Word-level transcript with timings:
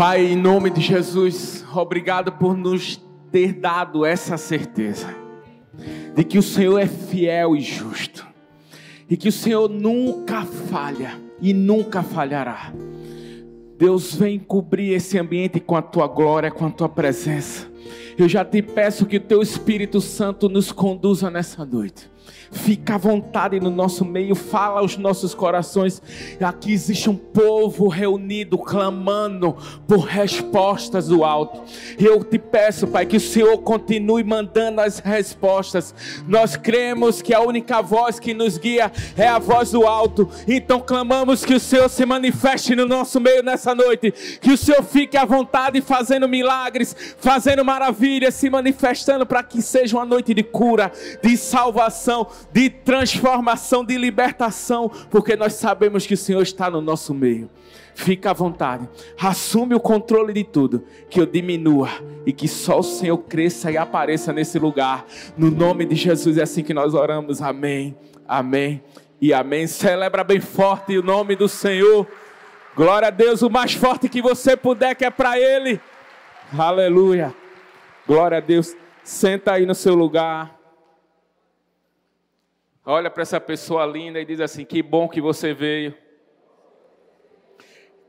Pai, 0.00 0.24
em 0.24 0.34
nome 0.34 0.70
de 0.70 0.80
Jesus, 0.80 1.62
obrigado 1.74 2.32
por 2.32 2.56
nos 2.56 2.98
ter 3.30 3.52
dado 3.52 4.02
essa 4.06 4.38
certeza 4.38 5.14
de 6.14 6.24
que 6.24 6.38
o 6.38 6.42
Senhor 6.42 6.78
é 6.78 6.86
fiel 6.86 7.54
e 7.54 7.60
justo 7.60 8.26
e 9.10 9.14
que 9.14 9.28
o 9.28 9.32
Senhor 9.32 9.68
nunca 9.68 10.46
falha 10.46 11.20
e 11.38 11.52
nunca 11.52 12.02
falhará. 12.02 12.72
Deus 13.76 14.14
vem 14.14 14.38
cobrir 14.38 14.94
esse 14.94 15.18
ambiente 15.18 15.60
com 15.60 15.76
a 15.76 15.82
tua 15.82 16.06
glória, 16.06 16.50
com 16.50 16.64
a 16.64 16.70
tua 16.70 16.88
presença. 16.88 17.70
Eu 18.16 18.26
já 18.26 18.42
te 18.42 18.62
peço 18.62 19.04
que 19.04 19.18
o 19.18 19.20
teu 19.20 19.42
Espírito 19.42 20.00
Santo 20.00 20.48
nos 20.48 20.72
conduza 20.72 21.30
nessa 21.30 21.62
noite. 21.62 22.10
Fica 22.50 22.94
à 22.94 22.98
vontade 22.98 23.60
no 23.60 23.70
nosso 23.70 24.04
meio, 24.04 24.34
fala 24.34 24.80
aos 24.80 24.96
nossos 24.96 25.34
corações. 25.34 26.02
Aqui 26.40 26.72
existe 26.72 27.08
um 27.08 27.16
povo 27.16 27.88
reunido, 27.88 28.58
clamando 28.58 29.56
por 29.86 30.00
respostas 30.00 31.08
do 31.08 31.24
alto. 31.24 31.62
Eu 31.98 32.24
te 32.24 32.38
peço, 32.38 32.86
Pai, 32.86 33.06
que 33.06 33.16
o 33.16 33.20
Senhor 33.20 33.58
continue 33.58 34.24
mandando 34.24 34.80
as 34.80 34.98
respostas. 34.98 35.94
Nós 36.26 36.56
cremos 36.56 37.22
que 37.22 37.34
a 37.34 37.40
única 37.40 37.80
voz 37.80 38.18
que 38.18 38.34
nos 38.34 38.58
guia 38.58 38.90
é 39.16 39.26
a 39.26 39.38
voz 39.38 39.70
do 39.70 39.86
alto. 39.86 40.28
Então 40.46 40.80
clamamos 40.80 41.44
que 41.44 41.54
o 41.54 41.60
Senhor 41.60 41.88
se 41.88 42.04
manifeste 42.04 42.74
no 42.74 42.86
nosso 42.86 43.20
meio 43.20 43.42
nessa 43.42 43.74
noite. 43.74 44.12
Que 44.40 44.52
o 44.52 44.56
Senhor 44.56 44.82
fique 44.82 45.16
à 45.16 45.24
vontade 45.24 45.80
fazendo 45.80 46.28
milagres, 46.28 46.94
fazendo 47.18 47.64
maravilhas, 47.64 48.34
se 48.34 48.50
manifestando 48.50 49.26
para 49.26 49.42
que 49.42 49.62
seja 49.62 49.96
uma 49.96 50.04
noite 50.04 50.34
de 50.34 50.42
cura, 50.42 50.90
de 51.22 51.36
salvação 51.36 52.19
de 52.52 52.70
transformação, 52.70 53.84
de 53.84 53.96
libertação, 53.96 54.90
porque 55.10 55.36
nós 55.36 55.54
sabemos 55.54 56.06
que 56.06 56.14
o 56.14 56.16
Senhor 56.16 56.42
está 56.42 56.70
no 56.70 56.80
nosso 56.80 57.14
meio. 57.14 57.50
Fica 57.94 58.30
à 58.30 58.32
vontade, 58.32 58.88
assume 59.20 59.74
o 59.74 59.80
controle 59.80 60.32
de 60.32 60.44
tudo, 60.44 60.84
que 61.08 61.20
eu 61.20 61.26
diminua 61.26 61.88
e 62.24 62.32
que 62.32 62.48
só 62.48 62.78
o 62.78 62.82
Senhor 62.82 63.18
cresça 63.18 63.70
e 63.70 63.76
apareça 63.76 64.32
nesse 64.32 64.58
lugar. 64.58 65.04
No 65.36 65.50
nome 65.50 65.84
de 65.84 65.94
Jesus 65.94 66.38
é 66.38 66.42
assim 66.42 66.62
que 66.62 66.72
nós 66.72 66.94
oramos. 66.94 67.42
Amém, 67.42 67.96
amém 68.26 68.82
e 69.20 69.32
amém. 69.34 69.66
Celebra 69.66 70.24
bem 70.24 70.40
forte 70.40 70.96
o 70.96 71.02
nome 71.02 71.36
do 71.36 71.48
Senhor. 71.48 72.06
Glória 72.74 73.08
a 73.08 73.10
Deus, 73.10 73.42
o 73.42 73.50
mais 73.50 73.74
forte 73.74 74.08
que 74.08 74.22
você 74.22 74.56
puder, 74.56 74.94
que 74.94 75.04
é 75.04 75.10
para 75.10 75.38
Ele. 75.38 75.80
Aleluia. 76.56 77.34
Glória 78.06 78.38
a 78.38 78.40
Deus. 78.40 78.74
Senta 79.02 79.52
aí 79.52 79.66
no 79.66 79.74
seu 79.74 79.94
lugar 79.94 80.59
olha 82.90 83.10
para 83.10 83.22
essa 83.22 83.40
pessoa 83.40 83.86
linda 83.86 84.20
e 84.20 84.24
diz 84.24 84.40
assim: 84.40 84.64
Que 84.64 84.82
bom 84.82 85.08
que 85.08 85.20
você 85.20 85.54
veio. 85.54 85.96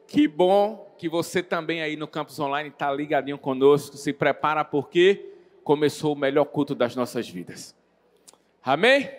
Que 0.07 0.27
bom 0.27 0.93
que 0.97 1.07
você 1.07 1.41
também 1.41 1.81
aí 1.81 1.95
no 1.95 2.07
campus 2.07 2.39
online 2.39 2.69
está 2.69 2.91
ligadinho 2.91 3.38
conosco. 3.38 3.95
Se 3.95 4.11
prepara 4.11 4.65
porque 4.65 5.33
começou 5.63 6.13
o 6.13 6.17
melhor 6.17 6.45
culto 6.45 6.75
das 6.75 6.95
nossas 6.95 7.29
vidas. 7.29 7.75
Amém? 8.63 9.09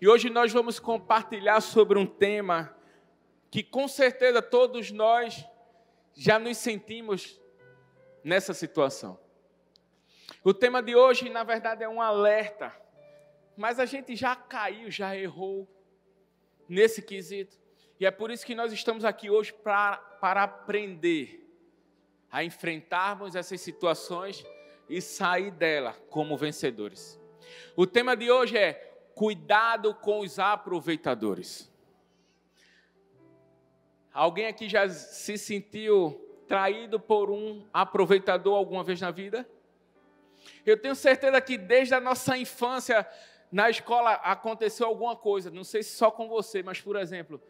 E 0.00 0.08
hoje 0.08 0.30
nós 0.30 0.52
vamos 0.52 0.78
compartilhar 0.78 1.60
sobre 1.60 1.98
um 1.98 2.06
tema 2.06 2.74
que 3.50 3.62
com 3.62 3.86
certeza 3.88 4.42
todos 4.42 4.90
nós 4.90 5.44
já 6.14 6.38
nos 6.38 6.56
sentimos 6.56 7.40
nessa 8.22 8.52
situação. 8.52 9.18
O 10.44 10.52
tema 10.52 10.82
de 10.82 10.94
hoje, 10.94 11.28
na 11.28 11.44
verdade, 11.44 11.82
é 11.82 11.88
um 11.88 12.00
alerta 12.00 12.74
mas 13.58 13.80
a 13.80 13.84
gente 13.84 14.14
já 14.14 14.36
caiu, 14.36 14.88
já 14.88 15.16
errou 15.16 15.68
nesse 16.68 17.02
quesito. 17.02 17.58
E 17.98 18.06
é 18.06 18.10
por 18.10 18.30
isso 18.30 18.46
que 18.46 18.54
nós 18.54 18.72
estamos 18.72 19.04
aqui 19.04 19.28
hoje 19.28 19.52
pra, 19.52 19.96
para 19.96 20.44
aprender 20.44 21.44
a 22.30 22.44
enfrentarmos 22.44 23.34
essas 23.34 23.60
situações 23.60 24.46
e 24.88 25.00
sair 25.00 25.50
dela 25.50 25.92
como 26.08 26.36
vencedores. 26.36 27.20
O 27.74 27.84
tema 27.84 28.16
de 28.16 28.30
hoje 28.30 28.56
é 28.56 28.74
cuidado 29.12 29.92
com 29.92 30.20
os 30.20 30.38
aproveitadores. 30.38 31.68
Alguém 34.12 34.46
aqui 34.46 34.68
já 34.68 34.88
se 34.88 35.36
sentiu 35.36 36.12
traído 36.46 37.00
por 37.00 37.28
um 37.28 37.66
aproveitador 37.72 38.56
alguma 38.56 38.84
vez 38.84 39.00
na 39.00 39.10
vida? 39.10 39.48
Eu 40.64 40.80
tenho 40.80 40.94
certeza 40.94 41.40
que 41.40 41.58
desde 41.58 41.94
a 41.94 42.00
nossa 42.00 42.38
infância 42.38 43.06
na 43.50 43.70
escola 43.70 44.12
aconteceu 44.12 44.86
alguma 44.86 45.16
coisa, 45.16 45.50
não 45.50 45.64
sei 45.64 45.82
se 45.82 45.96
só 45.96 46.10
com 46.10 46.28
você, 46.28 46.62
mas 46.62 46.80
por 46.80 46.96
exemplo, 46.96 47.40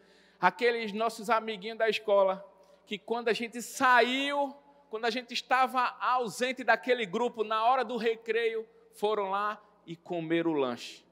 aqueles 0.41 0.93
nossos 0.93 1.29
amiguinhos 1.29 1.79
da 1.79 1.89
escola, 1.89 2.45
que 2.87 2.99
quando 2.99 3.29
a 3.29 3.33
gente 3.33 3.61
saiu, 3.61 4.55
quando 4.89 5.05
a 5.05 5.11
gente 5.11 5.35
estava 5.35 5.97
ausente 6.01 6.65
daquele 6.65 7.05
grupo, 7.05 7.45
na 7.45 7.65
hora 7.65 7.85
do 7.85 7.97
recreio, 7.97 8.67
foram 8.93 9.31
lá 9.31 9.63
e 9.87 9.97
comeram 9.97 10.53
o 10.53 10.55
lanche. 10.55 11.05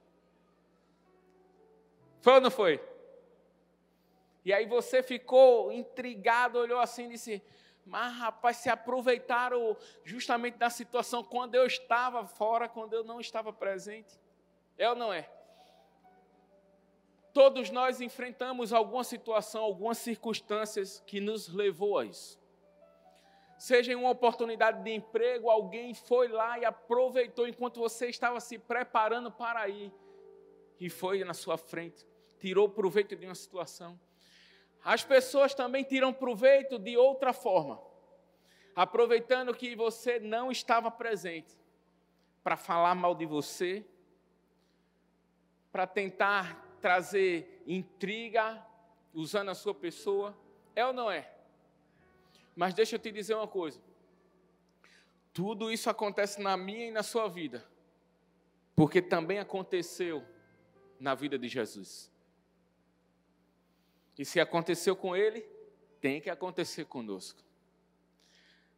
Foi 2.20 2.34
ou 2.34 2.40
não 2.40 2.50
foi? 2.50 2.80
E 4.44 4.52
aí 4.52 4.64
você 4.66 5.02
ficou 5.02 5.72
intrigado, 5.72 6.58
olhou 6.58 6.78
assim 6.78 7.06
e 7.06 7.10
disse: 7.10 7.42
Mas 7.84 8.14
rapaz, 8.14 8.58
se 8.58 8.68
aproveitaram 8.68 9.76
justamente 10.04 10.56
da 10.56 10.70
situação 10.70 11.22
quando 11.22 11.56
eu 11.56 11.66
estava 11.66 12.26
fora, 12.26 12.68
quando 12.68 12.92
eu 12.92 13.04
não 13.04 13.20
estava 13.20 13.52
presente. 13.52 14.18
É 14.78 14.88
ou 14.88 14.94
não 14.94 15.12
é? 15.12 15.28
Todos 17.32 17.70
nós 17.70 18.00
enfrentamos 18.00 18.72
alguma 18.72 19.04
situação, 19.04 19.62
algumas 19.62 19.98
circunstâncias 19.98 21.02
que 21.06 21.20
nos 21.20 21.48
levou 21.48 21.98
a 21.98 22.04
isso. 22.04 22.40
Seja 23.58 23.92
em 23.92 23.94
uma 23.94 24.10
oportunidade 24.10 24.82
de 24.82 24.90
emprego, 24.90 25.50
alguém 25.50 25.94
foi 25.94 26.28
lá 26.28 26.58
e 26.58 26.64
aproveitou 26.64 27.48
enquanto 27.48 27.80
você 27.80 28.08
estava 28.08 28.38
se 28.40 28.58
preparando 28.58 29.30
para 29.30 29.68
ir 29.68 29.92
e 30.78 30.90
foi 30.90 31.24
na 31.24 31.32
sua 31.32 31.56
frente, 31.56 32.06
tirou 32.38 32.68
proveito 32.68 33.16
de 33.16 33.24
uma 33.24 33.34
situação. 33.34 33.98
As 34.84 35.02
pessoas 35.02 35.54
também 35.54 35.82
tiram 35.82 36.12
proveito 36.12 36.78
de 36.78 36.96
outra 36.96 37.32
forma, 37.32 37.80
aproveitando 38.74 39.54
que 39.54 39.74
você 39.74 40.20
não 40.20 40.50
estava 40.50 40.90
presente 40.90 41.56
para 42.44 42.56
falar 42.56 42.94
mal 42.94 43.14
de 43.14 43.26
você, 43.26 43.84
para 45.76 45.86
tentar 45.86 46.78
trazer 46.80 47.62
intriga 47.66 48.66
usando 49.12 49.50
a 49.50 49.54
sua 49.54 49.74
pessoa. 49.74 50.34
É 50.74 50.86
ou 50.86 50.92
não 50.94 51.10
é? 51.10 51.30
Mas 52.54 52.72
deixa 52.72 52.96
eu 52.96 52.98
te 52.98 53.12
dizer 53.12 53.34
uma 53.34 53.46
coisa. 53.46 53.78
Tudo 55.34 55.70
isso 55.70 55.90
acontece 55.90 56.40
na 56.40 56.56
minha 56.56 56.86
e 56.86 56.90
na 56.90 57.02
sua 57.02 57.28
vida, 57.28 57.62
porque 58.74 59.02
também 59.02 59.38
aconteceu 59.38 60.24
na 60.98 61.14
vida 61.14 61.38
de 61.38 61.46
Jesus. 61.46 62.10
E 64.16 64.24
se 64.24 64.40
aconteceu 64.40 64.96
com 64.96 65.14
ele, 65.14 65.42
tem 66.00 66.22
que 66.22 66.30
acontecer 66.30 66.86
conosco. 66.86 67.44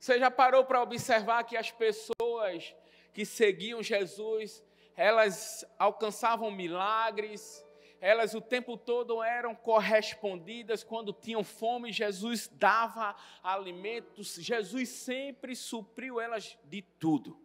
Você 0.01 0.19
já 0.19 0.33
parou 0.33 0.65
para 0.65 0.83
observar 0.83 1.45
que 1.45 1.57
as 1.57 1.71
pessoas 1.71 2.75
que 3.13 3.25
seguiam 3.25 3.85
Jesus, 3.85 4.65
elas 4.99 5.65
alcançavam 5.79 6.51
milagres, 6.51 7.65
elas 8.01 8.35
o 8.35 8.41
tempo 8.41 8.77
todo 8.77 9.23
eram 9.23 9.55
correspondidas 9.55 10.83
quando 10.83 11.13
tinham 11.13 11.45
fome, 11.45 11.93
Jesus 11.93 12.49
dava 12.49 13.15
alimentos, 13.41 14.35
Jesus 14.35 14.89
sempre 14.89 15.55
supriu 15.55 16.21
elas 16.21 16.59
de 16.65 16.83
tudo. 16.83 17.39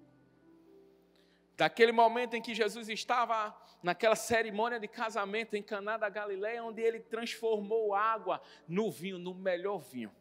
Daquele 1.56 1.92
momento 1.92 2.34
em 2.34 2.42
que 2.42 2.56
Jesus 2.56 2.90
estava 2.90 3.56
naquela 3.84 4.16
cerimônia 4.16 4.80
de 4.80 4.88
casamento 4.88 5.56
em 5.56 5.62
Caná 5.62 5.96
da 5.96 6.10
Galileia, 6.10 6.64
onde 6.64 6.82
ele 6.82 7.02
transformou 7.02 7.94
água 7.94 8.42
no 8.68 8.90
vinho, 8.90 9.20
no 9.20 9.36
melhor 9.36 9.78
vinho. 9.78 10.12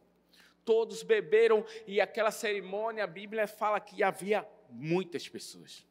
Todos 0.67 1.03
beberam 1.03 1.65
e 1.87 1.99
aquela 1.99 2.31
cerimônia, 2.31 3.05
a 3.05 3.07
Bíblia 3.07 3.47
fala 3.47 3.81
que 3.81 4.03
havia 4.03 4.47
muitas 4.69 5.27
pessoas. 5.27 5.91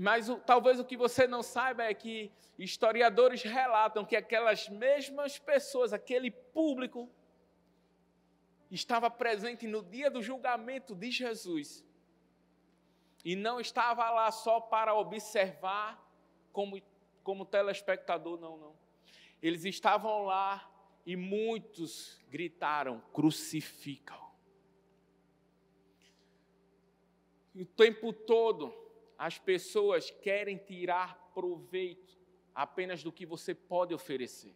Mas 0.00 0.28
o, 0.28 0.36
talvez 0.36 0.78
o 0.78 0.84
que 0.84 0.96
você 0.96 1.26
não 1.26 1.42
saiba 1.42 1.82
é 1.82 1.92
que 1.92 2.30
historiadores 2.56 3.42
relatam 3.42 4.04
que 4.04 4.14
aquelas 4.14 4.68
mesmas 4.68 5.40
pessoas, 5.40 5.92
aquele 5.92 6.30
público, 6.30 7.10
estava 8.70 9.10
presente 9.10 9.66
no 9.66 9.82
dia 9.82 10.08
do 10.08 10.22
julgamento 10.22 10.94
de 10.94 11.10
Jesus. 11.10 11.84
E 13.24 13.34
não 13.34 13.58
estava 13.58 14.08
lá 14.08 14.30
só 14.30 14.60
para 14.60 14.94
observar 14.94 16.00
como, 16.52 16.80
como 17.24 17.44
telespectador, 17.44 18.38
não, 18.38 18.56
não. 18.56 18.76
Eles 19.42 19.64
estavam 19.64 20.26
lá 20.26 20.70
e 21.04 21.16
muitos 21.16 22.20
gritaram: 22.30 23.02
crucificam. 23.12 24.28
O 27.52 27.64
tempo 27.64 28.12
todo, 28.12 28.87
as 29.18 29.36
pessoas 29.36 30.10
querem 30.10 30.56
tirar 30.56 31.30
proveito 31.34 32.16
apenas 32.54 33.02
do 33.02 33.12
que 33.12 33.26
você 33.26 33.52
pode 33.54 33.92
oferecer. 33.92 34.54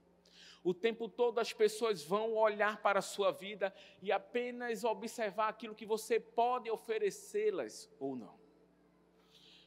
O 0.63 0.73
tempo 0.73 1.09
todo 1.09 1.41
as 1.41 1.53
pessoas 1.53 2.05
vão 2.05 2.35
olhar 2.35 2.81
para 2.81 3.01
a 3.01 3.03
sua 3.03 3.33
vida 3.33 3.75
e 4.01 4.13
apenas 4.13 4.85
observar 4.85 5.49
aquilo 5.49 5.75
que 5.75 5.85
você 5.85 6.21
pode 6.21 6.71
oferecê-las 6.71 7.91
ou 7.99 8.15
não. 8.15 8.41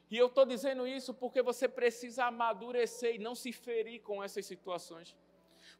E 0.09 0.18
eu 0.18 0.27
estou 0.27 0.45
dizendo 0.45 0.88
isso 0.88 1.13
porque 1.13 1.41
você 1.41 1.68
precisa 1.68 2.25
amadurecer 2.25 3.15
e 3.15 3.19
não 3.19 3.36
se 3.36 3.51
ferir 3.51 4.01
com 4.01 4.24
essas 4.24 4.45
situações. 4.45 5.18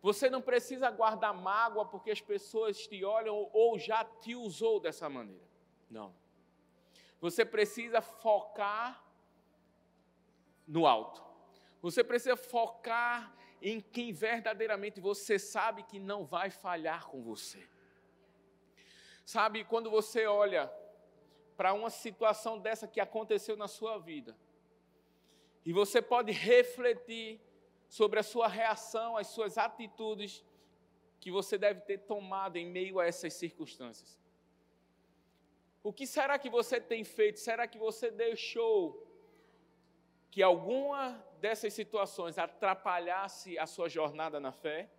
Você 0.02 0.30
não 0.30 0.42
precisa 0.42 0.90
guardar 0.90 1.34
mágoa 1.34 1.86
porque 1.86 2.12
as 2.12 2.20
pessoas 2.20 2.86
te 2.86 3.06
olham 3.06 3.50
ou 3.54 3.80
já 3.80 4.04
te 4.04 4.36
usou 4.36 4.80
dessa 4.80 5.08
maneira. 5.08 5.48
Não. 5.90 6.14
Você 7.22 7.46
precisa 7.46 8.02
focar 8.02 9.05
no 10.68 10.86
alto. 10.86 11.24
Você 11.82 12.04
precisa 12.04 12.36
focar 12.36 13.36
em 13.62 13.80
quem 13.80 14.12
verdadeiramente 14.12 15.00
você 15.00 15.38
sabe 15.40 15.84
que 15.84 16.00
não 16.00 16.26
vai 16.26 16.50
falhar 16.50 17.08
com 17.08 17.22
você. 17.22 17.68
Sabe, 19.26 19.64
quando 19.64 19.90
você 19.90 20.26
olha 20.26 20.72
para 21.58 21.74
uma 21.74 21.90
situação 21.90 22.60
dessa 22.60 22.88
que 22.88 23.00
aconteceu 23.00 23.56
na 23.58 23.68
sua 23.68 23.98
vida, 23.98 24.38
e 25.66 25.74
você 25.74 26.02
pode 26.02 26.32
refletir 26.32 27.42
sobre 27.88 28.20
a 28.20 28.24
sua 28.24 28.48
reação, 28.48 29.18
as 29.18 29.28
suas 29.28 29.58
atitudes 29.58 30.44
que 31.20 31.32
você 31.32 31.58
deve 31.58 31.82
ter 31.82 32.00
tomado 32.00 32.58
em 32.58 32.68
meio 32.68 33.00
a 33.00 33.06
essas 33.06 33.34
circunstâncias. 33.34 34.20
O 35.82 35.92
que 35.92 36.06
será 36.06 36.38
que 36.38 36.50
você 36.50 36.80
tem 36.80 37.04
feito? 37.04 37.40
Será 37.40 37.68
que 37.68 37.80
você 37.80 38.12
deixou 38.12 39.05
que 40.36 40.44
alguma 40.44 41.26
dessas 41.40 41.72
situações 41.72 42.38
atrapalhasse 42.38 43.58
a 43.58 43.66
sua 43.66 43.88
jornada 43.88 44.38
na 44.38 44.52
fé? 44.52 44.90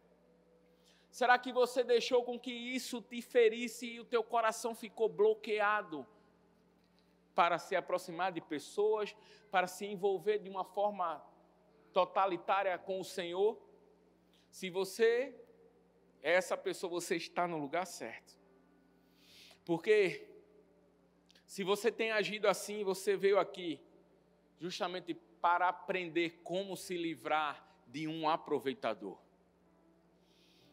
Será 1.11 1.38
que 1.38 1.53
você 1.53 1.85
deixou 1.85 2.25
com 2.25 2.41
que 2.41 2.50
isso 2.50 3.03
te 3.03 3.21
ferisse 3.21 3.87
e 3.87 4.00
o 4.00 4.05
teu 4.06 4.25
coração 4.25 4.75
ficou 4.75 5.11
bloqueado 5.11 6.06
para 7.35 7.59
se 7.59 7.77
aproximar 7.77 8.33
de 8.33 8.41
pessoas, 8.41 9.15
para 9.50 9.67
se 9.67 9.85
envolver 9.85 10.38
de 10.38 10.49
uma 10.49 10.65
forma 10.65 11.23
totalitária 11.93 12.79
com 12.79 12.99
o 12.99 13.05
Senhor? 13.05 13.61
Se 14.50 14.71
você 14.71 15.35
é 16.23 16.33
essa 16.33 16.56
pessoa, 16.56 16.88
você 16.88 17.17
está 17.17 17.47
no 17.47 17.59
lugar 17.59 17.85
certo. 17.85 18.38
Porque 19.67 20.27
se 21.44 21.62
você 21.62 21.93
tem 21.93 22.11
agido 22.11 22.49
assim, 22.49 22.83
você 22.83 23.19
veio 23.19 23.38
aqui 23.38 23.85
justamente 24.58 25.14
para 25.41 25.69
aprender 25.69 26.41
como 26.43 26.76
se 26.76 26.97
livrar 26.97 27.64
de 27.87 28.08
um 28.08 28.29
aproveitador. 28.29 29.19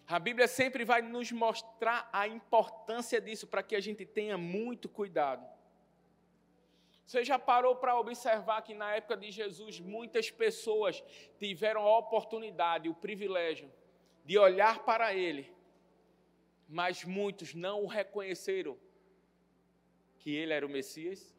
A 0.08 0.20
Bíblia 0.20 0.48
sempre 0.48 0.84
vai 0.84 1.02
nos 1.02 1.32
mostrar 1.32 2.10
a 2.12 2.28
importância 2.28 3.22
disso 3.22 3.48
para 3.48 3.64
que 3.64 3.76
a 3.76 3.80
gente 3.80 4.06
tenha 4.06 4.38
muito 4.38 4.90
cuidado. 4.90 5.48
Você 7.06 7.24
já 7.24 7.38
parou 7.38 7.76
para 7.76 8.00
observar 8.00 8.62
que 8.62 8.74
na 8.74 8.96
época 8.96 9.18
de 9.18 9.32
Jesus 9.32 9.80
muitas 9.80 10.32
pessoas 10.32 11.04
tiveram 11.38 11.82
a 11.82 11.98
oportunidade, 11.98 12.90
o 12.90 12.96
privilégio 12.96 13.72
de 14.26 14.38
olhar 14.38 14.84
para 14.84 15.14
ele, 15.14 15.54
mas 16.68 17.04
muitos 17.04 17.54
não 17.54 17.84
o 17.84 17.88
reconheceram 17.88 18.78
que 20.20 20.34
ele 20.34 20.54
era 20.54 20.66
o 20.66 20.70
Messias? 20.70 21.33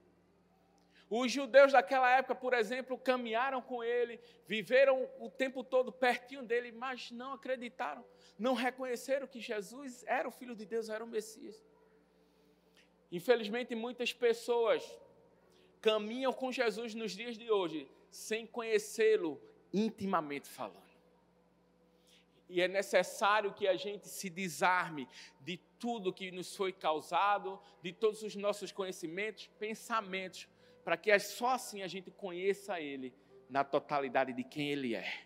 Os 1.16 1.30
judeus 1.30 1.70
daquela 1.70 2.10
época, 2.10 2.34
por 2.34 2.52
exemplo, 2.52 2.98
caminharam 2.98 3.62
com 3.62 3.84
ele, 3.84 4.18
viveram 4.48 5.08
o 5.20 5.30
tempo 5.30 5.62
todo 5.62 5.92
pertinho 5.92 6.42
dele, 6.42 6.72
mas 6.72 7.12
não 7.12 7.34
acreditaram, 7.34 8.04
não 8.36 8.52
reconheceram 8.52 9.28
que 9.28 9.40
Jesus 9.40 10.02
era 10.08 10.26
o 10.26 10.32
Filho 10.32 10.56
de 10.56 10.66
Deus, 10.66 10.88
era 10.88 11.04
o 11.04 11.06
Messias. 11.06 11.64
Infelizmente, 13.12 13.76
muitas 13.76 14.12
pessoas 14.12 14.82
caminham 15.80 16.32
com 16.32 16.50
Jesus 16.50 16.96
nos 16.96 17.12
dias 17.12 17.38
de 17.38 17.48
hoje 17.48 17.88
sem 18.10 18.44
conhecê-lo 18.44 19.40
intimamente 19.72 20.48
falando. 20.48 20.82
E 22.48 22.60
é 22.60 22.66
necessário 22.66 23.54
que 23.54 23.68
a 23.68 23.76
gente 23.76 24.08
se 24.08 24.28
desarme 24.28 25.08
de 25.40 25.58
tudo 25.78 26.12
que 26.12 26.32
nos 26.32 26.56
foi 26.56 26.72
causado, 26.72 27.60
de 27.80 27.92
todos 27.92 28.24
os 28.24 28.34
nossos 28.34 28.72
conhecimentos, 28.72 29.48
pensamentos, 29.60 30.48
para 30.84 30.96
que 30.96 31.18
só 31.18 31.54
assim 31.54 31.82
a 31.82 31.88
gente 31.88 32.10
conheça 32.10 32.80
Ele 32.80 33.14
na 33.48 33.64
totalidade 33.64 34.32
de 34.32 34.44
quem 34.44 34.70
Ele 34.70 34.94
é. 34.94 35.24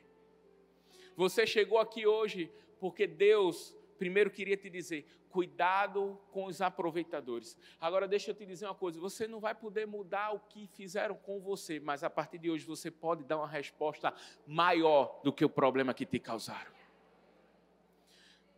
Você 1.17 1.47
chegou 1.47 1.79
aqui 1.79 2.07
hoje 2.07 2.51
porque 2.79 3.07
Deus 3.07 3.77
primeiro 3.99 4.31
queria 4.31 4.57
te 4.57 4.71
dizer: 4.71 5.05
cuidado 5.29 6.19
com 6.31 6.45
os 6.45 6.61
aproveitadores. 6.61 7.59
Agora 7.81 8.07
deixa 8.07 8.31
eu 8.31 8.35
te 8.35 8.47
dizer 8.47 8.67
uma 8.67 8.75
coisa: 8.75 9.01
você 9.01 9.27
não 9.27 9.41
vai 9.41 9.55
poder 9.55 9.87
mudar 9.87 10.33
o 10.33 10.39
que 10.39 10.69
fizeram 10.69 11.17
com 11.17 11.41
você, 11.41 11.81
mas 11.81 12.05
a 12.05 12.11
partir 12.11 12.39
de 12.39 12.51
hoje 12.51 12.65
você 12.65 12.91
pode 12.91 13.25
dar 13.25 13.37
uma 13.39 13.49
resposta 13.49 14.15
maior 14.47 15.21
do 15.23 15.33
que 15.33 15.45
o 15.45 15.51
problema 15.51 15.93
que 15.93 16.07
te 16.07 16.19
causaram. 16.19 16.73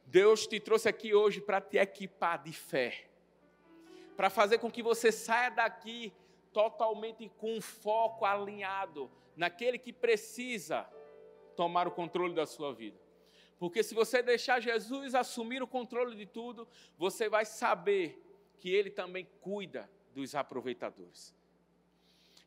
Deus 0.06 0.47
te 0.47 0.58
trouxe 0.58 0.88
aqui 0.88 1.14
hoje 1.14 1.41
para 1.41 1.61
te 1.61 1.79
equipar 1.79 2.43
de 2.43 2.52
fé, 2.52 3.08
para 4.17 4.29
fazer 4.29 4.58
com 4.58 4.70
que 4.70 4.82
você 4.82 5.11
saia 5.11 5.50
daqui 5.50 6.12
totalmente 6.52 7.29
com 7.38 7.61
foco 7.61 8.25
alinhado 8.25 9.11
naquele 9.37 9.79
que 9.79 9.93
precisa 9.93 10.88
tomar 11.56 11.87
o 11.87 11.91
controle 11.91 12.35
da 12.35 12.47
sua 12.47 12.73
vida. 12.73 12.99
Porque 13.58 13.82
se 13.82 13.94
você 13.94 14.23
deixar 14.23 14.61
Jesus 14.61 15.14
assumir 15.14 15.62
o 15.62 15.67
controle 15.67 16.17
de 16.17 16.26
tudo, 16.26 16.67
você 16.97 17.29
vai 17.29 17.44
saber 17.44 18.19
que 18.58 18.70
ele 18.70 18.91
também 18.91 19.29
cuida 19.41 19.91
dos 20.14 20.35
aproveitadores. 20.35 21.35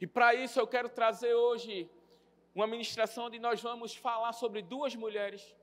E 0.02 0.08
para 0.08 0.34
isso 0.34 0.60
eu 0.60 0.68
quero 0.68 0.90
trazer 0.90 1.34
hoje 1.34 1.90
uma 2.54 2.68
ministração 2.68 3.26
onde 3.26 3.40
nós 3.40 3.62
vamos 3.62 3.96
falar 3.96 4.34
sobre 4.34 4.62
duas 4.62 4.96
mulheres. 4.96 5.56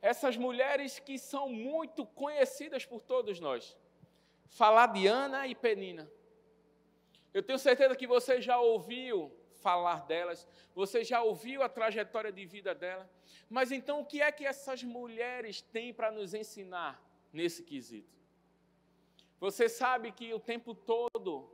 Essas 0.00 0.36
mulheres 0.36 0.98
que 0.98 1.18
são 1.18 1.48
muito 1.48 2.04
conhecidas 2.06 2.84
por 2.84 3.02
todos 3.02 3.38
nós. 3.38 3.76
Falar 4.48 4.86
de 4.88 5.06
Ana 5.06 5.46
e 5.46 5.54
Penina. 5.54 6.10
Eu 7.32 7.42
tenho 7.42 7.58
certeza 7.58 7.96
que 7.96 8.06
você 8.06 8.40
já 8.40 8.58
ouviu 8.60 9.32
falar 9.62 10.06
delas, 10.06 10.46
você 10.74 11.04
já 11.04 11.22
ouviu 11.22 11.62
a 11.62 11.68
trajetória 11.68 12.32
de 12.32 12.44
vida 12.44 12.74
dela. 12.74 13.08
Mas 13.48 13.70
então 13.70 14.00
o 14.00 14.06
que 14.06 14.20
é 14.20 14.30
que 14.30 14.44
essas 14.44 14.82
mulheres 14.82 15.62
têm 15.62 15.94
para 15.94 16.10
nos 16.10 16.34
ensinar 16.34 17.02
nesse 17.32 17.62
quesito? 17.62 18.12
Você 19.38 19.68
sabe 19.68 20.12
que 20.12 20.32
o 20.34 20.40
tempo 20.40 20.74
todo 20.74 21.50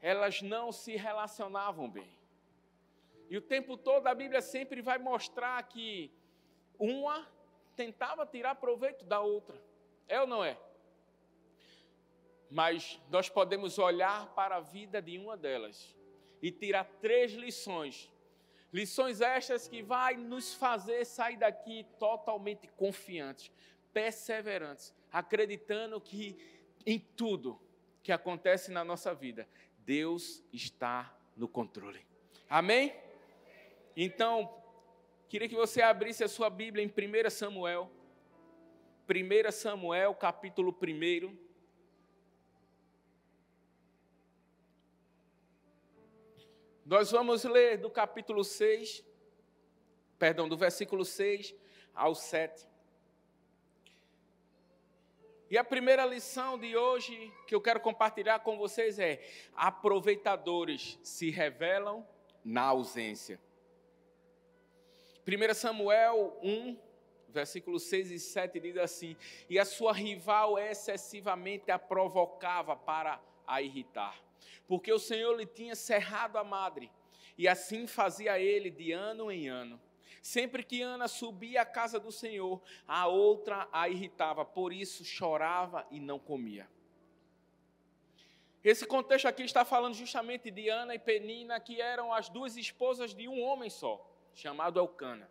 elas 0.00 0.42
não 0.42 0.72
se 0.72 0.96
relacionavam 0.96 1.90
bem. 1.90 2.16
E 3.28 3.36
o 3.36 3.42
tempo 3.42 3.76
todo 3.76 4.06
a 4.06 4.14
Bíblia 4.14 4.40
sempre 4.40 4.80
vai 4.80 4.98
mostrar 4.98 5.60
que 5.64 6.12
uma 6.78 7.26
tentava 7.74 8.24
tirar 8.26 8.54
proveito 8.54 9.04
da 9.04 9.20
outra. 9.20 9.60
É 10.08 10.20
ou 10.20 10.26
não 10.26 10.44
é? 10.44 10.58
Mas 12.50 13.00
nós 13.10 13.28
podemos 13.28 13.78
olhar 13.78 14.26
para 14.34 14.56
a 14.56 14.60
vida 14.60 15.02
de 15.02 15.18
uma 15.18 15.36
delas 15.36 15.94
e 16.40 16.50
tirar 16.50 16.84
três 17.00 17.32
lições. 17.32 18.10
Lições 18.72 19.20
estas 19.20 19.66
que 19.66 19.82
vai 19.82 20.16
nos 20.16 20.54
fazer 20.54 21.04
sair 21.04 21.36
daqui 21.36 21.86
totalmente 21.98 22.68
confiantes, 22.68 23.50
perseverantes, 23.92 24.94
acreditando 25.10 26.00
que 26.00 26.36
em 26.84 26.98
tudo 26.98 27.60
que 28.02 28.12
acontece 28.12 28.70
na 28.70 28.84
nossa 28.84 29.14
vida, 29.14 29.48
Deus 29.78 30.44
está 30.52 31.16
no 31.36 31.48
controle. 31.48 32.04
Amém? 32.48 32.94
Então, 33.96 34.62
queria 35.28 35.48
que 35.48 35.56
você 35.56 35.82
abrisse 35.82 36.22
a 36.22 36.28
sua 36.28 36.48
Bíblia 36.50 36.84
em 36.84 36.88
1 36.88 37.30
Samuel. 37.30 37.90
1 39.08 39.50
Samuel, 39.52 40.14
capítulo 40.14 40.76
1. 40.80 41.45
Nós 46.86 47.10
vamos 47.10 47.42
ler 47.42 47.78
do 47.78 47.90
capítulo 47.90 48.44
6, 48.44 49.04
perdão, 50.20 50.48
do 50.48 50.56
versículo 50.56 51.04
6 51.04 51.52
ao 51.92 52.14
7. 52.14 52.64
E 55.50 55.58
a 55.58 55.64
primeira 55.64 56.06
lição 56.06 56.56
de 56.56 56.76
hoje 56.76 57.34
que 57.44 57.56
eu 57.56 57.60
quero 57.60 57.80
compartilhar 57.80 58.38
com 58.38 58.56
vocês 58.56 59.00
é: 59.00 59.20
aproveitadores 59.56 60.96
se 61.02 61.28
revelam 61.28 62.06
na 62.44 62.62
ausência. 62.62 63.40
1 65.26 65.54
Samuel 65.54 66.38
1, 66.40 66.78
versículos 67.30 67.82
6 67.82 68.12
e 68.12 68.20
7 68.20 68.60
diz 68.60 68.76
assim: 68.76 69.16
E 69.50 69.58
a 69.58 69.64
sua 69.64 69.92
rival 69.92 70.56
excessivamente 70.56 71.68
a 71.68 71.80
provocava 71.80 72.76
para 72.76 73.20
a 73.44 73.60
irritar 73.60 74.24
porque 74.66 74.92
o 74.92 74.98
Senhor 74.98 75.36
lhe 75.36 75.46
tinha 75.46 75.74
cerrado 75.74 76.36
a 76.36 76.44
madre, 76.44 76.90
e 77.38 77.46
assim 77.46 77.86
fazia 77.86 78.38
ele 78.38 78.70
de 78.70 78.92
ano 78.92 79.30
em 79.30 79.48
ano. 79.48 79.80
Sempre 80.22 80.64
que 80.64 80.82
Ana 80.82 81.06
subia 81.06 81.62
à 81.62 81.64
casa 81.64 82.00
do 82.00 82.10
Senhor, 82.10 82.60
a 82.86 83.06
outra 83.06 83.68
a 83.70 83.88
irritava, 83.88 84.44
por 84.44 84.72
isso 84.72 85.04
chorava 85.04 85.86
e 85.88 86.00
não 86.00 86.18
comia. 86.18 86.68
Esse 88.64 88.84
contexto 88.84 89.28
aqui 89.28 89.44
está 89.44 89.64
falando 89.64 89.94
justamente 89.94 90.50
de 90.50 90.68
Ana 90.68 90.96
e 90.96 90.98
Penina, 90.98 91.60
que 91.60 91.80
eram 91.80 92.12
as 92.12 92.28
duas 92.28 92.56
esposas 92.56 93.14
de 93.14 93.28
um 93.28 93.40
homem 93.40 93.70
só, 93.70 94.04
chamado 94.34 94.80
Elcana. 94.80 95.30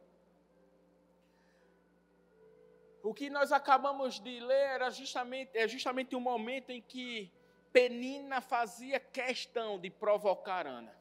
O 3.04 3.14
que 3.14 3.30
nós 3.30 3.52
acabamos 3.52 4.18
de 4.22 4.40
ler 4.40 4.68
era 4.76 4.90
justamente, 4.90 5.52
é 5.54 5.68
justamente 5.68 6.16
o 6.16 6.22
momento 6.22 6.70
em 6.70 6.82
que 6.82 7.30
Penina 7.75 8.39
fazia 8.39 9.01
questão 9.01 9.77
de 9.77 9.89
provocar 9.89 10.65
Ana. 10.65 10.96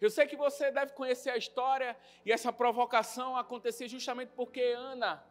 Eu 0.00 0.08
sei 0.08 0.26
que 0.26 0.34
você 0.34 0.70
deve 0.70 0.94
conhecer 0.94 1.28
a 1.28 1.36
história 1.36 1.94
e 2.24 2.32
essa 2.32 2.50
provocação 2.50 3.36
acontecia 3.36 3.86
justamente 3.86 4.30
porque 4.34 4.62
Ana 4.62 5.22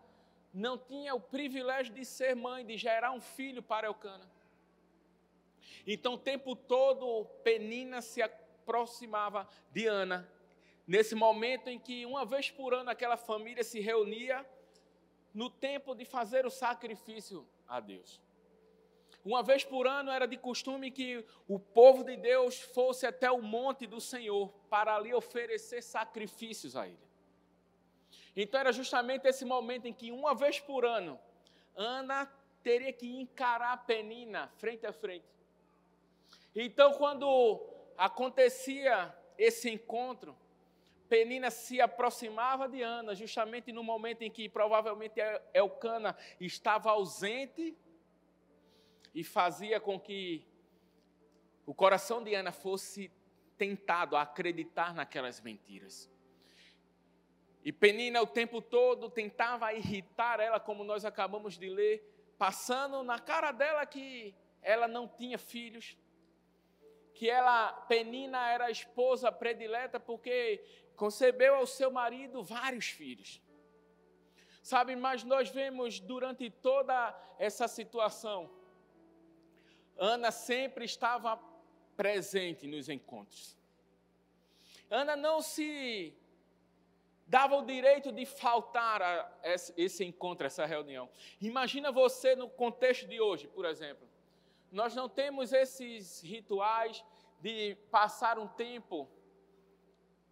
não 0.53 0.77
tinha 0.77 1.15
o 1.15 1.19
privilégio 1.19 1.91
de 1.91 2.05
ser 2.05 2.35
mãe, 2.35 2.63
de 2.63 2.77
gerar 2.77 3.13
um 3.13 3.19
filho 3.19 3.63
para 3.63 3.87
Elcana. 3.87 4.29
Então, 5.87 6.13
o 6.13 6.19
tempo 6.19 6.55
todo, 6.55 7.25
Penina 7.43 7.99
se 7.99 8.21
aproximava 8.21 9.49
de 9.71 9.87
Ana. 9.87 10.29
Nesse 10.85 11.15
momento 11.15 11.67
em 11.67 11.79
que, 11.79 12.05
uma 12.05 12.23
vez 12.23 12.51
por 12.51 12.75
ano, 12.75 12.91
aquela 12.91 13.17
família 13.17 13.63
se 13.63 13.79
reunia 13.79 14.45
no 15.33 15.49
tempo 15.49 15.95
de 15.95 16.05
fazer 16.05 16.45
o 16.45 16.51
sacrifício 16.51 17.43
a 17.67 17.79
Deus. 17.79 18.23
Uma 19.25 19.41
vez 19.41 19.63
por 19.63 19.87
ano 19.87 20.11
era 20.11 20.27
de 20.27 20.37
costume 20.37 20.91
que 20.91 21.25
o 21.47 21.57
povo 21.57 22.03
de 22.03 22.15
Deus 22.15 22.59
fosse 22.59 23.07
até 23.07 23.31
o 23.31 23.41
monte 23.41 23.87
do 23.87 23.99
Senhor 23.99 24.53
para 24.69 24.95
ali 24.95 25.15
oferecer 25.15 25.81
sacrifícios 25.81 26.75
a 26.75 26.87
Ele. 26.87 26.99
Então 28.35 28.59
era 28.59 28.71
justamente 28.71 29.27
esse 29.27 29.43
momento 29.43 29.87
em 29.87 29.93
que, 29.93 30.11
uma 30.11 30.35
vez 30.35 30.59
por 30.59 30.85
ano, 30.85 31.19
Ana 31.75 32.31
teria 32.61 32.93
que 32.93 33.19
encarar 33.19 33.85
Penina 33.87 34.47
frente 34.57 34.85
a 34.85 34.93
frente. 34.93 35.25
Então, 36.55 36.93
quando 36.93 37.59
acontecia 37.97 39.11
esse 39.39 39.71
encontro, 39.71 40.37
Penina 41.09 41.49
se 41.49 41.81
aproximava 41.81 42.69
de 42.69 42.81
Ana, 42.81 43.15
justamente 43.15 43.71
no 43.71 43.83
momento 43.83 44.21
em 44.21 44.29
que 44.29 44.47
provavelmente 44.47 45.19
Elcana 45.53 46.15
estava 46.39 46.91
ausente 46.91 47.75
e 49.15 49.23
fazia 49.23 49.79
com 49.79 49.97
que 49.97 50.45
o 51.65 51.73
coração 51.73 52.21
de 52.21 52.35
Ana 52.35 52.51
fosse 52.51 53.09
tentado 53.57 54.17
a 54.17 54.23
acreditar 54.23 54.93
naquelas 54.93 55.39
mentiras. 55.39 56.11
E 57.63 57.71
Penina 57.71 58.21
o 58.21 58.27
tempo 58.27 58.61
todo 58.61 59.09
tentava 59.09 59.73
irritar 59.73 60.41
ela, 60.41 60.59
como 60.59 60.83
nós 60.83 61.05
acabamos 61.05 61.57
de 61.57 61.69
ler, 61.69 62.03
passando 62.37 63.01
na 63.03 63.17
cara 63.17 63.53
dela 63.53 63.85
que 63.85 64.35
ela 64.61 64.85
não 64.85 65.07
tinha 65.07 65.37
filhos, 65.37 65.97
que 67.13 67.29
ela, 67.29 67.71
Penina, 67.87 68.49
era 68.49 68.65
a 68.65 68.71
esposa 68.71 69.31
predileta 69.31 69.97
porque 69.97 70.61
concebeu 70.97 71.55
ao 71.55 71.65
seu 71.65 71.89
marido 71.89 72.43
vários 72.43 72.87
filhos. 72.87 73.41
Sabe, 74.61 74.93
mas 74.97 75.23
nós 75.23 75.49
vemos 75.49 76.01
durante 76.01 76.49
toda 76.49 77.17
essa 77.39 77.65
situação 77.67 78.64
Ana 79.97 80.31
sempre 80.31 80.85
estava 80.85 81.39
presente 81.95 82.67
nos 82.67 82.89
encontros. 82.89 83.57
Ana 84.89 85.15
não 85.15 85.41
se 85.41 86.13
dava 87.27 87.55
o 87.55 87.65
direito 87.65 88.11
de 88.11 88.25
faltar 88.25 89.01
a 89.01 89.31
esse 89.75 90.03
encontro, 90.03 90.45
essa 90.45 90.65
reunião. 90.65 91.09
Imagina 91.41 91.91
você 91.91 92.35
no 92.35 92.49
contexto 92.49 93.07
de 93.07 93.19
hoje, 93.19 93.47
por 93.47 93.65
exemplo. 93.65 94.07
Nós 94.71 94.93
não 94.93 95.07
temos 95.09 95.53
esses 95.53 96.21
rituais 96.21 97.03
de 97.39 97.75
passar 97.89 98.37
um 98.37 98.47
tempo, 98.47 99.09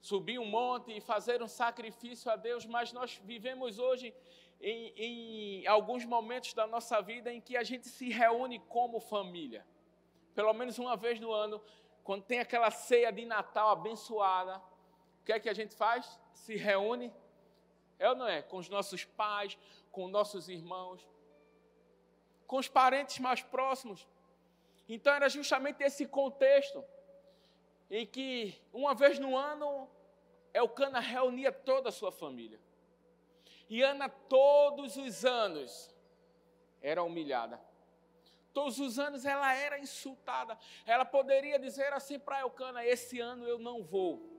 subir 0.02 0.38
um 0.40 0.46
monte 0.46 0.96
e 0.96 1.02
fazer 1.02 1.42
um 1.42 1.48
sacrifício 1.48 2.30
a 2.30 2.36
Deus, 2.36 2.66
mas 2.66 2.92
nós 2.92 3.20
vivemos 3.24 3.80
hoje 3.80 4.14
em, 4.64 4.94
em 4.96 5.68
alguns 5.68 6.06
momentos 6.06 6.54
da 6.54 6.66
nossa 6.66 7.02
vida 7.02 7.32
em 7.32 7.42
que 7.42 7.58
a 7.58 7.64
gente 7.64 7.90
se 7.90 8.10
reúne 8.10 8.60
como 8.70 9.00
família. 9.00 9.66
Pelo 10.34 10.54
menos 10.54 10.80
uma 10.80 10.96
vez 10.96 11.20
no 11.20 11.32
ano, 11.34 11.62
quando 12.04 12.24
tem 12.24 12.40
aquela 12.40 12.72
ceia 12.72 13.12
de 13.12 13.26
Natal 13.26 13.70
abençoada, 13.72 14.58
o 15.22 15.26
que 15.26 15.34
é 15.34 15.40
que 15.40 15.50
a 15.50 15.54
gente 15.54 15.76
faz? 15.76 16.18
Se 16.34 16.56
reúne, 16.56 17.14
é 18.00 18.10
ou 18.10 18.16
não 18.16 18.28
é? 18.28 18.42
Com 18.42 18.58
os 18.58 18.70
nossos 18.70 19.04
pais, 19.04 19.58
com 19.92 20.08
nossos 20.08 20.48
irmãos, 20.48 21.06
com 22.48 22.58
os 22.58 22.70
parentes 22.70 23.20
mais 23.20 23.42
próximos. 23.42 24.08
Então 24.88 25.14
era 25.14 25.28
justamente 25.28 25.84
esse 25.84 26.08
contexto 26.08 26.84
em 27.92 28.08
que, 28.08 28.58
uma 28.72 28.96
vez 28.96 29.20
no 29.20 29.36
ano, 29.36 29.90
Elcana 30.54 31.00
reunia 31.00 31.52
toda 31.52 31.90
a 31.90 31.92
sua 31.92 32.12
família. 32.12 32.60
E 33.70 33.82
Ana, 33.82 34.10
todos 34.10 34.98
os 34.98 35.26
anos, 35.26 35.94
era 36.82 37.02
humilhada. 37.02 37.60
Todos 38.54 38.80
os 38.80 39.00
anos 39.00 39.26
ela 39.26 39.54
era 39.54 39.80
insultada. 39.80 40.58
Ela 40.86 41.04
poderia 41.04 41.58
dizer 41.58 41.92
assim 41.94 42.20
para 42.20 42.42
Elcana: 42.42 42.86
Esse 42.86 43.20
ano 43.20 43.48
eu 43.48 43.58
não 43.58 43.84
vou. 43.84 44.32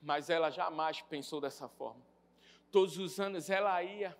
Mas 0.00 0.30
ela 0.30 0.50
jamais 0.50 1.02
pensou 1.02 1.40
dessa 1.40 1.68
forma. 1.68 2.00
Todos 2.70 2.96
os 2.98 3.18
anos 3.18 3.50
ela 3.50 3.82
ia. 3.82 4.16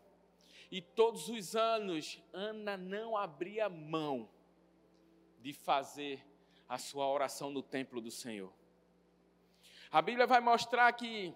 E 0.69 0.81
todos 0.81 1.29
os 1.29 1.55
anos 1.55 2.21
Ana 2.33 2.77
não 2.77 3.17
abria 3.17 3.69
mão 3.69 4.29
de 5.41 5.53
fazer 5.53 6.27
a 6.69 6.77
sua 6.77 7.07
oração 7.07 7.51
no 7.51 7.63
templo 7.63 8.01
do 8.01 8.11
Senhor. 8.11 8.53
A 9.93 10.03
Bíblia 10.03 10.27
vai 10.27 10.41
mostrar 10.41 10.93
que 10.93 11.33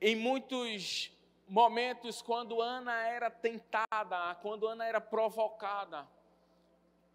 em 0.00 0.14
muitos 0.14 1.12
momentos 1.48 2.20
quando 2.20 2.60
Ana 2.60 3.06
era 3.06 3.30
tentada, 3.30 4.34
quando 4.36 4.66
Ana 4.66 4.84
era 4.84 5.00
provocada, 5.00 6.06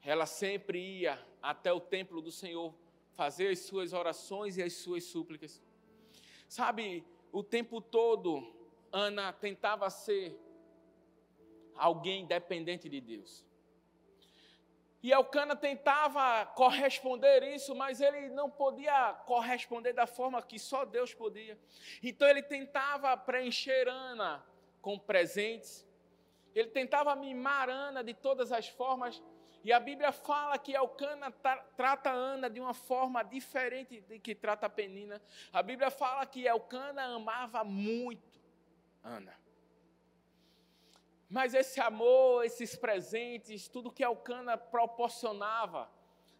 ela 0.04 0.26
sempre 0.26 0.80
ia 0.80 1.24
até 1.42 1.72
o 1.72 1.80
templo 1.80 2.22
do 2.22 2.32
Senhor 2.32 2.74
fazer 3.12 3.50
as 3.50 3.60
suas 3.60 3.94
orações 3.94 4.58
e 4.58 4.64
as 4.64 4.74
suas 4.74 5.04
súplicas. 5.04 5.62
Sabe, 6.48 7.06
o 7.32 7.44
tempo 7.44 7.80
todo 7.80 8.54
Ana 8.92 9.32
tentava 9.32 9.90
ser 9.90 10.38
alguém 11.76 12.26
dependente 12.26 12.90
de 12.90 13.00
Deus. 13.00 13.46
E 15.04 15.12
Elcana 15.12 15.56
tentava 15.56 16.46
corresponder 16.46 17.42
isso, 17.44 17.74
mas 17.74 18.00
ele 18.00 18.30
não 18.30 18.50
podia 18.50 19.14
corresponder 19.26 19.94
da 19.94 20.06
forma 20.06 20.42
que 20.44 20.60
só 20.60 20.86
Deus 20.86 21.14
podia. 21.14 21.58
Então 22.04 22.28
ele 22.28 22.44
tentava 22.44 23.16
preencher 23.18 23.88
Ana 23.88 24.46
com 24.80 25.00
presentes, 25.00 25.88
ele 26.54 26.70
tentava 26.70 27.16
mimar 27.16 27.70
Ana 27.70 28.04
de 28.04 28.14
todas 28.14 28.52
as 28.52 28.68
formas, 28.68 29.22
e 29.64 29.72
a 29.72 29.80
Bíblia 29.80 30.12
fala 30.12 30.58
que 30.58 30.74
Elcana 30.74 31.32
trata 31.76 32.10
Ana 32.10 32.50
de 32.50 32.60
uma 32.60 32.74
forma 32.74 33.24
diferente 33.24 34.02
de 34.02 34.20
que 34.20 34.34
trata 34.34 34.68
Penina. 34.68 35.22
A 35.54 35.62
Bíblia 35.62 35.92
fala 35.92 36.26
que 36.26 36.48
Elcana 36.48 37.04
amava 37.04 37.64
muito 37.64 38.40
Ana. 39.04 39.41
Mas 41.32 41.54
esse 41.54 41.80
amor, 41.80 42.44
esses 42.44 42.76
presentes, 42.76 43.70
tudo 43.70 43.90
que 43.90 44.04
Alcana 44.04 44.58
proporcionava, 44.58 45.90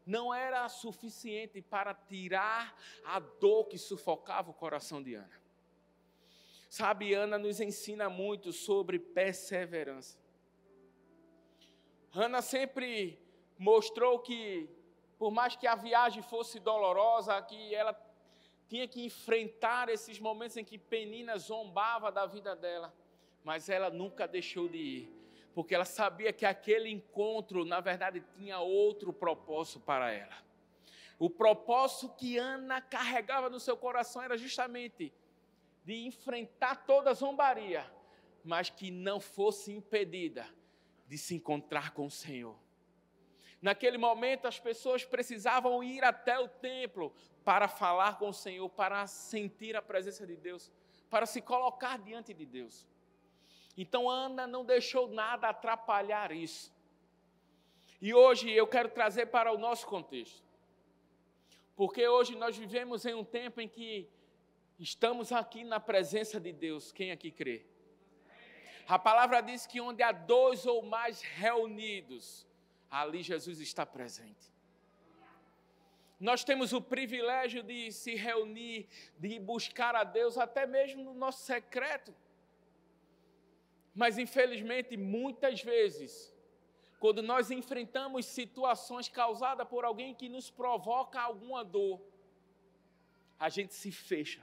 não 0.06 0.34
era 0.34 0.68
suficiente 0.68 1.62
para 1.62 1.94
tirar 1.94 2.76
a 3.06 3.18
dor 3.18 3.70
que 3.70 3.78
sufocava 3.78 4.52
o 4.52 4.54
coração 4.54 5.02
de 5.02 5.16
Ana. 5.16 5.42
Sabe, 6.70 7.14
Ana 7.14 7.38
nos 7.40 7.62
ensina 7.62 8.10
muito 8.10 8.52
sobre 8.52 9.00
perseverança. 9.00 10.18
Ana 12.14 12.42
sempre 12.42 13.18
mostrou 13.58 14.20
que, 14.20 14.70
por 15.18 15.32
mais 15.32 15.56
que 15.56 15.68
a 15.68 15.76
viagem 15.76 16.22
fosse 16.22 16.60
dolorosa, 16.60 17.42
que 17.44 17.74
ela 17.74 17.98
tinha 18.68 18.90
que 18.90 19.06
enfrentar 19.06 19.88
esses 19.88 20.20
momentos 20.20 20.58
em 20.58 20.66
que 20.66 20.78
Penina 20.78 21.38
zombava 21.38 22.12
da 22.12 22.26
vida 22.26 22.54
dela 22.58 22.94
mas 23.44 23.70
ela 23.70 23.90
nunca 23.90 24.28
deixou 24.28 24.68
de 24.68 24.78
ir, 24.78 25.14
porque 25.54 25.76
ela 25.76 25.86
sabia 25.86 26.32
que 26.32 26.46
aquele 26.46 26.90
encontro, 26.90 27.66
na 27.66 27.80
verdade, 27.80 28.24
tinha 28.38 28.60
outro 28.60 29.12
propósito 29.12 29.80
para 29.80 30.12
ela. 30.12 30.36
O 31.20 31.30
propósito 31.30 32.10
que 32.16 32.38
Ana 32.38 32.82
carregava 32.82 33.50
no 33.50 33.60
seu 33.60 33.78
coração 33.78 34.22
era 34.22 34.38
justamente 34.38 35.14
de 35.84 36.06
enfrentar 36.06 36.86
toda 36.86 37.12
a 37.12 37.14
zombaria, 37.14 37.86
mas 38.44 38.70
que 38.70 38.90
não 38.90 39.20
fosse 39.20 39.72
impedida 39.72 40.48
de 41.08 41.18
se 41.18 41.36
encontrar 41.36 41.94
com 41.94 42.06
o 42.06 42.12
Senhor. 42.12 42.58
Naquele 43.62 43.98
momento, 43.98 44.48
as 44.48 44.60
pessoas 44.60 45.06
precisavam 45.06 45.84
ir 45.84 46.04
até 46.04 46.40
o 46.40 46.48
templo 46.48 47.14
para 47.44 47.68
falar 47.68 48.18
com 48.18 48.30
o 48.30 48.34
Senhor, 48.34 48.68
para 48.70 49.06
sentir 49.06 49.76
a 49.76 49.82
presença 49.82 50.26
de 50.26 50.36
Deus, 50.36 50.72
para 51.10 51.28
se 51.28 51.42
colocar 51.42 52.00
diante 52.00 52.34
de 52.34 52.46
Deus. 52.46 52.88
Então, 53.78 54.10
Ana 54.10 54.46
não 54.46 54.66
deixou 54.66 55.08
nada 55.08 55.50
atrapalhar 55.50 56.32
isso. 56.32 56.74
E 58.02 58.14
hoje 58.14 58.52
eu 58.52 58.68
quero 58.68 58.90
trazer 58.90 59.28
para 59.28 59.52
o 59.54 59.58
nosso 59.58 59.86
contexto. 59.86 60.44
Porque 61.76 62.08
hoje 62.08 62.36
nós 62.36 62.58
vivemos 62.58 63.06
em 63.06 63.14
um 63.14 63.24
tempo 63.24 63.62
em 63.62 63.68
que 63.68 64.10
estamos 64.80 65.32
aqui 65.32 65.64
na 65.64 65.80
presença 65.80 66.40
de 66.40 66.52
Deus. 66.52 66.92
Quem 66.92 67.12
aqui 67.12 67.32
crê? 67.32 67.66
A 68.88 69.00
palavra 69.00 69.40
diz 69.42 69.66
que 69.66 69.80
onde 69.80 70.04
há 70.04 70.12
dois 70.12 70.66
ou 70.66 70.82
mais 70.82 71.22
reunidos, 71.22 72.46
ali 72.90 73.22
Jesus 73.22 73.60
está 73.60 73.86
presente. 73.86 74.52
Nós 76.20 76.44
temos 76.44 76.74
o 76.74 76.82
privilégio 76.82 77.64
de 77.64 77.92
se 77.92 78.16
reunir, 78.16 78.88
de 79.18 79.40
buscar 79.40 79.96
a 79.96 80.04
Deus, 80.04 80.38
até 80.38 80.68
mesmo 80.68 81.04
no 81.04 81.14
nosso 81.14 81.44
secreto. 81.44 82.14
Mas 83.94 84.18
infelizmente, 84.18 84.96
muitas 84.96 85.62
vezes, 85.62 86.34
quando 87.00 87.22
nós 87.22 87.52
enfrentamos 87.52 88.26
situações 88.26 89.10
causadas 89.10 89.68
por 89.68 89.84
alguém 89.84 90.14
que 90.14 90.30
nos 90.30 90.50
provoca 90.50 91.20
alguma 91.20 91.64
dor, 91.64 92.02
a 93.40 93.50
gente 93.50 93.74
se 93.74 93.92
fecha. 93.92 94.42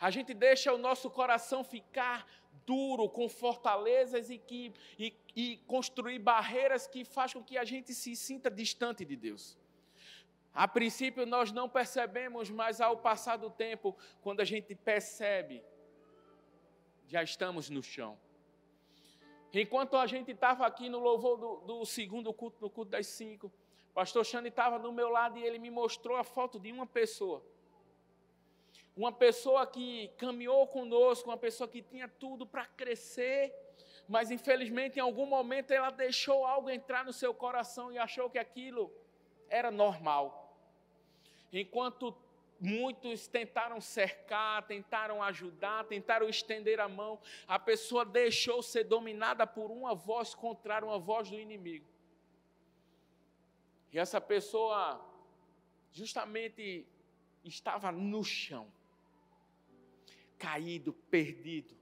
A 0.00 0.10
gente 0.10 0.34
deixa 0.34 0.72
o 0.72 0.78
nosso 0.78 1.10
coração 1.10 1.62
ficar 1.62 2.26
duro, 2.66 3.08
com 3.08 3.28
fortalezas 3.28 4.30
e, 4.30 4.38
que, 4.38 4.72
e, 4.98 5.14
e 5.36 5.56
construir 5.66 6.18
barreiras 6.18 6.86
que 6.86 7.04
fazem 7.04 7.40
com 7.40 7.46
que 7.46 7.58
a 7.58 7.64
gente 7.64 7.92
se 7.94 8.16
sinta 8.16 8.50
distante 8.50 9.04
de 9.04 9.16
Deus. 9.16 9.58
A 10.52 10.68
princípio 10.68 11.26
nós 11.26 11.52
não 11.52 11.68
percebemos, 11.68 12.48
mas 12.48 12.80
ao 12.80 12.96
passar 12.96 13.36
do 13.36 13.50
tempo, 13.50 13.96
quando 14.22 14.40
a 14.40 14.44
gente 14.44 14.74
percebe, 14.74 15.62
já 17.06 17.22
estamos 17.22 17.70
no 17.70 17.82
chão. 17.82 18.18
Enquanto 19.52 19.96
a 19.96 20.06
gente 20.06 20.32
estava 20.32 20.66
aqui 20.66 20.88
no 20.88 20.98
louvor 20.98 21.38
do, 21.38 21.56
do, 21.60 21.84
segundo 21.86 22.32
culto, 22.32 22.58
no 22.60 22.68
culto 22.68 22.90
das 22.90 23.06
cinco, 23.06 23.52
o 23.90 23.94
pastor 23.94 24.24
Xande 24.24 24.48
estava 24.48 24.78
do 24.78 24.92
meu 24.92 25.08
lado 25.08 25.38
e 25.38 25.44
ele 25.44 25.58
me 25.58 25.70
mostrou 25.70 26.16
a 26.16 26.24
foto 26.24 26.58
de 26.58 26.72
uma 26.72 26.86
pessoa. 26.86 27.40
Uma 28.96 29.12
pessoa 29.12 29.64
que 29.66 30.08
caminhou 30.18 30.66
conosco, 30.66 31.28
uma 31.28 31.36
pessoa 31.36 31.68
que 31.68 31.82
tinha 31.82 32.08
tudo 32.08 32.44
para 32.44 32.66
crescer, 32.66 33.54
mas 34.08 34.30
infelizmente 34.30 34.98
em 34.98 35.02
algum 35.02 35.26
momento 35.26 35.70
ela 35.72 35.90
deixou 35.90 36.44
algo 36.44 36.68
entrar 36.68 37.04
no 37.04 37.12
seu 37.12 37.32
coração 37.32 37.92
e 37.92 37.98
achou 37.98 38.28
que 38.28 38.38
aquilo 38.38 38.92
era 39.48 39.70
normal. 39.70 40.56
Enquanto 41.52 42.16
Muitos 42.64 43.26
tentaram 43.28 43.78
cercar, 43.78 44.66
tentaram 44.66 45.22
ajudar, 45.22 45.84
tentaram 45.84 46.26
estender 46.30 46.80
a 46.80 46.88
mão. 46.88 47.20
A 47.46 47.58
pessoa 47.58 48.06
deixou 48.06 48.62
ser 48.62 48.84
dominada 48.84 49.46
por 49.46 49.70
uma 49.70 49.94
voz 49.94 50.34
contrária, 50.34 50.88
uma 50.88 50.98
voz 50.98 51.28
do 51.28 51.38
inimigo. 51.38 51.84
E 53.92 53.98
essa 53.98 54.18
pessoa 54.18 54.98
justamente 55.92 56.86
estava 57.44 57.92
no 57.92 58.24
chão, 58.24 58.66
caído, 60.38 60.94
perdido, 61.10 61.76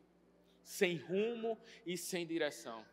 sem 0.65 0.97
rumo 0.97 1.61
e 1.87 1.97
sem 1.97 2.27
direção. 2.27 2.85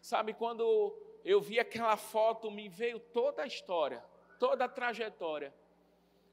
Sabe, 0.00 0.32
quando 0.32 0.98
eu 1.22 1.42
vi 1.42 1.60
aquela 1.60 1.98
foto, 1.98 2.50
me 2.50 2.70
veio 2.70 2.98
toda 2.98 3.42
a 3.42 3.46
história, 3.46 4.02
toda 4.38 4.64
a 4.64 4.68
trajetória. 4.68 5.54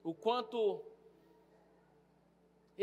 O 0.03 0.15
quanto 0.15 0.83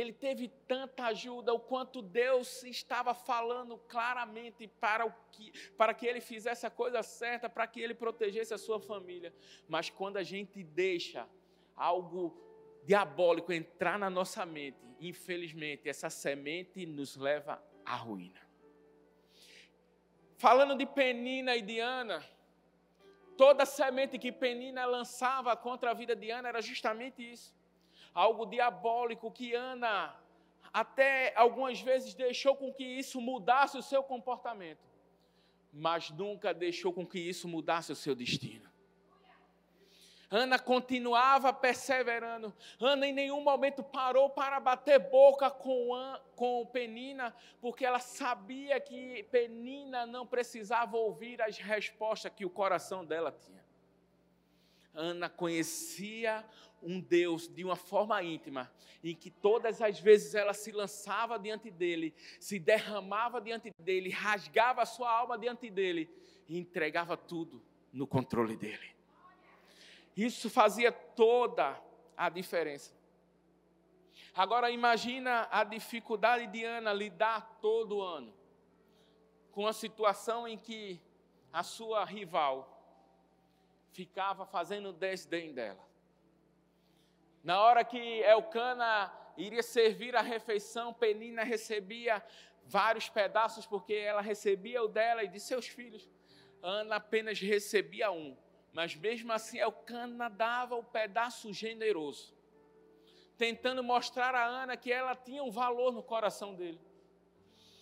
ele 0.00 0.12
teve 0.12 0.46
tanta 0.68 1.06
ajuda, 1.06 1.52
o 1.52 1.58
quanto 1.58 2.00
Deus 2.00 2.62
estava 2.62 3.12
falando 3.12 3.76
claramente 3.88 4.68
para, 4.68 5.04
o 5.04 5.12
que, 5.32 5.52
para 5.76 5.92
que 5.92 6.06
ele 6.06 6.20
fizesse 6.20 6.64
a 6.64 6.70
coisa 6.70 7.02
certa, 7.02 7.48
para 7.48 7.66
que 7.66 7.80
ele 7.80 7.94
protegesse 7.94 8.54
a 8.54 8.58
sua 8.58 8.78
família. 8.78 9.34
Mas 9.68 9.90
quando 9.90 10.16
a 10.16 10.22
gente 10.22 10.62
deixa 10.62 11.28
algo 11.74 12.40
diabólico 12.84 13.52
entrar 13.52 13.98
na 13.98 14.08
nossa 14.08 14.46
mente, 14.46 14.78
infelizmente, 15.00 15.88
essa 15.88 16.08
semente 16.08 16.86
nos 16.86 17.16
leva 17.16 17.60
à 17.84 17.96
ruína. 17.96 18.40
Falando 20.36 20.78
de 20.78 20.86
Penina 20.86 21.56
e 21.56 21.62
Diana, 21.62 22.24
toda 23.36 23.66
semente 23.66 24.16
que 24.16 24.30
Penina 24.30 24.86
lançava 24.86 25.56
contra 25.56 25.90
a 25.90 25.94
vida 25.94 26.14
de 26.14 26.30
Ana 26.30 26.50
era 26.50 26.62
justamente 26.62 27.32
isso 27.32 27.57
algo 28.18 28.44
diabólico 28.44 29.30
que 29.30 29.54
Ana 29.54 30.12
até 30.72 31.32
algumas 31.36 31.80
vezes 31.80 32.14
deixou 32.14 32.56
com 32.56 32.74
que 32.74 32.82
isso 32.82 33.20
mudasse 33.20 33.78
o 33.78 33.82
seu 33.82 34.02
comportamento, 34.02 34.84
mas 35.72 36.10
nunca 36.10 36.52
deixou 36.52 36.92
com 36.92 37.06
que 37.06 37.20
isso 37.20 37.46
mudasse 37.46 37.92
o 37.92 37.96
seu 37.96 38.16
destino. 38.16 38.68
Ana 40.30 40.58
continuava 40.58 41.52
perseverando. 41.52 42.52
Ana 42.80 43.06
em 43.06 43.12
nenhum 43.12 43.40
momento 43.40 43.82
parou 43.84 44.28
para 44.28 44.58
bater 44.60 44.98
boca 44.98 45.48
com, 45.48 45.90
com 46.34 46.66
Penina, 46.66 47.34
porque 47.60 47.86
ela 47.86 48.00
sabia 48.00 48.78
que 48.80 49.22
Penina 49.30 50.04
não 50.04 50.26
precisava 50.26 50.96
ouvir 50.96 51.40
as 51.40 51.56
respostas 51.56 52.32
que 52.34 52.44
o 52.44 52.50
coração 52.50 53.06
dela 53.06 53.32
tinha. 53.32 53.64
Ana 54.92 55.30
conhecia 55.30 56.44
um 56.82 57.00
Deus 57.00 57.48
de 57.48 57.64
uma 57.64 57.76
forma 57.76 58.22
íntima, 58.22 58.70
em 59.02 59.14
que 59.14 59.30
todas 59.30 59.80
as 59.80 59.98
vezes 59.98 60.34
ela 60.34 60.52
se 60.52 60.72
lançava 60.72 61.38
diante 61.38 61.70
dele, 61.70 62.14
se 62.38 62.58
derramava 62.58 63.40
diante 63.40 63.72
dele, 63.78 64.10
rasgava 64.10 64.82
a 64.82 64.86
sua 64.86 65.10
alma 65.10 65.38
diante 65.38 65.70
dele 65.70 66.08
e 66.48 66.58
entregava 66.58 67.16
tudo 67.16 67.62
no 67.92 68.06
controle 68.06 68.56
dele. 68.56 68.94
Isso 70.16 70.50
fazia 70.50 70.90
toda 70.90 71.80
a 72.16 72.28
diferença. 72.28 72.92
Agora 74.34 74.70
imagina 74.70 75.48
a 75.50 75.64
dificuldade 75.64 76.46
de 76.48 76.64
Ana 76.64 76.92
lidar 76.92 77.58
todo 77.60 78.00
ano 78.00 78.32
com 79.52 79.66
a 79.66 79.72
situação 79.72 80.46
em 80.46 80.56
que 80.56 81.00
a 81.52 81.62
sua 81.62 82.04
rival 82.04 82.78
ficava 83.92 84.46
fazendo 84.46 84.92
desdém 84.92 85.52
dela. 85.52 85.87
Na 87.42 87.60
hora 87.62 87.84
que 87.84 87.98
Elcana 88.22 89.12
iria 89.36 89.62
servir 89.62 90.16
a 90.16 90.20
refeição, 90.20 90.92
Penina 90.92 91.42
recebia 91.42 92.22
vários 92.64 93.08
pedaços, 93.08 93.66
porque 93.66 93.94
ela 93.94 94.20
recebia 94.20 94.82
o 94.82 94.88
dela 94.88 95.22
e 95.24 95.28
de 95.28 95.40
seus 95.40 95.66
filhos. 95.66 96.08
Ana 96.62 96.96
apenas 96.96 97.40
recebia 97.40 98.10
um, 98.10 98.36
mas 98.72 98.94
mesmo 98.94 99.32
assim 99.32 99.58
Elcana 99.58 100.28
dava 100.28 100.74
o 100.74 100.82
pedaço 100.82 101.52
generoso, 101.52 102.34
tentando 103.36 103.82
mostrar 103.82 104.34
a 104.34 104.44
Ana 104.44 104.76
que 104.76 104.92
ela 104.92 105.14
tinha 105.14 105.42
um 105.42 105.50
valor 105.50 105.92
no 105.92 106.02
coração 106.02 106.54
dele. 106.54 106.80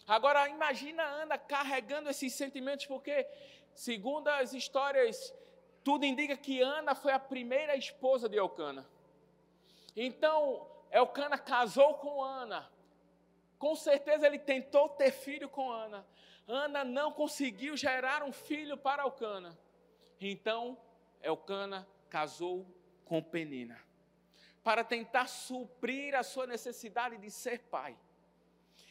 Agora 0.07 0.49
imagina 0.49 1.03
Ana 1.03 1.37
carregando 1.37 2.11
esses 2.11 2.33
sentimentos, 2.35 2.87
porque 2.87 3.27
segundo 3.75 4.29
as 4.29 4.53
histórias, 4.53 5.35
tudo 5.83 6.05
indica 6.05 6.37
que 6.37 6.61
Ana 6.61 6.95
foi 6.95 7.12
a 7.12 7.19
primeira 7.19 7.75
esposa 7.75 8.29
de 8.29 8.37
Elcana. 8.37 8.87
Então, 9.97 10.69
Elcana 10.91 11.39
casou 11.39 11.95
com 11.95 12.23
Ana. 12.23 12.71
Com 13.59 13.75
certeza 13.75 14.27
ele 14.27 14.39
tentou 14.39 14.91
ter 14.91 15.11
filho 15.11 15.49
com 15.49 15.71
Ana. 15.71 16.07
Ana 16.47 16.85
não 16.85 17.11
conseguiu 17.11 17.77
gerar 17.77 18.23
um 18.23 18.31
filho 18.31 18.77
para 18.77 19.03
Elcana. 19.03 19.59
Então, 20.21 20.79
Elcana 21.23 21.89
casou 22.11 22.67
com 23.05 23.23
Penina. 23.23 23.81
Para 24.63 24.85
tentar 24.85 25.29
suprir 25.29 26.15
a 26.15 26.23
sua 26.23 26.47
necessidade 26.47 27.17
de 27.17 27.31
ser 27.31 27.61
pai. 27.61 27.97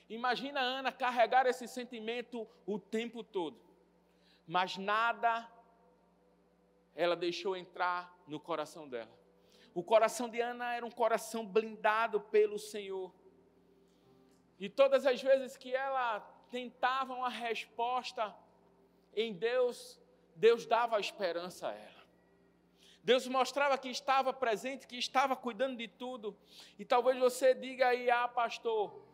Imagina 0.09 0.59
Ana 0.59 0.91
carregar 0.91 1.45
esse 1.45 1.67
sentimento 1.67 2.47
o 2.65 2.79
tempo 2.79 3.23
todo. 3.23 3.59
Mas 4.47 4.77
nada 4.77 5.49
ela 6.95 7.15
deixou 7.15 7.55
entrar 7.55 8.15
no 8.27 8.39
coração 8.39 8.87
dela. 8.87 9.24
O 9.75 9.83
coração 9.83 10.29
de 10.29 10.39
Ana 10.39 10.73
era 10.73 10.85
um 10.85 10.89
coração 10.89 11.45
blindado 11.45 12.21
pelo 12.21 12.57
Senhor. 12.57 13.13
E 14.57 14.69
todas 14.69 15.05
as 15.05 15.21
vezes 15.21 15.57
que 15.57 15.75
ela 15.75 16.21
tentava 16.49 17.13
uma 17.13 17.27
resposta 17.27 18.33
em 19.13 19.33
Deus, 19.33 20.01
Deus 20.33 20.65
dava 20.65 20.97
esperança 20.97 21.67
a 21.67 21.73
ela. 21.73 22.05
Deus 23.03 23.27
mostrava 23.27 23.77
que 23.77 23.89
estava 23.89 24.31
presente, 24.31 24.87
que 24.87 24.97
estava 24.97 25.35
cuidando 25.35 25.75
de 25.75 25.89
tudo. 25.89 26.37
E 26.79 26.85
talvez 26.85 27.19
você 27.19 27.53
diga 27.53 27.89
aí, 27.89 28.09
ah, 28.09 28.29
pastor, 28.29 29.05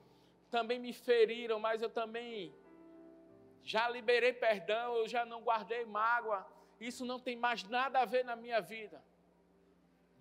também 0.52 0.78
me 0.78 0.94
feriram, 0.94 1.60
mas 1.60 1.82
eu 1.82 1.90
também 1.90 2.54
já 3.64 3.90
liberei 3.90 4.32
perdão, 4.32 4.96
eu 4.96 5.08
já 5.08 5.26
não 5.26 5.42
guardei 5.42 5.86
mágoa. 5.86 6.46
isso 6.80 7.04
não 7.04 7.20
tem 7.20 7.36
mais 7.36 7.64
nada 7.64 8.00
a 8.00 8.06
ver 8.06 8.24
na 8.24 8.36
minha 8.36 8.62
vida. 8.62 9.04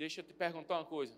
Deixa 0.01 0.21
eu 0.21 0.25
te 0.25 0.33
perguntar 0.33 0.77
uma 0.79 0.85
coisa. 0.87 1.15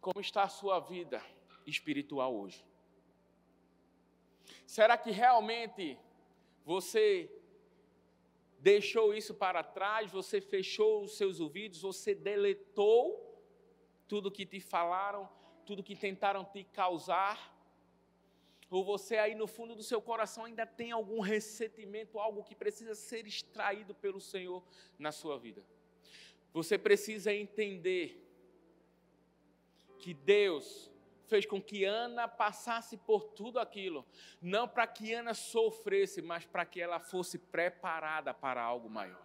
Como 0.00 0.22
está 0.22 0.44
a 0.44 0.48
sua 0.48 0.80
vida 0.80 1.22
espiritual 1.66 2.34
hoje? 2.34 2.64
Será 4.66 4.96
que 4.96 5.10
realmente 5.10 5.98
você 6.64 7.30
deixou 8.58 9.12
isso 9.12 9.34
para 9.34 9.62
trás, 9.62 10.10
você 10.10 10.40
fechou 10.40 11.02
os 11.02 11.18
seus 11.18 11.38
ouvidos, 11.38 11.82
você 11.82 12.14
deletou 12.14 13.02
tudo 14.08 14.30
que 14.30 14.46
te 14.46 14.60
falaram, 14.60 15.28
tudo 15.66 15.82
que 15.82 15.94
tentaram 15.94 16.42
te 16.42 16.64
causar? 16.64 17.36
Ou 18.72 18.82
você 18.82 19.18
aí 19.18 19.34
no 19.34 19.46
fundo 19.46 19.74
do 19.74 19.82
seu 19.82 20.00
coração 20.00 20.46
ainda 20.46 20.64
tem 20.64 20.92
algum 20.92 21.20
ressentimento, 21.20 22.18
algo 22.18 22.42
que 22.42 22.54
precisa 22.54 22.94
ser 22.94 23.26
extraído 23.26 23.94
pelo 23.94 24.18
Senhor 24.18 24.64
na 24.98 25.12
sua 25.12 25.38
vida? 25.38 25.62
Você 26.54 26.78
precisa 26.78 27.32
entender 27.34 28.18
que 29.98 30.14
Deus 30.14 30.90
fez 31.26 31.44
com 31.44 31.60
que 31.60 31.84
Ana 31.84 32.26
passasse 32.26 32.96
por 32.96 33.24
tudo 33.24 33.58
aquilo, 33.58 34.06
não 34.40 34.66
para 34.66 34.86
que 34.86 35.12
Ana 35.12 35.34
sofresse, 35.34 36.22
mas 36.22 36.46
para 36.46 36.64
que 36.64 36.80
ela 36.80 36.98
fosse 36.98 37.38
preparada 37.38 38.32
para 38.32 38.62
algo 38.62 38.88
maior. 38.88 39.21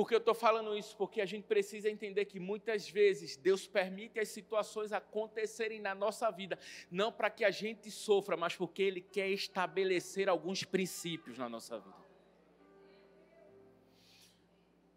Por 0.00 0.08
que 0.08 0.14
eu 0.14 0.18
estou 0.18 0.32
falando 0.34 0.74
isso? 0.74 0.96
Porque 0.96 1.20
a 1.20 1.26
gente 1.26 1.44
precisa 1.44 1.90
entender 1.90 2.24
que 2.24 2.40
muitas 2.40 2.88
vezes 2.88 3.36
Deus 3.36 3.66
permite 3.66 4.18
as 4.18 4.30
situações 4.30 4.94
acontecerem 4.94 5.78
na 5.78 5.94
nossa 5.94 6.30
vida, 6.30 6.58
não 6.90 7.12
para 7.12 7.28
que 7.28 7.44
a 7.44 7.50
gente 7.50 7.90
sofra, 7.90 8.34
mas 8.34 8.56
porque 8.56 8.82
Ele 8.82 9.02
quer 9.02 9.28
estabelecer 9.28 10.26
alguns 10.26 10.64
princípios 10.64 11.36
na 11.36 11.50
nossa 11.50 11.78
vida. 11.78 12.02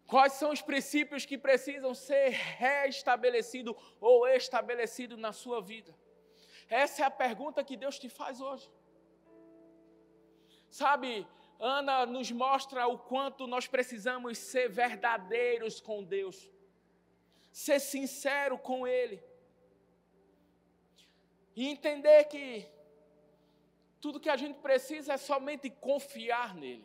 Quais 0.06 0.32
são 0.32 0.50
os 0.50 0.62
princípios 0.62 1.26
que 1.26 1.36
precisam 1.36 1.92
ser 1.92 2.30
restabelecidos 2.30 3.74
ou 4.00 4.26
estabelecidos 4.26 5.18
na 5.18 5.32
sua 5.32 5.60
vida? 5.60 5.94
Essa 6.66 7.02
é 7.02 7.04
a 7.04 7.10
pergunta 7.10 7.62
que 7.62 7.76
Deus 7.76 7.98
te 7.98 8.08
faz 8.08 8.40
hoje. 8.40 8.72
Sabe, 10.70 11.26
Ana 11.58 12.04
nos 12.06 12.30
mostra 12.30 12.86
o 12.86 12.98
quanto 12.98 13.46
nós 13.46 13.66
precisamos 13.66 14.38
ser 14.38 14.68
verdadeiros 14.68 15.80
com 15.80 16.02
Deus, 16.02 16.50
ser 17.52 17.80
sincero 17.80 18.58
com 18.58 18.86
Ele, 18.86 19.22
e 21.56 21.68
entender 21.68 22.24
que 22.24 22.66
tudo 24.00 24.20
que 24.20 24.28
a 24.28 24.36
gente 24.36 24.58
precisa 24.58 25.14
é 25.14 25.16
somente 25.16 25.70
confiar 25.70 26.54
nele. 26.54 26.84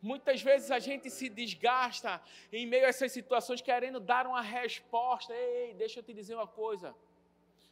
Muitas 0.00 0.40
vezes 0.40 0.70
a 0.70 0.78
gente 0.78 1.10
se 1.10 1.28
desgasta 1.28 2.22
em 2.52 2.64
meio 2.66 2.86
a 2.86 2.88
essas 2.88 3.10
situações 3.10 3.60
querendo 3.60 3.98
dar 3.98 4.26
uma 4.26 4.40
resposta. 4.40 5.34
Ei, 5.34 5.74
deixa 5.74 5.98
eu 5.98 6.02
te 6.04 6.14
dizer 6.14 6.34
uma 6.34 6.46
coisa. 6.46 6.94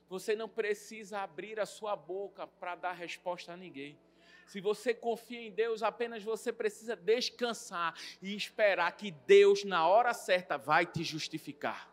Você 0.09 0.35
não 0.35 0.49
precisa 0.49 1.21
abrir 1.21 1.61
a 1.61 1.67
sua 1.67 1.95
boca 1.95 2.47
para 2.47 2.75
dar 2.75 2.93
resposta 2.93 3.53
a 3.53 3.57
ninguém. 3.57 3.97
Se 4.47 4.61
você 4.61 4.93
confia 4.93 5.41
em 5.41 5.51
Deus, 5.51 5.83
apenas 5.83 6.23
você 6.23 6.53
precisa 6.53 6.95
descansar 6.95 7.95
e 8.21 8.37
esperar 8.37 8.93
que 8.93 9.11
Deus, 9.11 9.65
na 9.65 9.87
hora 9.87 10.13
certa, 10.13 10.57
vai 10.57 10.87
te 10.87 11.03
justificar. 11.03 11.93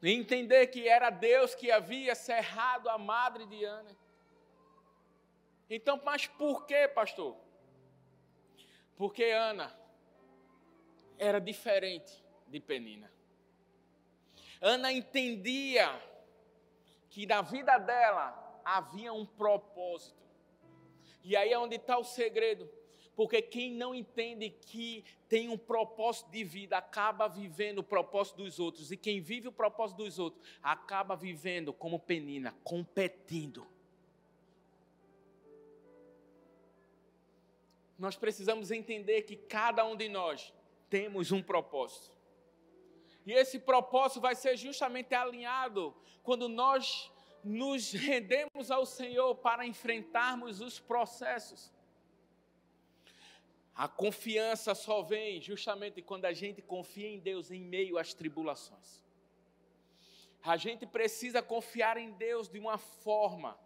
entender 0.00 0.68
que 0.68 0.88
era 0.88 1.10
Deus 1.10 1.54
que 1.54 1.70
havia 1.70 2.14
cerrado 2.14 2.88
a 2.88 2.96
madre 2.96 3.46
de 3.46 3.64
Ana. 3.64 3.96
Então, 5.68 6.00
mas 6.04 6.26
por 6.26 6.66
que, 6.66 6.88
pastor? 6.88 7.36
Porque 8.96 9.24
Ana 9.24 9.76
era 11.18 11.40
diferente 11.40 12.24
de 12.46 12.60
Penina. 12.60 13.10
Ana 14.60 14.92
entendia 14.92 16.00
que 17.10 17.26
na 17.26 17.42
vida 17.42 17.78
dela 17.78 18.60
havia 18.64 19.12
um 19.12 19.24
propósito. 19.24 20.18
E 21.22 21.36
aí 21.36 21.52
é 21.52 21.58
onde 21.58 21.76
está 21.76 21.98
o 21.98 22.04
segredo. 22.04 22.68
Porque 23.14 23.42
quem 23.42 23.72
não 23.72 23.92
entende 23.92 24.48
que 24.48 25.04
tem 25.28 25.48
um 25.48 25.58
propósito 25.58 26.30
de 26.30 26.44
vida 26.44 26.78
acaba 26.78 27.26
vivendo 27.26 27.80
o 27.80 27.82
propósito 27.82 28.36
dos 28.36 28.60
outros. 28.60 28.92
E 28.92 28.96
quem 28.96 29.20
vive 29.20 29.48
o 29.48 29.52
propósito 29.52 30.04
dos 30.04 30.20
outros 30.20 30.40
acaba 30.62 31.16
vivendo 31.16 31.72
como 31.72 31.98
penina, 31.98 32.54
competindo. 32.62 33.66
Nós 37.98 38.14
precisamos 38.14 38.70
entender 38.70 39.22
que 39.22 39.34
cada 39.34 39.84
um 39.84 39.96
de 39.96 40.08
nós 40.08 40.54
temos 40.88 41.32
um 41.32 41.42
propósito. 41.42 42.16
E 43.26 43.32
esse 43.32 43.58
propósito 43.58 44.20
vai 44.20 44.34
ser 44.34 44.56
justamente 44.56 45.14
alinhado 45.14 45.94
quando 46.22 46.48
nós 46.48 47.10
nos 47.44 47.92
rendemos 47.92 48.70
ao 48.70 48.86
Senhor 48.86 49.34
para 49.36 49.66
enfrentarmos 49.66 50.60
os 50.60 50.80
processos. 50.80 51.72
A 53.74 53.86
confiança 53.86 54.74
só 54.74 55.02
vem 55.02 55.40
justamente 55.40 56.02
quando 56.02 56.24
a 56.24 56.32
gente 56.32 56.60
confia 56.60 57.06
em 57.06 57.18
Deus 57.18 57.50
em 57.50 57.60
meio 57.60 57.96
às 57.96 58.12
tribulações. 58.12 59.04
A 60.42 60.56
gente 60.56 60.86
precisa 60.86 61.42
confiar 61.42 61.96
em 61.96 62.10
Deus 62.12 62.48
de 62.48 62.58
uma 62.58 62.78
forma, 62.78 63.58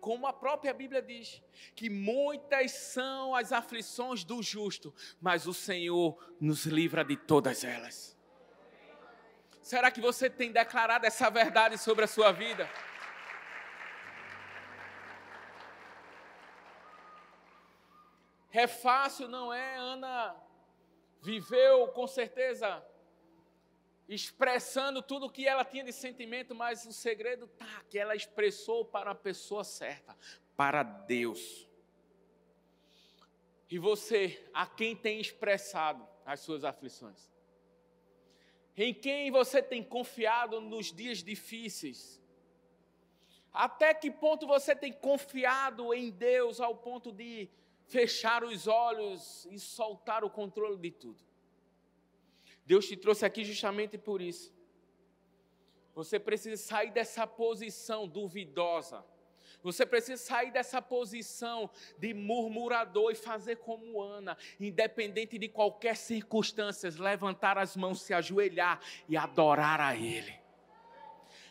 como 0.00 0.26
a 0.26 0.32
própria 0.32 0.72
Bíblia 0.72 1.02
diz, 1.02 1.42
que 1.74 1.90
muitas 1.90 2.72
são 2.72 3.34
as 3.34 3.52
aflições 3.52 4.24
do 4.24 4.42
justo, 4.42 4.94
mas 5.20 5.46
o 5.46 5.54
Senhor 5.54 6.18
nos 6.40 6.64
livra 6.66 7.04
de 7.04 7.16
todas 7.16 7.64
elas. 7.64 8.16
Será 9.62 9.90
que 9.90 10.00
você 10.00 10.28
tem 10.28 10.50
declarado 10.50 11.06
essa 11.06 11.30
verdade 11.30 11.78
sobre 11.78 12.04
a 12.04 12.08
sua 12.08 12.32
vida? 12.32 12.68
É 18.52 18.66
fácil, 18.66 19.28
não 19.28 19.52
é? 19.52 19.76
Ana 19.76 20.34
viveu 21.22 21.88
com 21.88 22.06
certeza 22.06 22.84
expressando 24.14 25.00
tudo 25.00 25.26
o 25.26 25.30
que 25.30 25.46
ela 25.46 25.64
tinha 25.64 25.84
de 25.84 25.92
sentimento, 25.92 26.54
mas 26.54 26.84
o 26.84 26.92
segredo 26.92 27.46
tá 27.46 27.84
que 27.88 27.96
ela 27.96 28.16
expressou 28.16 28.84
para 28.84 29.12
a 29.12 29.14
pessoa 29.14 29.62
certa, 29.62 30.16
para 30.56 30.82
Deus. 30.82 31.68
E 33.70 33.78
você, 33.78 34.44
a 34.52 34.66
quem 34.66 34.96
tem 34.96 35.20
expressado 35.20 36.06
as 36.26 36.40
suas 36.40 36.64
aflições? 36.64 37.30
Em 38.76 38.92
quem 38.92 39.30
você 39.30 39.62
tem 39.62 39.82
confiado 39.82 40.60
nos 40.60 40.92
dias 40.92 41.22
difíceis? 41.22 42.20
Até 43.52 43.94
que 43.94 44.10
ponto 44.10 44.44
você 44.44 44.74
tem 44.74 44.92
confiado 44.92 45.94
em 45.94 46.10
Deus 46.10 46.60
ao 46.60 46.74
ponto 46.74 47.12
de 47.12 47.48
fechar 47.86 48.42
os 48.42 48.66
olhos 48.66 49.46
e 49.50 49.58
soltar 49.58 50.24
o 50.24 50.30
controle 50.30 50.78
de 50.78 50.90
tudo. 50.90 51.29
Deus 52.64 52.86
te 52.86 52.96
trouxe 52.96 53.24
aqui 53.24 53.44
justamente 53.44 53.98
por 53.98 54.20
isso. 54.20 54.54
Você 55.94 56.18
precisa 56.18 56.56
sair 56.56 56.90
dessa 56.90 57.26
posição 57.26 58.06
duvidosa. 58.06 59.04
Você 59.62 59.84
precisa 59.84 60.16
sair 60.16 60.50
dessa 60.50 60.80
posição 60.80 61.68
de 61.98 62.14
murmurador 62.14 63.12
e 63.12 63.14
fazer 63.14 63.56
como 63.56 64.00
Ana, 64.00 64.38
independente 64.58 65.38
de 65.38 65.48
qualquer 65.48 65.96
circunstância, 65.96 66.90
levantar 66.98 67.58
as 67.58 67.76
mãos, 67.76 68.00
se 68.00 68.14
ajoelhar 68.14 68.80
e 69.08 69.16
adorar 69.16 69.80
a 69.80 69.94
Ele. 69.94 70.34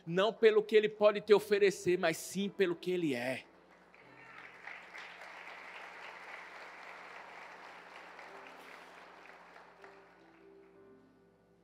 Não 0.07 0.33
pelo 0.33 0.63
que 0.63 0.75
Ele 0.75 0.89
pode 0.89 1.21
te 1.21 1.33
oferecer, 1.33 1.99
mas 1.99 2.17
sim 2.17 2.49
pelo 2.49 2.75
que 2.75 2.89
Ele 2.89 3.13
é. 3.13 3.45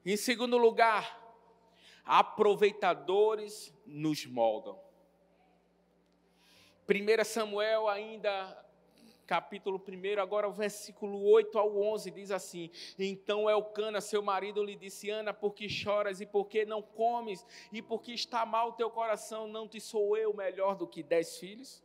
Em 0.05 0.15
segundo 0.15 0.55
lugar, 0.55 1.19
aproveitadores 2.05 3.73
nos 3.87 4.23
moldam. 4.27 4.79
1 6.87 7.23
Samuel, 7.23 7.87
ainda 7.87 8.63
capítulo 9.25 9.83
1, 9.83 10.21
agora 10.21 10.47
o 10.47 10.51
versículo 10.51 11.23
8 11.23 11.57
ao 11.57 11.75
11 11.75 12.11
diz 12.11 12.29
assim: 12.29 12.69
Então 12.99 13.49
Elcana, 13.49 13.99
seu 13.99 14.21
marido, 14.21 14.63
lhe 14.63 14.75
disse: 14.75 15.09
Ana, 15.09 15.33
por 15.33 15.55
que 15.55 15.67
choras 15.67 16.21
e 16.21 16.25
por 16.27 16.45
que 16.45 16.65
não 16.65 16.83
comes? 16.83 17.43
E 17.73 17.81
por 17.81 18.03
que 18.03 18.13
está 18.13 18.45
mal 18.45 18.73
teu 18.73 18.91
coração? 18.91 19.47
Não 19.47 19.67
te 19.67 19.81
sou 19.81 20.15
eu 20.15 20.35
melhor 20.35 20.75
do 20.75 20.87
que 20.87 21.01
dez 21.01 21.39
filhos? 21.39 21.83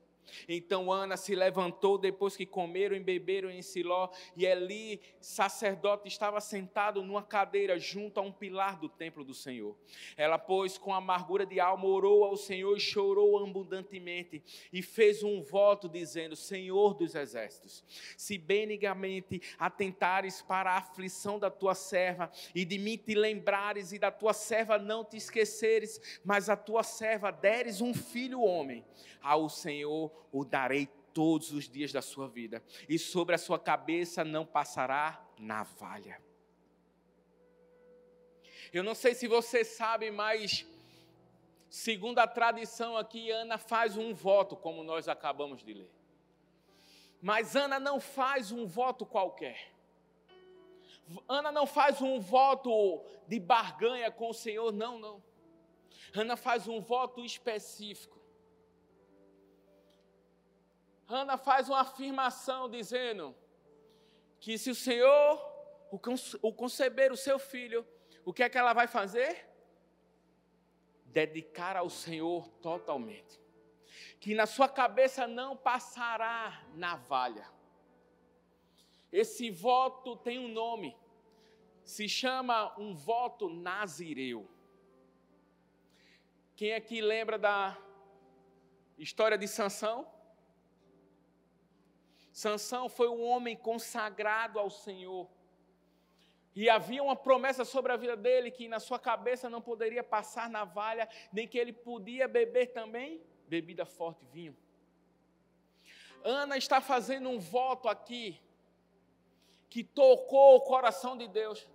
Então 0.49 0.90
Ana 0.90 1.16
se 1.16 1.35
levantou 1.35 1.99
depois 1.99 2.37
que 2.37 2.47
comeram 2.47 2.97
e 2.97 3.01
beberam 3.01 3.51
em 3.51 3.62
Siló, 3.62 4.09
e 4.37 4.45
Eli, 4.47 5.01
sacerdote, 5.21 6.09
estava 6.09 6.40
sentado 6.40 7.03
numa 7.03 7.23
cadeira 7.23 7.79
junto 7.79 8.19
a 8.19 8.23
um 8.23 8.33
pilar 8.33 8.79
do 8.79 8.88
templo 8.88 9.25
do 9.25 9.35
Senhor. 9.35 9.77
Ela, 10.16 10.38
pois, 10.38 10.79
com 10.79 10.95
amargura 10.95 11.45
de 11.47 11.61
alma, 11.61 11.87
orou 11.87 12.25
ao 12.25 12.37
Senhor 12.37 12.77
e 12.77 12.81
chorou 12.81 13.38
abundantemente, 13.38 14.43
e 14.73 14.83
fez 14.83 15.23
um 15.23 15.43
voto 15.43 15.88
dizendo: 15.88 16.37
Senhor 16.37 16.95
dos 16.95 17.14
exércitos, 17.14 17.85
se 18.16 18.38
benigamente 18.38 19.40
atentares 19.59 20.43
para 20.43 20.73
a 20.73 20.79
aflição 20.79 21.38
da 21.38 21.51
tua 21.51 21.75
serva, 21.75 22.31
e 22.55 22.64
de 22.64 22.79
mim 22.79 22.97
te 22.97 23.14
lembrares, 23.14 23.93
e 23.93 23.99
da 23.99 24.11
tua 24.11 24.33
serva 24.33 24.79
não 24.79 25.05
te 25.05 25.16
esqueceres, 25.16 26.21
mas 26.25 26.49
a 26.49 26.57
tua 26.57 26.83
serva 26.83 27.31
deres 27.31 27.81
um 27.81 27.93
filho 27.93 28.40
homem, 28.43 28.85
ao 29.23 29.49
Senhor 29.49 30.11
o 30.33 30.44
darei 30.44 30.87
todos 31.12 31.52
os 31.52 31.68
dias 31.68 31.92
da 31.92 32.00
sua 32.00 32.28
vida, 32.28 32.62
e 32.88 32.98
sobre 32.98 33.35
a 33.35 33.38
sua 33.38 33.59
cabeça 33.59 34.24
não 34.24 34.46
passará 34.46 35.24
navalha. 35.38 36.20
Eu 38.72 38.85
não 38.85 38.94
sei 38.94 39.14
se 39.14 39.26
você 39.26 39.64
sabe, 39.64 40.11
mas 40.11 40.66
segundo 41.68 42.20
a 42.20 42.26
tradição 42.26 42.96
aqui, 42.96 43.30
Ana 43.30 43.59
faz 43.59 43.96
um 43.96 44.14
voto, 44.14 44.56
como 44.56 44.85
nós 44.85 45.09
acabamos 45.09 45.62
de 45.62 45.74
ler. 45.74 45.90
Mas 47.20 47.56
Ana 47.56 47.80
não 47.80 48.00
faz 48.00 48.52
um 48.52 48.66
voto 48.66 49.04
qualquer. 49.04 49.72
Ana 51.28 51.50
não 51.50 51.66
faz 51.66 52.00
um 52.00 52.20
voto 52.20 53.04
de 53.26 53.40
barganha 53.40 54.11
com 54.11 54.30
o 54.30 54.35
Senhor, 54.35 54.72
não, 54.72 54.98
não. 54.98 55.22
Ana 56.14 56.37
faz 56.37 56.68
um 56.68 56.80
voto 56.80 57.24
específico. 57.24 58.19
Ana 61.11 61.37
faz 61.37 61.68
uma 61.68 61.81
afirmação 61.81 62.70
dizendo 62.70 63.35
que 64.38 64.57
se 64.57 64.70
o 64.70 64.75
Senhor 64.75 65.51
o 65.90 66.53
conceber 66.53 67.11
o 67.12 67.16
seu 67.16 67.37
filho, 67.37 67.85
o 68.25 68.33
que 68.33 68.44
é 68.44 68.49
que 68.49 68.57
ela 68.57 68.73
vai 68.73 68.87
fazer? 68.87 69.44
Dedicar 71.07 71.77
ao 71.77 71.90
Senhor 71.90 72.49
totalmente. 72.62 73.40
Que 74.20 74.37
na 74.37 74.46
sua 74.46 74.68
cabeça 74.68 75.27
não 75.27 75.57
passará 75.57 76.64
navalha. 76.75 77.49
Esse 79.12 79.51
voto 79.51 80.14
tem 80.16 80.38
um 80.38 80.46
nome, 80.46 80.96
se 81.83 82.09
chama 82.09 82.73
um 82.79 82.94
voto 82.94 83.49
nazireu. 83.51 84.49
Quem 86.55 86.73
aqui 86.75 87.01
lembra 87.01 87.37
da 87.37 87.77
história 88.96 89.37
de 89.37 89.49
Sansão? 89.49 90.19
Sansão 92.40 92.88
foi 92.88 93.07
um 93.07 93.22
homem 93.22 93.55
consagrado 93.55 94.59
ao 94.59 94.70
Senhor. 94.70 95.29
E 96.57 96.70
havia 96.70 97.03
uma 97.03 97.14
promessa 97.14 97.66
sobre 97.66 97.92
a 97.92 97.98
vida 97.98 98.16
dele 98.16 98.50
que 98.50 98.66
na 98.66 98.81
sua 98.81 98.98
cabeça 98.98 99.50
não 99.50 99.61
poderia 99.61 100.03
passar 100.03 100.48
navalha, 100.48 101.07
nem 101.31 101.46
que 101.46 101.59
ele 101.59 101.72
podia 101.72 102.26
beber 102.26 102.68
também 102.68 103.20
bebida 103.46 103.85
forte, 103.85 104.24
vinho. 104.33 104.57
Ana 106.24 106.57
está 106.57 106.81
fazendo 106.81 107.29
um 107.29 107.38
voto 107.38 107.88
aqui 107.88 108.40
que 109.68 109.85
tocou 109.85 110.57
o 110.57 110.62
coração 110.62 111.18
de 111.18 111.29
Deus. 111.29 111.68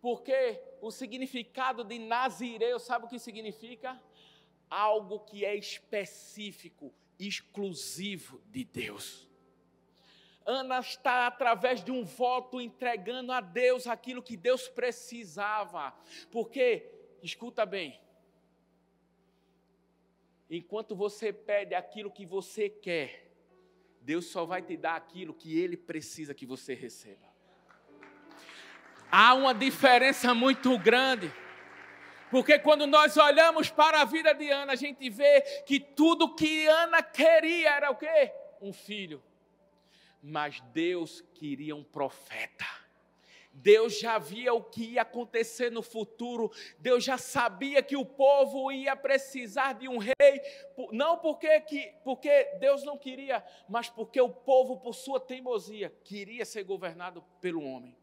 Porque 0.00 0.60
o 0.80 0.90
significado 0.90 1.84
de 1.84 1.96
Nazireu, 2.00 2.80
sabe 2.80 3.04
o 3.04 3.08
que 3.08 3.20
significa? 3.20 4.02
Algo 4.68 5.20
que 5.20 5.44
é 5.44 5.54
específico, 5.54 6.92
exclusivo 7.20 8.42
de 8.46 8.64
Deus. 8.64 9.26
Ana 10.46 10.78
está, 10.78 11.26
através 11.26 11.82
de 11.82 11.90
um 11.90 12.04
voto, 12.04 12.60
entregando 12.60 13.32
a 13.32 13.40
Deus 13.40 13.88
aquilo 13.88 14.22
que 14.22 14.36
Deus 14.36 14.68
precisava. 14.68 15.92
Porque, 16.30 16.88
escuta 17.20 17.66
bem, 17.66 18.00
enquanto 20.48 20.94
você 20.94 21.32
pede 21.32 21.74
aquilo 21.74 22.12
que 22.12 22.24
você 22.24 22.68
quer, 22.70 23.26
Deus 24.00 24.26
só 24.26 24.44
vai 24.44 24.62
te 24.62 24.76
dar 24.76 24.94
aquilo 24.94 25.34
que 25.34 25.58
Ele 25.58 25.76
precisa 25.76 26.32
que 26.32 26.46
você 26.46 26.74
receba. 26.74 27.26
Há 29.10 29.34
uma 29.34 29.52
diferença 29.52 30.32
muito 30.32 30.78
grande. 30.78 31.32
Porque 32.30 32.56
quando 32.56 32.86
nós 32.86 33.16
olhamos 33.16 33.68
para 33.68 34.00
a 34.00 34.04
vida 34.04 34.32
de 34.32 34.48
Ana, 34.48 34.74
a 34.74 34.76
gente 34.76 35.10
vê 35.10 35.40
que 35.64 35.80
tudo 35.80 36.36
que 36.36 36.68
Ana 36.68 37.02
queria 37.02 37.70
era 37.70 37.90
o 37.90 37.96
quê? 37.96 38.32
Um 38.60 38.72
filho 38.72 39.20
mas 40.26 40.60
Deus 40.72 41.20
queria 41.34 41.76
um 41.76 41.84
profeta. 41.84 42.66
Deus 43.52 43.98
já 43.98 44.18
via 44.18 44.52
o 44.52 44.62
que 44.62 44.92
ia 44.92 45.02
acontecer 45.02 45.70
no 45.70 45.82
futuro, 45.82 46.50
Deus 46.78 47.04
já 47.04 47.16
sabia 47.16 47.82
que 47.82 47.96
o 47.96 48.04
povo 48.04 48.70
ia 48.70 48.94
precisar 48.94 49.74
de 49.74 49.88
um 49.88 49.96
rei, 49.96 50.14
não 50.92 51.16
porque, 51.16 51.60
que, 51.60 51.94
porque 52.04 52.44
Deus 52.58 52.82
não 52.82 52.98
queria, 52.98 53.42
mas 53.68 53.88
porque 53.88 54.20
o 54.20 54.28
povo, 54.28 54.78
por 54.78 54.94
sua 54.94 55.18
teimosia, 55.18 55.90
queria 56.04 56.44
ser 56.44 56.64
governado 56.64 57.24
pelo 57.40 57.64
homem. 57.64 57.96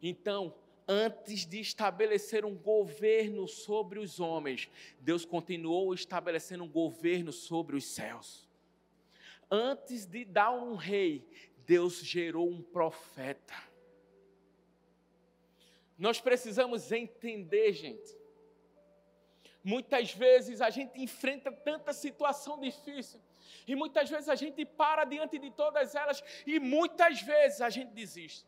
Então, 0.00 0.54
antes 0.86 1.44
de 1.44 1.58
estabelecer 1.58 2.44
um 2.44 2.54
governo 2.54 3.48
sobre 3.48 3.98
os 3.98 4.20
homens, 4.20 4.70
Deus 5.00 5.24
continuou 5.24 5.92
estabelecendo 5.94 6.62
um 6.62 6.68
governo 6.68 7.32
sobre 7.32 7.76
os 7.76 7.86
céus 7.86 8.47
antes 9.50 10.06
de 10.06 10.24
dar 10.24 10.50
um 10.50 10.74
rei, 10.74 11.28
Deus 11.66 12.00
gerou 12.00 12.48
um 12.48 12.62
profeta. 12.62 13.54
Nós 15.98 16.20
precisamos 16.20 16.92
entender, 16.92 17.72
gente. 17.72 18.16
Muitas 19.64 20.14
vezes 20.14 20.60
a 20.60 20.70
gente 20.70 21.00
enfrenta 21.00 21.50
tanta 21.50 21.92
situação 21.92 22.60
difícil, 22.60 23.20
e 23.66 23.74
muitas 23.74 24.08
vezes 24.08 24.28
a 24.28 24.34
gente 24.34 24.64
para 24.64 25.04
diante 25.04 25.38
de 25.38 25.50
todas 25.50 25.94
elas, 25.94 26.22
e 26.46 26.58
muitas 26.58 27.20
vezes 27.20 27.60
a 27.60 27.68
gente 27.68 27.92
desiste. 27.92 28.46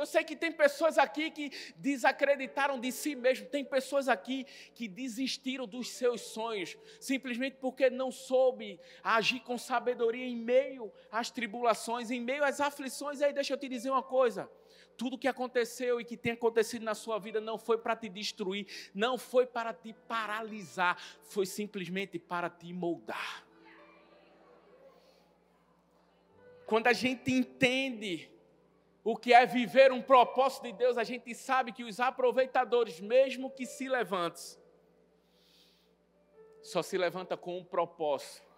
Eu 0.00 0.06
sei 0.06 0.24
que 0.24 0.34
tem 0.34 0.50
pessoas 0.50 0.96
aqui 0.96 1.30
que 1.30 1.52
desacreditaram 1.76 2.80
de 2.80 2.90
si 2.90 3.14
mesmo, 3.14 3.46
tem 3.46 3.62
pessoas 3.62 4.08
aqui 4.08 4.46
que 4.74 4.88
desistiram 4.88 5.66
dos 5.66 5.90
seus 5.90 6.22
sonhos, 6.22 6.74
simplesmente 6.98 7.58
porque 7.60 7.90
não 7.90 8.10
soube 8.10 8.80
agir 9.04 9.40
com 9.40 9.58
sabedoria 9.58 10.24
em 10.24 10.34
meio 10.34 10.90
às 11.12 11.30
tribulações, 11.30 12.10
em 12.10 12.18
meio 12.18 12.42
às 12.42 12.62
aflições. 12.62 13.20
E 13.20 13.24
aí, 13.24 13.34
deixa 13.34 13.52
eu 13.52 13.58
te 13.58 13.68
dizer 13.68 13.90
uma 13.90 14.02
coisa: 14.02 14.50
tudo 14.96 15.18
que 15.18 15.28
aconteceu 15.28 16.00
e 16.00 16.04
que 16.06 16.16
tem 16.16 16.32
acontecido 16.32 16.82
na 16.82 16.94
sua 16.94 17.18
vida 17.18 17.38
não 17.38 17.58
foi 17.58 17.76
para 17.76 17.94
te 17.94 18.08
destruir, 18.08 18.66
não 18.94 19.18
foi 19.18 19.44
para 19.44 19.74
te 19.74 19.92
paralisar, 20.08 20.96
foi 21.24 21.44
simplesmente 21.44 22.18
para 22.18 22.48
te 22.48 22.72
moldar. 22.72 23.46
Quando 26.64 26.86
a 26.86 26.94
gente 26.94 27.30
entende 27.30 28.30
o 29.02 29.16
que 29.16 29.32
é 29.32 29.46
viver 29.46 29.92
um 29.92 30.02
propósito 30.02 30.64
de 30.64 30.72
Deus, 30.72 30.98
a 30.98 31.04
gente 31.04 31.34
sabe 31.34 31.72
que 31.72 31.84
os 31.84 32.00
aproveitadores, 32.00 33.00
mesmo 33.00 33.50
que 33.50 33.64
se 33.64 33.88
levantem, 33.88 34.58
só 36.62 36.82
se 36.82 36.98
levanta 36.98 37.36
com 37.36 37.58
um 37.58 37.64
propósito 37.64 38.48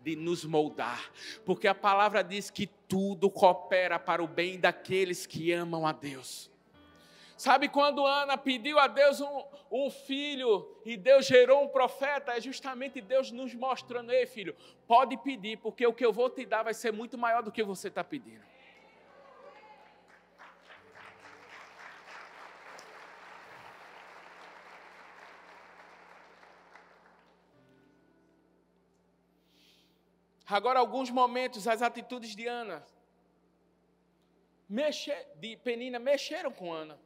de 0.00 0.16
nos 0.16 0.44
moldar, 0.44 1.10
porque 1.44 1.68
a 1.68 1.74
palavra 1.74 2.22
diz 2.22 2.50
que 2.50 2.66
tudo 2.66 3.30
coopera 3.30 3.98
para 3.98 4.22
o 4.22 4.26
bem 4.26 4.58
daqueles 4.58 5.26
que 5.26 5.52
amam 5.52 5.86
a 5.86 5.92
Deus. 5.92 6.50
Sabe 7.36 7.68
quando 7.68 8.06
Ana 8.06 8.36
pediu 8.36 8.78
a 8.78 8.86
Deus 8.86 9.20
um, 9.20 9.44
um, 9.70 9.90
filho 9.90 10.76
e 10.84 10.96
Deus 10.96 11.26
gerou 11.26 11.64
um 11.64 11.68
profeta? 11.68 12.36
É 12.36 12.40
justamente 12.40 13.00
Deus 13.00 13.32
nos 13.32 13.52
mostrando: 13.54 14.12
ei, 14.12 14.26
filho, 14.26 14.54
pode 14.86 15.16
pedir, 15.16 15.56
porque 15.58 15.84
o 15.84 15.92
que 15.92 16.04
eu 16.04 16.12
vou 16.12 16.30
te 16.30 16.44
dar 16.44 16.62
vai 16.62 16.74
ser 16.74 16.92
muito 16.92 17.18
maior 17.18 17.42
do 17.42 17.50
que 17.50 17.64
você 17.64 17.88
está 17.88 18.04
pedindo. 18.04 18.44
Agora, 30.46 30.78
alguns 30.78 31.10
momentos, 31.10 31.66
as 31.68 31.82
atitudes 31.82 32.34
de 32.34 32.46
Ana, 32.46 32.84
mexe, 34.68 35.12
de 35.36 35.56
Penina, 35.56 35.98
mexeram 35.98 36.50
com 36.50 36.72
Ana. 36.72 36.98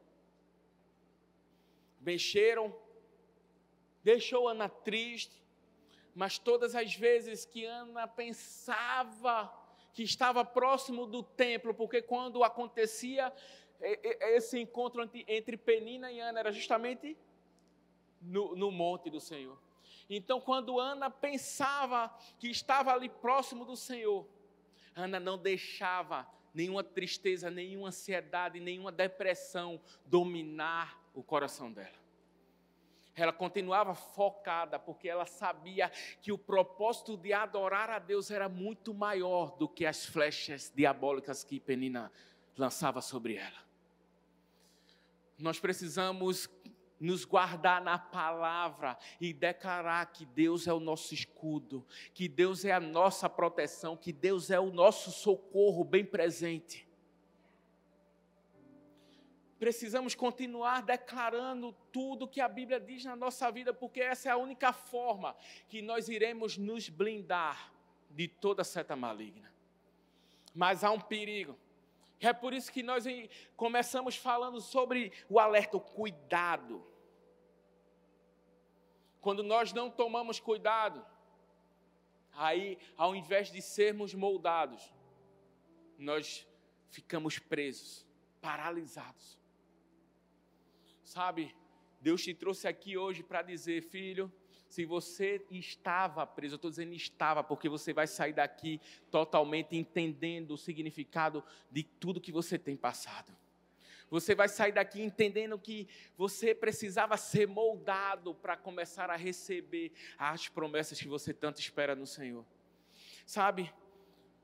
Mexeram, 2.01 2.75
deixou 4.03 4.49
Ana 4.49 4.69
triste, 4.69 5.43
mas 6.15 6.39
todas 6.39 6.75
as 6.75 6.95
vezes 6.95 7.45
que 7.45 7.65
Ana 7.65 8.07
pensava 8.07 9.53
que 9.93 10.03
estava 10.03 10.45
próximo 10.45 11.07
do 11.07 11.23
templo, 11.23 11.73
porque 11.75 12.03
quando 12.03 12.45
acontecia 12.45 13.33
esse 13.81 14.59
encontro 14.59 15.09
entre 15.27 15.57
Penina 15.57 16.11
e 16.11 16.21
Ana, 16.21 16.41
era 16.41 16.53
justamente 16.53 17.17
no, 18.21 18.55
no 18.55 18.71
monte 18.71 19.11
do 19.11 19.21
Senhor. 19.21 19.59
Então, 20.09 20.41
quando 20.41 20.79
Ana 20.79 21.11
pensava 21.11 22.17
que 22.39 22.49
estava 22.49 22.93
ali 22.93 23.09
próximo 23.09 23.65
do 23.65 23.77
Senhor, 23.77 24.27
Ana 24.95 25.19
não 25.19 25.37
deixava 25.37 26.27
nenhuma 26.55 26.83
tristeza, 26.83 27.51
nenhuma 27.51 27.89
ansiedade, 27.89 28.61
nenhuma 28.61 28.91
depressão 28.91 29.81
dominar 30.07 30.99
o 31.13 31.23
coração 31.23 31.71
dela. 31.73 32.07
Ela 33.15 33.33
continuava 33.33 33.95
focada, 33.95 34.79
porque 34.79 35.09
ela 35.09 35.27
sabia 35.27 35.91
que 36.21 36.31
o 36.33 36.39
propósito 36.39 37.17
de 37.17 37.33
adorar 37.33 37.91
a 37.91 37.99
Deus 37.99 38.31
era 38.31 38.49
muito 38.49 38.95
maior 38.95 39.57
do 39.57 39.69
que 39.69 39.87
as 39.87 40.05
flechas 40.05 40.73
diabólicas 40.75 41.43
que 41.43 41.59
Penina 41.59 42.13
lançava 42.57 43.01
sobre 43.01 43.37
ela. 43.37 43.67
Nós 45.39 45.59
precisamos 45.59 46.47
nos 46.99 47.25
guardar 47.25 47.83
na 47.83 47.99
palavra 47.99 48.97
e 49.21 49.33
declarar 49.33 50.07
que 50.07 50.25
Deus 50.25 50.67
é 50.67 50.73
o 50.73 50.81
nosso 50.81 51.13
escudo, 51.15 51.87
que 52.15 52.29
Deus 52.29 52.65
é 52.65 52.73
a 52.73 52.81
nossa 52.81 53.29
proteção, 53.29 53.97
que 53.97 54.13
Deus 54.13 54.51
é 54.51 54.59
o 54.59 54.71
nosso 54.71 55.11
socorro 55.11 55.85
bem 55.85 56.05
presente. 56.05 56.87
Precisamos 59.59 60.15
continuar 60.15 60.83
declarando 60.83 61.75
tudo 61.91 62.29
que 62.29 62.41
a 62.41 62.49
Bíblia 62.49 62.79
diz 62.79 63.05
na 63.05 63.17
nossa 63.17 63.51
vida, 63.51 63.73
porque 63.73 64.01
essa 64.01 64.29
é 64.29 64.33
a 64.33 64.37
única 64.37 64.73
forma 64.73 65.35
que 65.69 65.81
nós 65.81 66.09
iremos 66.09 66.59
nos 66.59 66.91
blindar 66.91 67.73
de 68.11 68.29
toda 68.29 68.63
seta 68.63 68.95
maligna. 68.95 69.51
Mas 70.55 70.85
há 70.85 70.91
um 70.91 71.01
perigo. 71.01 71.59
É 72.21 72.33
por 72.33 72.55
isso 72.55 72.73
que 72.73 72.83
nós 72.83 73.05
começamos 73.57 74.17
falando 74.17 74.61
sobre 74.61 75.13
o 75.29 75.39
alerta, 75.39 75.77
o 75.77 75.81
cuidado. 75.81 76.85
Quando 79.21 79.43
nós 79.43 79.73
não 79.73 79.91
tomamos 79.91 80.41
cuidado, 80.41 81.05
aí, 82.33 82.79
ao 82.97 83.15
invés 83.15 83.51
de 83.51 83.61
sermos 83.61 84.15
moldados, 84.15 84.93
nós 85.99 86.47
ficamos 86.91 87.39
presos, 87.39 88.07
paralisados. 88.41 89.39
Sabe, 91.03 91.55
Deus 92.01 92.23
te 92.23 92.33
trouxe 92.35 92.67
aqui 92.67 92.97
hoje 92.97 93.23
para 93.23 93.43
dizer, 93.43 93.83
filho, 93.83 94.33
se 94.77 94.85
você 94.85 95.43
estava 95.51 96.27
preso, 96.27 96.53
eu 96.53 96.57
estou 96.57 96.71
dizendo 96.71 96.93
estava, 96.93 97.43
porque 97.43 97.67
você 97.67 97.95
vai 97.95 98.07
sair 98.07 98.35
daqui 98.35 98.79
totalmente 99.11 99.75
entendendo 99.75 100.51
o 100.51 100.59
significado 100.59 101.43
de 101.71 101.83
tudo 101.83 102.21
que 102.21 102.31
você 102.31 102.59
tem 102.59 102.77
passado. 102.77 103.35
Você 104.11 104.35
vai 104.35 104.51
sair 104.51 104.73
daqui 104.73 105.01
entendendo 105.01 105.59
que 105.59 105.89
você 106.15 106.55
precisava 106.55 107.17
ser 107.17 107.49
moldado 107.49 108.35
para 108.35 108.55
começar 108.55 109.09
a 109.09 109.17
receber 109.17 109.93
as 110.19 110.47
promessas 110.47 111.01
que 111.01 111.09
você 111.09 111.33
tanto 111.33 111.59
espera 111.59 111.95
no 111.95 112.07
Senhor. 112.07 112.45
Sabe, 113.25 113.73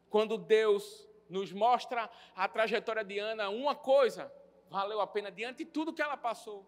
quando 0.08 0.38
Deus 0.38 1.06
nos 1.28 1.52
mostra 1.52 2.10
a 2.34 2.48
trajetória 2.48 3.04
de 3.04 3.18
Ana, 3.18 3.50
uma 3.50 3.74
coisa 3.74 4.32
valeu 4.70 4.98
a 5.02 5.06
pena 5.06 5.30
diante 5.30 5.58
de 5.58 5.66
tudo 5.66 5.92
que 5.92 6.00
ela 6.00 6.16
passou. 6.16 6.66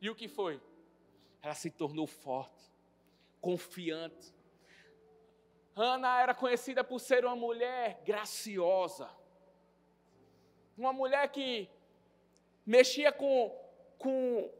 E 0.00 0.08
o 0.08 0.14
que 0.14 0.26
foi? 0.26 0.58
Ela 1.42 1.54
se 1.54 1.70
tornou 1.70 2.06
forte, 2.06 2.67
confiante. 3.40 4.34
Ana 5.74 6.20
era 6.20 6.34
conhecida 6.34 6.82
por 6.82 6.98
ser 6.98 7.24
uma 7.24 7.36
mulher 7.36 8.02
graciosa, 8.04 9.08
uma 10.76 10.92
mulher 10.92 11.30
que 11.30 11.68
mexia 12.66 13.12
com, 13.12 13.56
com 13.98 14.52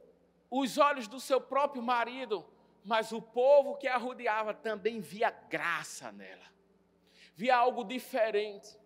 os 0.51 0.79
olhos 0.79 1.09
do 1.09 1.21
seu 1.21 1.41
próprio 1.41 1.83
marido, 1.83 2.45
mas 2.85 3.13
o 3.13 3.21
povo 3.21 3.77
que 3.77 3.87
a 3.87 3.97
rodeava 3.97 4.55
também 4.55 5.01
via 5.01 5.31
graça 5.31 6.11
nela, 6.13 6.47
via 7.35 7.57
algo 7.57 7.85
diferente. 7.85 8.79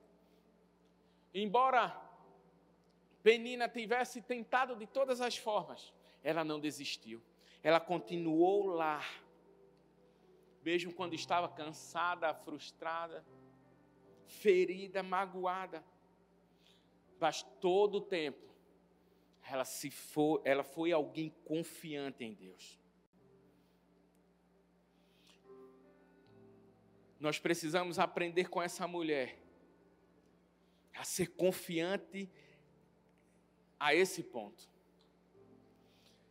Embora 1.34 1.96
Penina 3.22 3.68
tivesse 3.68 4.20
tentado 4.20 4.74
de 4.74 4.86
todas 4.86 5.20
as 5.20 5.36
formas, 5.36 5.92
ela 6.24 6.44
não 6.44 6.58
desistiu. 6.58 7.22
Ela 7.62 7.78
continuou 7.78 8.66
lá. 8.66 9.00
Mesmo 10.62 10.92
quando 10.92 11.14
estava 11.14 11.48
cansada, 11.48 12.32
frustrada, 12.34 13.24
ferida, 14.26 15.02
magoada. 15.02 15.84
Mas 17.18 17.42
todo 17.60 17.96
o 17.96 18.00
tempo, 18.00 18.52
ela, 19.48 19.64
se 19.64 19.90
for, 19.90 20.40
ela 20.44 20.62
foi 20.62 20.92
alguém 20.92 21.30
confiante 21.44 22.24
em 22.24 22.34
Deus. 22.34 22.80
Nós 27.18 27.38
precisamos 27.38 27.98
aprender 27.98 28.48
com 28.48 28.60
essa 28.60 28.86
mulher 28.88 29.38
a 30.94 31.04
ser 31.04 31.28
confiante 31.28 32.28
a 33.78 33.94
esse 33.94 34.22
ponto. 34.22 34.70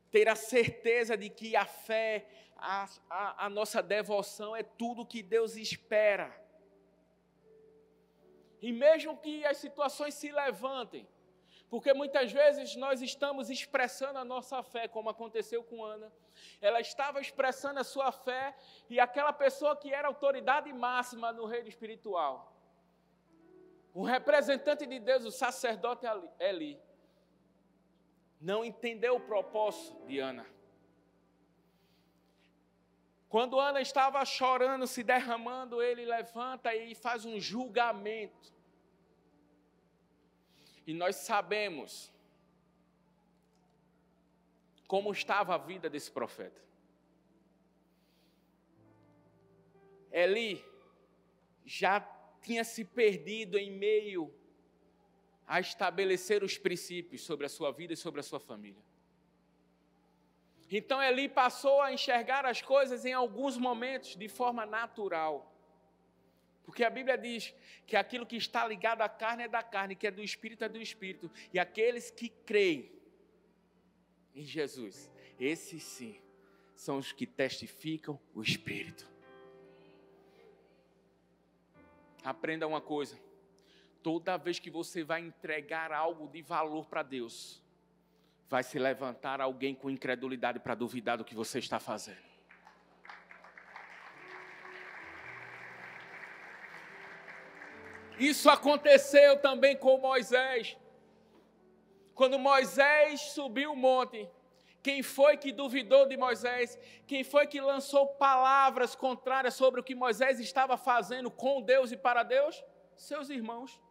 Ter 0.10 0.28
a 0.28 0.36
certeza 0.36 1.15
de 1.17 1.30
que 1.30 1.56
a 1.56 1.65
fé, 1.65 2.28
a, 2.62 2.88
a, 3.10 3.45
a 3.45 3.50
nossa 3.50 3.82
devoção 3.82 4.56
é 4.56 4.62
tudo 4.63 5.06
que 5.06 5.24
Deus 5.24 5.56
espera. 5.56 6.34
E 8.62 8.71
mesmo 8.71 9.17
que 9.17 9.43
as 9.43 9.58
situações 9.58 10.13
se 10.13 10.32
levantem, 10.32 11.08
porque 11.67 11.93
muitas 11.93 12.32
vezes 12.32 12.76
nós 12.76 13.02
estamos 13.02 13.50
expressando 13.50 14.19
a 14.19 14.26
nossa 14.26 14.62
fé, 14.62 14.88
como 14.88 15.10
aconteceu 15.10 15.63
com 15.63 15.84
Ana. 15.84 16.12
Ela 16.62 16.80
estava 16.80 17.19
expressando 17.19 17.80
a 17.80 17.84
sua 17.84 18.12
fé 18.12 18.56
e 18.89 19.00
aquela 19.00 19.34
pessoa 19.34 19.76
que 19.76 19.91
era 19.91 20.08
autoridade 20.08 20.71
máxima 20.71 21.34
no 21.34 21.45
reino 21.45 21.67
espiritual, 21.67 22.56
o 23.93 24.04
representante 24.04 24.86
de 24.86 25.00
Deus, 25.00 25.26
o 25.26 25.32
sacerdote 25.32 26.06
Eli, 26.39 26.80
não 28.39 28.63
entendeu 28.63 29.15
o 29.15 29.19
propósito 29.19 30.06
de 30.06 30.19
Ana. 30.19 30.45
Quando 33.32 33.62
Ana 33.62 33.80
estava 33.80 34.26
chorando, 34.26 34.86
se 34.86 35.04
derramando, 35.04 35.82
ele 35.82 36.04
levanta 36.04 36.76
e 36.76 36.94
faz 36.94 37.24
um 37.24 37.39
julgamento. 37.39 38.54
E 40.86 40.94
nós 40.94 41.15
sabemos 41.15 42.12
como 44.86 45.13
estava 45.13 45.56
a 45.56 45.58
vida 45.58 45.89
desse 45.89 46.12
profeta. 46.12 46.62
Eli 50.12 50.62
já 51.65 52.02
tinha 52.41 52.65
se 52.65 52.84
perdido 52.84 53.58
em 53.58 53.72
meio 53.72 54.30
a 55.48 55.62
estabelecer 55.62 56.44
os 56.44 56.58
princípios 56.58 57.22
sobre 57.22 57.46
a 57.46 57.50
sua 57.50 57.72
vida 57.72 57.94
e 57.94 57.96
sobre 57.96 58.20
a 58.20 58.24
sua 58.24 58.41
família. 58.41 58.90
Então 60.72 61.04
Eli 61.04 61.28
passou 61.28 61.82
a 61.82 61.92
enxergar 61.92 62.46
as 62.46 62.62
coisas 62.62 63.04
em 63.06 63.14
alguns 63.14 63.58
momentos 63.58 64.16
de 64.16 64.30
forma 64.30 64.66
natural. 64.66 65.54
Porque 66.64 66.84
a 66.84 66.90
Bíblia 66.90 67.18
diz 67.18 67.54
que 67.86 67.96
aquilo 67.96 68.26
que 68.26 68.38
está 68.38 68.66
ligado 68.66 69.02
à 69.02 69.10
carne 69.10 69.44
é 69.44 69.48
da 69.48 69.62
carne, 69.62 69.96
que 69.96 70.08
é 70.08 70.12
do 70.12 70.24
espírito 70.24 70.64
é 70.64 70.70
do 70.70 70.82
espírito. 70.82 71.30
E 71.54 71.60
aqueles 71.60 72.10
que 72.10 72.30
creem 72.30 72.90
em 74.34 74.46
Jesus, 74.46 75.12
esses 75.38 75.84
sim, 75.84 76.22
são 76.74 76.98
os 76.98 77.12
que 77.12 77.28
testificam 77.28 78.18
o 78.34 78.42
espírito. 78.42 79.10
Aprenda 82.24 82.66
uma 82.66 82.80
coisa 82.80 83.20
Toda 84.04 84.36
vez 84.36 84.58
que 84.58 84.70
você 84.70 85.04
vai 85.04 85.22
entregar 85.22 85.92
algo 85.92 86.28
de 86.28 86.42
valor 86.42 86.88
para 86.88 87.04
Deus, 87.04 87.61
vai 88.52 88.64
se 88.64 88.78
levantar 88.78 89.40
alguém 89.40 89.74
com 89.74 89.90
incredulidade 89.90 90.60
para 90.60 90.76
duvidar 90.76 91.18
do 91.18 91.24
que 91.24 91.34
você 91.34 91.58
está 91.58 91.80
fazendo. 91.80 92.30
Isso 98.20 98.50
aconteceu 98.50 99.40
também 99.40 99.78
com 99.78 99.98
Moisés. 99.98 100.78
Quando 102.14 102.38
Moisés 102.38 103.22
subiu 103.22 103.72
o 103.72 103.76
monte, 103.76 104.30
quem 104.84 105.02
foi 105.02 105.38
que 105.38 105.54
duvidou 105.54 106.06
de 106.06 106.18
Moisés? 106.18 106.78
Quem 107.08 107.23
foi 107.23 107.48
que 107.48 107.62
lançou 107.62 108.06
palavras 108.06 108.96
contrárias 108.96 109.54
sobre 109.54 109.80
o 109.80 109.84
que 109.84 109.96
Moisés 109.96 110.42
estava 110.42 110.75
fazendo 110.75 111.32
com 111.32 111.62
Deus 111.62 111.94
e 111.94 111.96
para 111.96 112.21
Deus? 112.21 112.62
Seus 112.98 113.30
irmãos. 113.30 113.82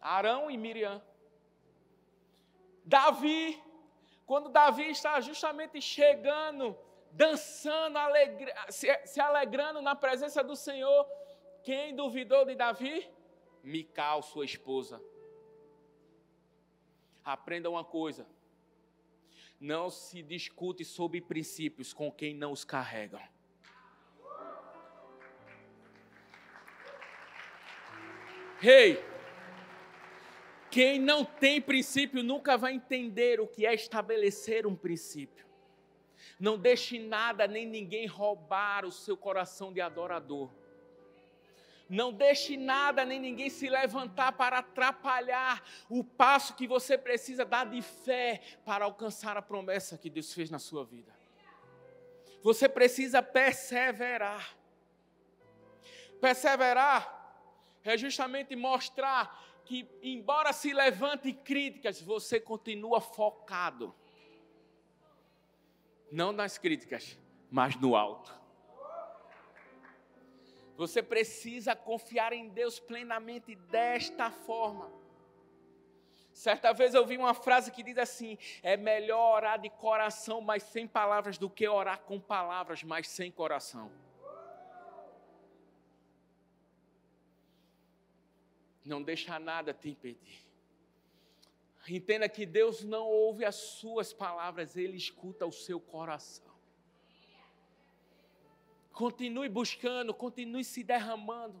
Arão 0.00 0.48
e 0.48 0.56
Miriam. 0.56 1.02
Davi, 2.84 3.62
quando 4.26 4.48
Davi 4.48 4.90
está 4.90 5.20
justamente 5.20 5.80
chegando, 5.80 6.76
dançando, 7.10 7.98
alegre, 7.98 8.52
se, 8.68 8.88
se 9.06 9.20
alegrando 9.20 9.80
na 9.80 9.94
presença 9.94 10.42
do 10.42 10.56
Senhor, 10.56 11.06
quem 11.62 11.94
duvidou 11.94 12.44
de 12.44 12.54
Davi? 12.54 13.08
Mical, 13.62 14.22
sua 14.22 14.44
esposa. 14.44 15.02
Aprenda 17.24 17.70
uma 17.70 17.84
coisa. 17.84 18.26
Não 19.60 19.90
se 19.90 20.22
discute 20.22 20.84
sobre 20.84 21.20
princípios 21.20 21.92
com 21.92 22.10
quem 22.10 22.34
não 22.34 22.50
os 22.50 22.64
carregam. 22.64 23.22
Rei, 28.58 28.92
hey, 28.92 29.11
quem 30.72 30.98
não 30.98 31.22
tem 31.22 31.60
princípio 31.60 32.22
nunca 32.22 32.56
vai 32.56 32.72
entender 32.72 33.38
o 33.38 33.46
que 33.46 33.66
é 33.66 33.74
estabelecer 33.74 34.66
um 34.66 34.74
princípio. 34.74 35.44
Não 36.40 36.56
deixe 36.56 36.98
nada 36.98 37.46
nem 37.46 37.66
ninguém 37.66 38.06
roubar 38.06 38.86
o 38.86 38.90
seu 38.90 39.14
coração 39.14 39.70
de 39.70 39.82
adorador. 39.82 40.50
Não 41.90 42.10
deixe 42.10 42.56
nada 42.56 43.04
nem 43.04 43.20
ninguém 43.20 43.50
se 43.50 43.68
levantar 43.68 44.32
para 44.32 44.60
atrapalhar 44.60 45.62
o 45.90 46.02
passo 46.02 46.54
que 46.54 46.66
você 46.66 46.96
precisa 46.96 47.44
dar 47.44 47.66
de 47.66 47.82
fé 47.82 48.40
para 48.64 48.86
alcançar 48.86 49.36
a 49.36 49.42
promessa 49.42 49.98
que 49.98 50.08
Deus 50.08 50.32
fez 50.32 50.48
na 50.48 50.58
sua 50.58 50.86
vida. 50.86 51.12
Você 52.42 52.66
precisa 52.66 53.22
perseverar. 53.22 54.56
Perseverar 56.18 57.20
é 57.84 57.98
justamente 57.98 58.56
mostrar 58.56 59.51
que, 59.72 59.88
embora 60.02 60.52
se 60.52 60.70
levante 60.74 61.32
críticas, 61.32 61.98
você 61.98 62.38
continua 62.38 63.00
focado. 63.00 63.94
Não 66.10 66.30
nas 66.30 66.58
críticas, 66.58 67.18
mas 67.50 67.74
no 67.76 67.96
alto. 67.96 68.38
Você 70.76 71.02
precisa 71.02 71.74
confiar 71.74 72.34
em 72.34 72.50
Deus 72.50 72.78
plenamente 72.78 73.54
desta 73.54 74.30
forma. 74.30 74.92
Certa 76.34 76.74
vez 76.74 76.92
eu 76.92 77.06
vi 77.06 77.16
uma 77.16 77.32
frase 77.32 77.70
que 77.70 77.82
diz 77.82 77.96
assim: 77.96 78.36
é 78.62 78.76
melhor 78.76 79.36
orar 79.36 79.58
de 79.58 79.70
coração, 79.70 80.42
mas 80.42 80.64
sem 80.64 80.86
palavras, 80.86 81.38
do 81.38 81.48
que 81.48 81.66
orar 81.66 82.00
com 82.00 82.20
palavras, 82.20 82.82
mas 82.82 83.08
sem 83.08 83.30
coração. 83.30 83.90
Não 88.84 89.02
deixa 89.02 89.38
nada 89.38 89.72
te 89.72 89.88
impedir. 89.90 90.42
Entenda 91.88 92.28
que 92.28 92.46
Deus 92.46 92.84
não 92.84 93.06
ouve 93.06 93.44
as 93.44 93.56
suas 93.56 94.12
palavras, 94.12 94.76
Ele 94.76 94.96
escuta 94.96 95.44
o 95.46 95.52
seu 95.52 95.80
coração. 95.80 96.52
Continue 98.92 99.48
buscando, 99.48 100.14
continue 100.14 100.64
se 100.64 100.84
derramando. 100.84 101.60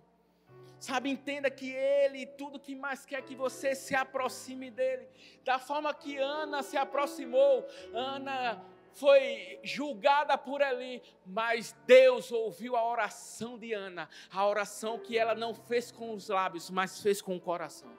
Sabe, 0.78 1.10
entenda 1.10 1.50
que 1.50 1.70
Ele, 1.70 2.26
tudo 2.26 2.58
que 2.58 2.74
mais 2.74 3.06
quer 3.06 3.22
que 3.22 3.34
você 3.34 3.74
se 3.74 3.94
aproxime 3.94 4.70
dEle. 4.70 5.08
Da 5.44 5.58
forma 5.58 5.92
que 5.94 6.16
Ana 6.18 6.62
se 6.62 6.76
aproximou, 6.76 7.66
Ana 7.92 8.64
foi 8.92 9.58
julgada 9.62 10.36
por 10.36 10.60
Eli, 10.60 11.02
mas 11.24 11.72
Deus 11.86 12.30
ouviu 12.30 12.76
a 12.76 12.88
oração 12.88 13.58
de 13.58 13.72
Ana, 13.72 14.08
a 14.30 14.46
oração 14.46 14.98
que 14.98 15.16
ela 15.16 15.34
não 15.34 15.54
fez 15.54 15.90
com 15.90 16.12
os 16.12 16.28
lábios, 16.28 16.70
mas 16.70 17.00
fez 17.00 17.20
com 17.20 17.36
o 17.36 17.40
coração. 17.40 17.92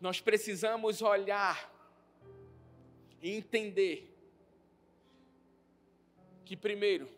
Nós 0.00 0.20
precisamos 0.20 1.02
olhar 1.02 1.70
e 3.20 3.30
entender 3.30 4.12
que, 6.44 6.56
primeiro, 6.56 7.08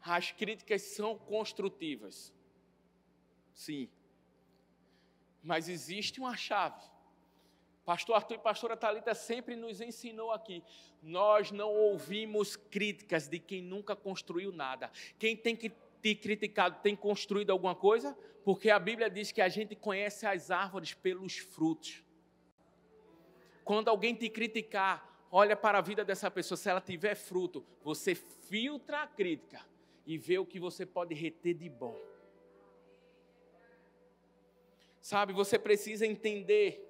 as 0.00 0.30
críticas 0.30 0.82
são 0.82 1.18
construtivas. 1.18 2.32
Sim. 3.52 3.88
Mas 5.42 5.68
existe 5.68 6.20
uma 6.20 6.36
chave. 6.36 6.82
Pastor 7.90 8.14
Arthur 8.14 8.34
e 8.36 8.38
pastora 8.38 8.76
Talita 8.76 9.12
sempre 9.16 9.56
nos 9.56 9.80
ensinou 9.80 10.30
aqui. 10.30 10.62
Nós 11.02 11.50
não 11.50 11.74
ouvimos 11.74 12.54
críticas 12.54 13.26
de 13.26 13.40
quem 13.40 13.60
nunca 13.60 13.96
construiu 13.96 14.52
nada. 14.52 14.92
Quem 15.18 15.36
tem 15.36 15.56
que 15.56 15.72
te 16.00 16.14
criticado 16.14 16.78
tem 16.84 16.94
construído 16.94 17.50
alguma 17.50 17.74
coisa? 17.74 18.16
Porque 18.44 18.70
a 18.70 18.78
Bíblia 18.78 19.10
diz 19.10 19.32
que 19.32 19.40
a 19.40 19.48
gente 19.48 19.74
conhece 19.74 20.24
as 20.24 20.52
árvores 20.52 20.94
pelos 20.94 21.38
frutos. 21.38 22.04
Quando 23.64 23.88
alguém 23.88 24.14
te 24.14 24.28
criticar, 24.28 25.26
olha 25.28 25.56
para 25.56 25.78
a 25.78 25.82
vida 25.82 26.04
dessa 26.04 26.30
pessoa, 26.30 26.56
se 26.56 26.70
ela 26.70 26.80
tiver 26.80 27.16
fruto, 27.16 27.66
você 27.82 28.14
filtra 28.14 29.02
a 29.02 29.06
crítica 29.08 29.66
e 30.06 30.16
vê 30.16 30.38
o 30.38 30.46
que 30.46 30.60
você 30.60 30.86
pode 30.86 31.12
reter 31.12 31.54
de 31.54 31.68
bom. 31.68 31.98
Sabe, 35.00 35.32
você 35.32 35.58
precisa 35.58 36.06
entender 36.06 36.86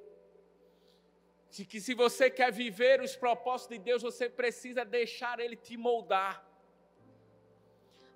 que 1.51 1.81
se 1.81 1.95
você 1.95 2.31
quer 2.31 2.53
viver 2.53 3.01
os 3.01 3.17
propósitos 3.17 3.77
de 3.77 3.83
Deus, 3.83 4.03
você 4.03 4.29
precisa 4.29 4.85
deixar 4.85 5.41
Ele 5.41 5.57
te 5.57 5.77
moldar. 5.77 6.47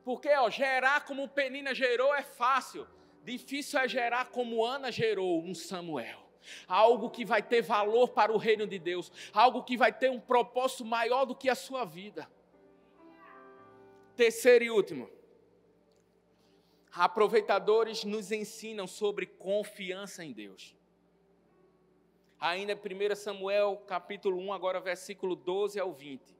Porque 0.04 0.28
ó, 0.30 0.48
gerar 0.50 1.04
como 1.04 1.28
Penina 1.28 1.74
gerou 1.74 2.14
é 2.14 2.22
fácil, 2.22 2.86
difícil 3.22 3.78
é 3.78 3.88
gerar 3.88 4.26
como 4.30 4.64
Ana 4.64 4.92
gerou 4.92 5.42
um 5.42 5.54
Samuel 5.54 6.24
algo 6.66 7.10
que 7.10 7.24
vai 7.24 7.42
ter 7.42 7.62
valor 7.62 8.08
para 8.08 8.32
o 8.32 8.36
reino 8.36 8.66
de 8.66 8.78
Deus, 8.78 9.10
algo 9.32 9.62
que 9.62 9.76
vai 9.76 9.92
ter 9.92 10.10
um 10.10 10.20
propósito 10.20 10.84
maior 10.84 11.24
do 11.24 11.34
que 11.34 11.48
a 11.48 11.54
sua 11.54 11.84
vida. 11.84 12.30
Terceiro 14.16 14.64
e 14.64 14.70
último, 14.70 15.10
aproveitadores 16.92 18.04
nos 18.04 18.30
ensinam 18.30 18.86
sobre 18.86 19.26
confiança 19.26 20.24
em 20.24 20.32
Deus. 20.32 20.76
Ainda 22.44 22.74
1 22.74 23.16
Samuel 23.16 23.78
capítulo 23.86 24.38
1, 24.38 24.52
agora 24.52 24.78
versículo 24.78 25.34
12 25.34 25.80
ao 25.80 25.94
20. 25.94 26.36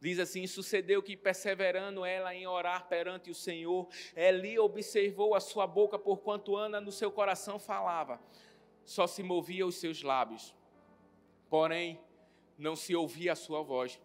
Diz 0.00 0.18
assim: 0.18 0.48
Sucedeu 0.48 1.00
que, 1.00 1.16
perseverando 1.16 2.04
ela 2.04 2.34
em 2.34 2.44
orar 2.44 2.88
perante 2.88 3.30
o 3.30 3.34
Senhor, 3.34 3.86
Eli 4.16 4.58
observou 4.58 5.36
a 5.36 5.40
sua 5.40 5.64
boca, 5.64 5.96
porquanto 5.96 6.56
Ana 6.56 6.80
no 6.80 6.90
seu 6.90 7.08
coração 7.12 7.56
falava 7.56 8.20
só 8.84 9.06
se 9.06 9.22
movia 9.22 9.64
os 9.64 9.76
seus 9.76 10.02
lábios, 10.02 10.52
porém 11.48 12.00
não 12.58 12.74
se 12.74 12.92
ouvia 12.96 13.34
a 13.34 13.36
sua 13.36 13.62
voz. 13.62 14.00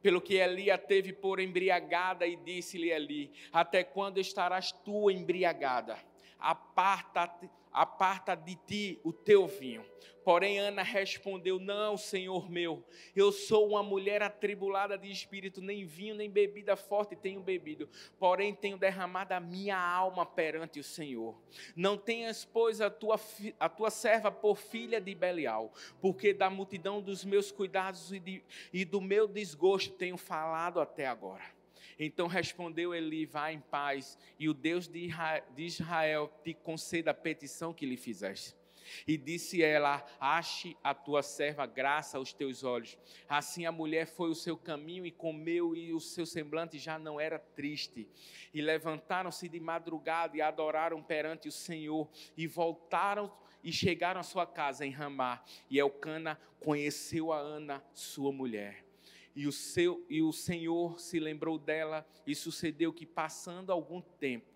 Pelo 0.00 0.18
que 0.18 0.36
Eli 0.36 0.70
a 0.70 0.78
teve 0.78 1.12
por 1.12 1.40
embriagada 1.40 2.26
e 2.26 2.36
disse-lhe 2.36 2.90
Eli: 2.90 3.30
Até 3.52 3.84
quando 3.84 4.16
estarás 4.16 4.72
tu 4.72 5.10
embriagada? 5.10 5.98
Aparta-te 6.38 7.50
aparta 7.74 8.36
de 8.36 8.54
ti 8.54 9.00
o 9.02 9.12
teu 9.12 9.48
vinho. 9.48 9.84
Porém, 10.24 10.58
Ana 10.58 10.82
respondeu: 10.82 11.58
Não, 11.58 11.98
Senhor 11.98 12.50
meu, 12.50 12.82
eu 13.14 13.30
sou 13.30 13.68
uma 13.68 13.82
mulher 13.82 14.22
atribulada 14.22 14.96
de 14.96 15.10
espírito, 15.10 15.60
nem 15.60 15.84
vinho, 15.84 16.14
nem 16.14 16.30
bebida 16.30 16.76
forte 16.76 17.14
tenho 17.14 17.40
bebido, 17.40 17.88
porém 18.18 18.54
tenho 18.54 18.78
derramado 18.78 19.34
a 19.34 19.40
minha 19.40 19.76
alma 19.76 20.24
perante 20.24 20.80
o 20.80 20.84
Senhor. 20.84 21.38
Não 21.76 21.98
tenhas, 21.98 22.44
pois, 22.44 22.80
a 22.80 22.88
tua, 22.88 23.20
a 23.60 23.68
tua 23.68 23.90
serva 23.90 24.30
por 24.30 24.56
filha 24.56 25.00
de 25.00 25.14
Belial, 25.14 25.70
porque 26.00 26.32
da 26.32 26.48
multidão 26.48 27.02
dos 27.02 27.24
meus 27.24 27.52
cuidados 27.52 28.12
e, 28.12 28.18
de, 28.18 28.42
e 28.72 28.84
do 28.84 29.00
meu 29.00 29.28
desgosto 29.28 29.92
tenho 29.92 30.16
falado 30.16 30.80
até 30.80 31.06
agora. 31.06 31.53
Então 31.98 32.26
respondeu 32.26 32.94
Eli: 32.94 33.26
Vá 33.26 33.52
em 33.52 33.60
paz, 33.60 34.18
e 34.38 34.48
o 34.48 34.54
Deus 34.54 34.88
de 34.88 35.10
Israel 35.58 36.32
te 36.42 36.54
conceda 36.54 37.10
a 37.10 37.14
petição 37.14 37.72
que 37.72 37.86
lhe 37.86 37.96
fizeste. 37.96 38.54
E 39.06 39.16
disse 39.16 39.62
ela: 39.62 40.04
Ache 40.20 40.76
a 40.82 40.94
tua 40.94 41.22
serva 41.22 41.66
graça 41.66 42.18
aos 42.18 42.32
teus 42.32 42.64
olhos. 42.64 42.98
Assim 43.28 43.66
a 43.66 43.72
mulher 43.72 44.06
foi 44.06 44.30
o 44.30 44.34
seu 44.34 44.56
caminho 44.56 45.06
e 45.06 45.10
comeu, 45.10 45.74
e 45.74 45.92
o 45.92 46.00
seu 46.00 46.26
semblante 46.26 46.78
já 46.78 46.98
não 46.98 47.20
era 47.20 47.38
triste. 47.38 48.08
E 48.52 48.60
levantaram-se 48.60 49.48
de 49.48 49.60
madrugada 49.60 50.36
e 50.36 50.42
adoraram 50.42 51.02
perante 51.02 51.48
o 51.48 51.52
Senhor, 51.52 52.08
e 52.36 52.46
voltaram 52.46 53.32
e 53.62 53.72
chegaram 53.72 54.20
à 54.20 54.22
sua 54.22 54.46
casa 54.46 54.84
em 54.84 54.90
Ramá. 54.90 55.42
E 55.70 55.78
Elcana 55.78 56.38
conheceu 56.60 57.32
a 57.32 57.38
Ana, 57.38 57.82
sua 57.94 58.30
mulher. 58.30 58.83
E 59.34 59.46
o, 59.46 59.52
seu, 59.52 60.04
e 60.08 60.22
o 60.22 60.32
Senhor 60.32 61.00
se 61.00 61.18
lembrou 61.18 61.58
dela, 61.58 62.06
e 62.26 62.34
sucedeu 62.34 62.92
que, 62.92 63.04
passando 63.04 63.72
algum 63.72 64.00
tempo, 64.00 64.54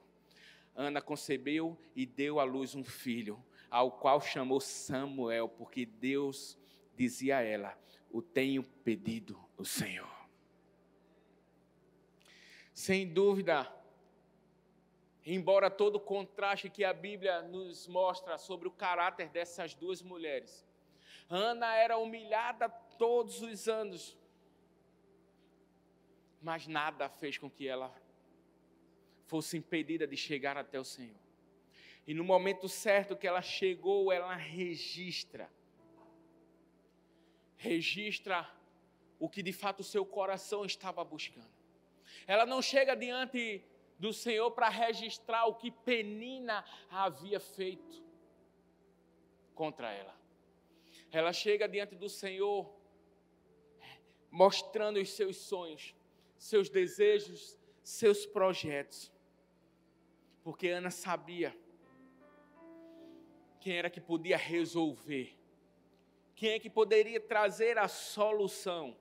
Ana 0.75 1.03
concebeu 1.03 1.77
e 1.97 2.07
deu 2.07 2.39
à 2.39 2.45
luz 2.45 2.77
um 2.77 2.85
filho, 2.85 3.45
ao 3.69 3.91
qual 3.91 4.21
chamou 4.21 4.61
Samuel, 4.61 5.49
porque 5.49 5.85
Deus 5.85 6.57
dizia 6.95 7.39
a 7.39 7.43
ela: 7.43 7.77
O 8.11 8.23
tenho 8.23 8.63
pedido 8.63 9.37
o 9.57 9.65
Senhor. 9.65 10.09
Sem 12.73 13.13
dúvida, 13.13 13.69
embora 15.27 15.69
todo 15.69 15.97
o 15.97 16.01
contraste 16.01 16.71
que 16.71 16.85
a 16.85 16.93
Bíblia 16.93 17.43
nos 17.43 17.89
mostra 17.89 18.39
sobre 18.39 18.69
o 18.69 18.71
caráter 18.71 19.29
dessas 19.31 19.75
duas 19.75 20.01
mulheres, 20.01 20.65
Ana 21.29 21.75
era 21.75 21.99
humilhada 21.99 22.69
todos 22.69 23.43
os 23.43 23.67
anos 23.67 24.17
mas 26.41 26.67
nada 26.67 27.09
fez 27.09 27.39
com 27.39 27.51
que 27.51 27.67
ela 27.67 27.95
fosse 29.27 29.57
impedida 29.57 30.07
de 30.07 30.17
chegar 30.17 30.57
até 30.57 30.79
o 30.79 30.85
Senhor. 30.85 31.17
E 32.07 32.15
no 32.15 32.25
momento 32.25 32.69
certo 32.69 33.17
que 33.17 33.27
ela 33.27 33.43
chegou, 33.43 34.11
ela 34.11 34.35
registra. 34.35 35.51
registra 37.57 38.51
o 39.19 39.29
que 39.29 39.43
de 39.43 39.53
fato 39.53 39.81
o 39.81 39.85
seu 39.85 40.07
coração 40.07 40.65
estava 40.65 41.05
buscando. 41.05 41.53
Ela 42.27 42.47
não 42.47 42.63
chega 42.63 42.95
diante 42.95 43.63
do 43.99 44.13
Senhor 44.13 44.51
para 44.53 44.69
registrar 44.69 45.47
o 45.47 45.57
que 45.57 45.71
Penina 45.71 46.65
havia 46.89 47.41
feito 47.41 48.03
contra 49.55 49.93
ela. 49.93 50.17
Ela 51.11 51.33
chega 51.33 51.69
diante 51.69 51.97
do 51.97 52.09
Senhor 52.09 52.73
mostrando 54.31 55.01
os 55.01 55.11
seus 55.11 55.37
sonhos, 55.37 55.95
seus 56.39 56.71
desejos, 56.71 57.59
seus 57.83 58.25
projetos. 58.25 59.13
Porque 60.43 60.69
Ana 60.69 60.91
sabia 60.91 61.55
quem 63.61 63.77
era 63.77 63.91
que 63.91 64.01
podia 64.01 64.37
resolver, 64.37 65.37
quem 66.35 66.53
é 66.53 66.59
que 66.59 66.71
poderia 66.71 67.21
trazer 67.21 67.77
a 67.77 67.89
solução. 67.89 68.97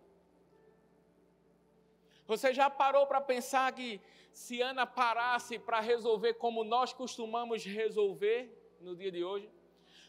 Você 2.26 2.54
já 2.54 2.70
parou 2.70 3.08
para 3.08 3.22
pensar 3.22 3.72
que 3.72 4.02
se 4.34 4.62
Ana 4.62 4.86
parasse 4.86 5.58
para 5.58 5.80
resolver 5.80 6.34
como 6.34 6.64
nós 6.64 6.92
costumamos 6.92 7.64
resolver 7.64 8.52
no 8.82 8.96
dia 8.96 9.12
de 9.12 9.24
hoje? 9.24 9.50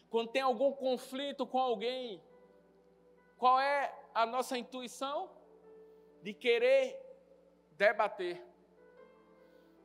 Quando 0.09 0.31
tem 0.31 0.41
algum 0.41 0.73
conflito 0.73 1.45
com 1.45 1.59
alguém, 1.59 2.21
qual 3.37 3.59
é 3.59 3.95
a 4.13 4.25
nossa 4.25 4.57
intuição? 4.57 5.31
De 6.21 6.33
querer 6.33 7.08
debater, 7.79 8.43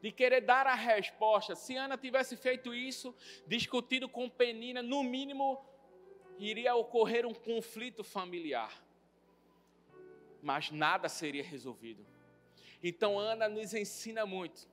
de 0.03 0.11
querer 0.11 0.41
dar 0.41 0.67
a 0.67 0.75
resposta. 0.75 1.55
Se 1.55 1.77
Ana 1.77 1.97
tivesse 1.97 2.37
feito 2.37 2.75
isso, 2.75 3.15
discutido 3.47 4.09
com 4.09 4.29
Penina, 4.29 4.83
no 4.83 5.05
mínimo 5.05 5.65
iria 6.37 6.75
ocorrer 6.75 7.25
um 7.25 7.33
conflito 7.33 8.03
familiar. 8.03 8.85
Mas 10.43 10.73
nada 10.73 11.09
seria 11.09 11.45
resolvido. 11.45 12.05
Então, 12.83 13.17
Ana 13.19 13.49
nos 13.49 13.73
ensina 13.73 14.27
muito 14.27 14.69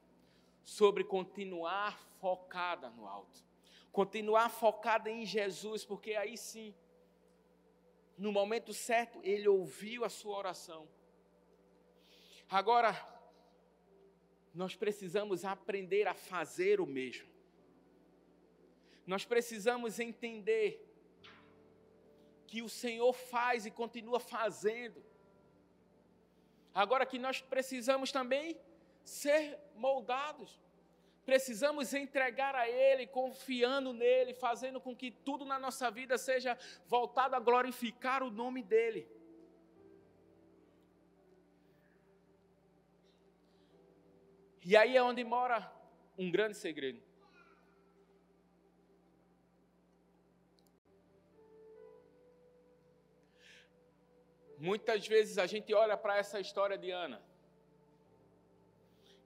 sobre 0.66 1.04
continuar 1.04 1.98
focada 2.20 2.90
no 2.90 3.08
alto, 3.08 3.46
continuar 3.92 4.50
focada 4.50 5.10
em 5.10 5.26
Jesus, 5.26 5.86
porque 5.86 6.16
aí 6.16 6.36
sim, 6.38 6.74
no 8.18 8.32
momento 8.32 8.74
certo, 8.74 9.20
ele 9.24 9.48
ouviu 9.48 10.04
a 10.04 10.10
sua 10.10 10.38
oração. 10.38 10.88
Agora, 12.52 12.94
nós 14.54 14.76
precisamos 14.76 15.46
aprender 15.46 16.06
a 16.06 16.14
fazer 16.14 16.82
o 16.82 16.86
mesmo. 16.86 17.30
Nós 19.08 19.24
precisamos 19.24 20.00
entender 20.00 20.86
que 22.46 22.62
o 22.62 22.68
Senhor 22.68 23.14
faz 23.14 23.66
e 23.66 23.72
continua 23.72 24.20
fazendo. 24.20 25.02
Agora 26.74 27.06
que 27.06 27.18
nós 27.18 27.40
precisamos 27.40 28.12
também 28.12 28.60
ser 29.06 29.58
moldados. 29.74 30.60
Precisamos 31.26 31.94
entregar 31.94 32.54
a 32.54 32.68
Ele, 32.68 33.08
confiando 33.08 33.94
nele, 33.94 34.34
fazendo 34.34 34.82
com 34.82 34.94
que 34.94 35.10
tudo 35.10 35.46
na 35.46 35.58
nossa 35.58 35.90
vida 35.90 36.18
seja 36.18 36.58
voltado 36.86 37.34
a 37.34 37.40
glorificar 37.40 38.22
o 38.22 38.30
nome 38.30 38.62
dEle. 38.62 39.21
E 44.64 44.78
aí 44.78 44.96
é 44.96 45.02
onde 45.02 45.24
mora 45.24 45.72
um 46.18 46.30
grande 46.30 46.56
segredo. 46.56 47.02
Muitas 54.58 55.08
vezes 55.08 55.40
a 55.40 55.48
gente 55.48 55.74
olha 55.74 55.98
para 55.98 56.18
essa 56.18 56.40
história 56.40 56.78
de 56.78 56.92
Ana 56.92 57.20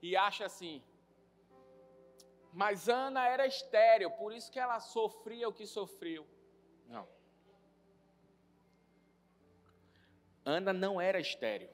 e 0.00 0.16
acha 0.16 0.46
assim, 0.46 0.82
mas 2.52 2.88
Ana 2.88 3.28
era 3.28 3.46
estéril, 3.46 4.10
por 4.12 4.32
isso 4.32 4.50
que 4.50 4.58
ela 4.58 4.80
sofria 4.80 5.46
o 5.46 5.52
que 5.52 5.66
sofreu. 5.66 6.26
Não. 6.88 7.06
Ana 10.42 10.72
não 10.72 10.98
era 10.98 11.20
estéril. 11.20 11.68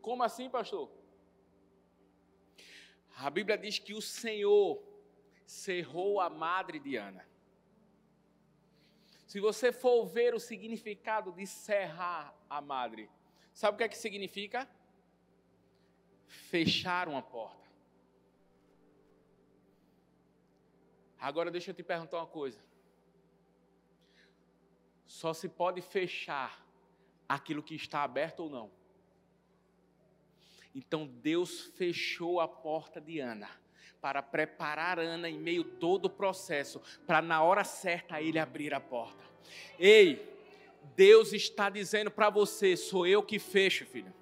Como 0.00 0.22
assim, 0.22 0.48
pastor? 0.48 0.88
A 3.16 3.30
Bíblia 3.30 3.56
diz 3.56 3.78
que 3.78 3.94
o 3.94 4.02
Senhor 4.02 4.82
cerrou 5.46 6.20
a 6.20 6.28
madre 6.28 6.78
de 6.78 6.96
Ana. 6.96 7.24
Se 9.26 9.40
você 9.40 9.72
for 9.72 10.06
ver 10.06 10.34
o 10.34 10.40
significado 10.40 11.32
de 11.32 11.46
cerrar 11.46 12.34
a 12.48 12.60
madre, 12.60 13.10
sabe 13.52 13.74
o 13.74 13.78
que 13.78 13.84
é 13.84 13.88
que 13.88 13.96
significa? 13.96 14.68
Fechar 16.26 17.08
uma 17.08 17.22
porta. 17.22 17.64
Agora 21.18 21.50
deixa 21.50 21.70
eu 21.70 21.74
te 21.74 21.82
perguntar 21.82 22.18
uma 22.18 22.26
coisa. 22.26 22.60
Só 25.06 25.32
se 25.32 25.48
pode 25.48 25.80
fechar 25.80 26.64
aquilo 27.28 27.62
que 27.62 27.74
está 27.74 28.02
aberto 28.02 28.40
ou 28.40 28.50
não. 28.50 28.70
Então 30.74 31.06
Deus 31.06 31.72
fechou 31.76 32.40
a 32.40 32.48
porta 32.48 33.00
de 33.00 33.20
Ana 33.20 33.48
para 34.00 34.22
preparar 34.22 34.98
Ana 34.98 35.30
em 35.30 35.38
meio 35.38 35.64
todo 35.64 36.06
o 36.06 36.10
processo, 36.10 36.82
para 37.06 37.22
na 37.22 37.42
hora 37.42 37.64
certa 37.64 38.20
ele 38.20 38.38
abrir 38.38 38.74
a 38.74 38.80
porta. 38.80 39.24
Ei, 39.78 40.28
Deus 40.94 41.32
está 41.32 41.70
dizendo 41.70 42.10
para 42.10 42.28
você: 42.28 42.76
sou 42.76 43.06
eu 43.06 43.22
que 43.22 43.38
fecho, 43.38 43.86
filha. 43.86 44.12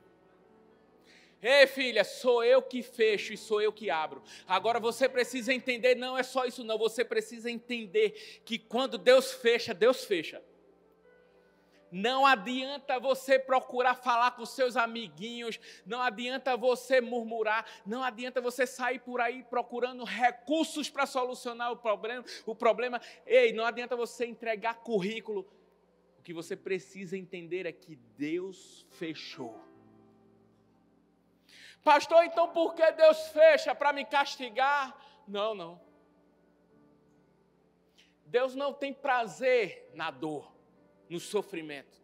Ei, 1.42 1.66
filha, 1.66 2.04
sou 2.04 2.44
eu 2.44 2.62
que 2.62 2.80
fecho 2.80 3.32
e 3.32 3.36
sou 3.36 3.60
eu 3.60 3.72
que 3.72 3.90
abro. 3.90 4.22
Agora 4.46 4.78
você 4.78 5.08
precisa 5.08 5.52
entender, 5.52 5.96
não 5.96 6.16
é 6.16 6.22
só 6.22 6.44
isso, 6.44 6.62
não. 6.62 6.78
Você 6.78 7.04
precisa 7.04 7.50
entender 7.50 8.40
que 8.44 8.60
quando 8.60 8.96
Deus 8.96 9.32
fecha, 9.32 9.74
Deus 9.74 10.04
fecha. 10.04 10.40
Não 11.92 12.24
adianta 12.24 12.98
você 12.98 13.38
procurar 13.38 13.94
falar 13.94 14.30
com 14.30 14.46
seus 14.46 14.78
amiguinhos, 14.78 15.60
não 15.84 16.00
adianta 16.00 16.56
você 16.56 17.02
murmurar, 17.02 17.66
não 17.84 18.02
adianta 18.02 18.40
você 18.40 18.66
sair 18.66 18.98
por 19.00 19.20
aí 19.20 19.42
procurando 19.44 20.02
recursos 20.02 20.88
para 20.88 21.04
solucionar 21.04 21.70
o 21.70 21.76
problema, 21.76 22.24
o 22.46 22.54
problema. 22.54 22.98
Ei, 23.26 23.52
não 23.52 23.66
adianta 23.66 23.94
você 23.94 24.24
entregar 24.24 24.76
currículo. 24.76 25.46
O 26.18 26.22
que 26.22 26.32
você 26.32 26.56
precisa 26.56 27.14
entender 27.14 27.66
é 27.66 27.72
que 27.72 27.96
Deus 28.16 28.86
fechou. 28.92 29.60
Pastor, 31.84 32.24
então 32.24 32.48
por 32.48 32.74
que 32.74 32.90
Deus 32.92 33.28
fecha 33.28 33.74
para 33.74 33.92
me 33.92 34.06
castigar? 34.06 34.96
Não, 35.28 35.54
não. 35.54 35.78
Deus 38.24 38.54
não 38.54 38.72
tem 38.72 38.94
prazer 38.94 39.90
na 39.94 40.10
dor 40.10 40.51
no 41.08 41.18
sofrimento. 41.18 42.00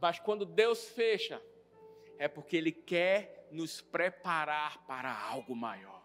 Mas 0.00 0.18
quando 0.18 0.44
Deus 0.44 0.88
fecha, 0.88 1.40
é 2.18 2.26
porque 2.26 2.56
Ele 2.56 2.72
quer 2.72 3.48
nos 3.52 3.80
preparar 3.80 4.84
para 4.86 5.16
algo 5.16 5.54
maior. 5.54 6.02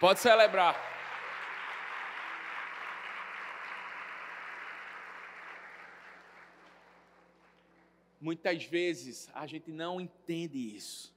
Pode 0.00 0.18
celebrar. 0.18 0.92
Muitas 8.20 8.64
vezes 8.64 9.30
a 9.34 9.46
gente 9.46 9.70
não 9.70 10.00
entende 10.00 10.58
isso. 10.74 11.13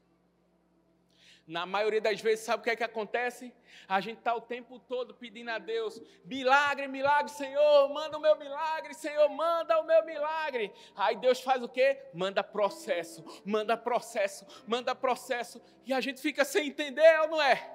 Na 1.48 1.66
maioria 1.66 2.02
das 2.02 2.20
vezes, 2.20 2.44
sabe 2.44 2.60
o 2.60 2.64
que 2.66 2.70
é 2.72 2.76
que 2.76 2.84
acontece? 2.84 3.54
A 3.88 4.02
gente 4.02 4.18
está 4.18 4.36
o 4.36 4.42
tempo 4.42 4.80
todo 4.80 5.14
pedindo 5.14 5.50
a 5.50 5.58
Deus: 5.58 6.02
milagre, 6.26 6.90
milagre, 6.90 7.32
Senhor, 7.32 7.88
manda 7.94 8.18
o 8.18 8.22
meu 8.22 8.38
milagre, 8.38 8.94
Senhor, 8.94 9.30
manda 9.30 9.80
o 9.80 9.86
meu 9.86 10.06
milagre. 10.06 10.74
Aí 10.94 11.16
Deus 11.16 11.40
faz 11.40 11.64
o 11.64 11.70
quê? 11.70 12.02
Manda 12.14 12.44
processo, 12.44 13.24
manda 13.46 13.78
processo, 13.78 14.46
manda 14.68 14.94
processo. 14.94 15.62
E 15.86 15.94
a 15.94 16.02
gente 16.02 16.20
fica 16.20 16.44
sem 16.44 16.68
entender, 16.68 17.22
ou 17.22 17.30
não 17.30 17.42
é? 17.42 17.74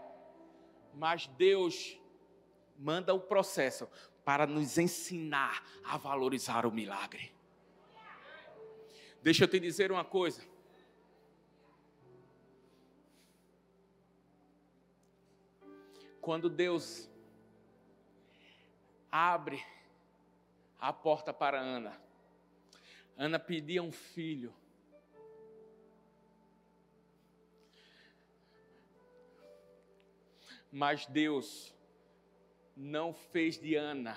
Mas 0.92 1.26
Deus 1.28 1.98
manda 2.78 3.14
o 3.14 3.20
processo 3.20 3.88
para 4.22 4.46
nos 4.46 4.76
ensinar 4.76 5.64
a 5.82 5.96
valorizar 5.96 6.66
o 6.66 6.70
milagre. 6.70 7.32
Deixa 9.22 9.44
eu 9.44 9.48
te 9.48 9.58
dizer 9.58 9.90
uma 9.90 10.04
coisa. 10.04 10.51
Quando 16.22 16.48
Deus 16.48 17.10
abre 19.10 19.60
a 20.78 20.92
porta 20.92 21.34
para 21.34 21.60
Ana, 21.60 22.00
Ana 23.16 23.40
pedia 23.40 23.82
um 23.82 23.90
filho. 23.90 24.54
Mas 30.70 31.06
Deus 31.06 31.74
não 32.76 33.12
fez 33.12 33.58
de 33.58 33.74
Ana 33.74 34.16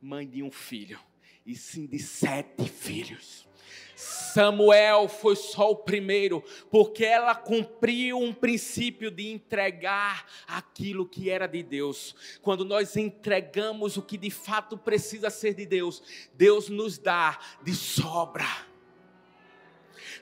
mãe 0.00 0.28
de 0.28 0.44
um 0.44 0.50
filho, 0.52 1.00
e 1.44 1.56
sim 1.56 1.86
de 1.86 1.98
sete 1.98 2.68
filhos. 2.68 3.45
Samuel 3.96 5.08
foi 5.08 5.34
só 5.34 5.70
o 5.70 5.76
primeiro, 5.76 6.44
porque 6.70 7.02
ela 7.02 7.34
cumpriu 7.34 8.18
um 8.18 8.32
princípio 8.32 9.10
de 9.10 9.28
entregar 9.28 10.26
aquilo 10.46 11.08
que 11.08 11.30
era 11.30 11.46
de 11.46 11.62
Deus. 11.62 12.14
Quando 12.42 12.62
nós 12.62 12.94
entregamos 12.96 13.96
o 13.96 14.02
que 14.02 14.18
de 14.18 14.30
fato 14.30 14.76
precisa 14.76 15.30
ser 15.30 15.54
de 15.54 15.64
Deus, 15.64 16.02
Deus 16.34 16.68
nos 16.68 16.98
dá 16.98 17.38
de 17.62 17.74
sobra. 17.74 18.46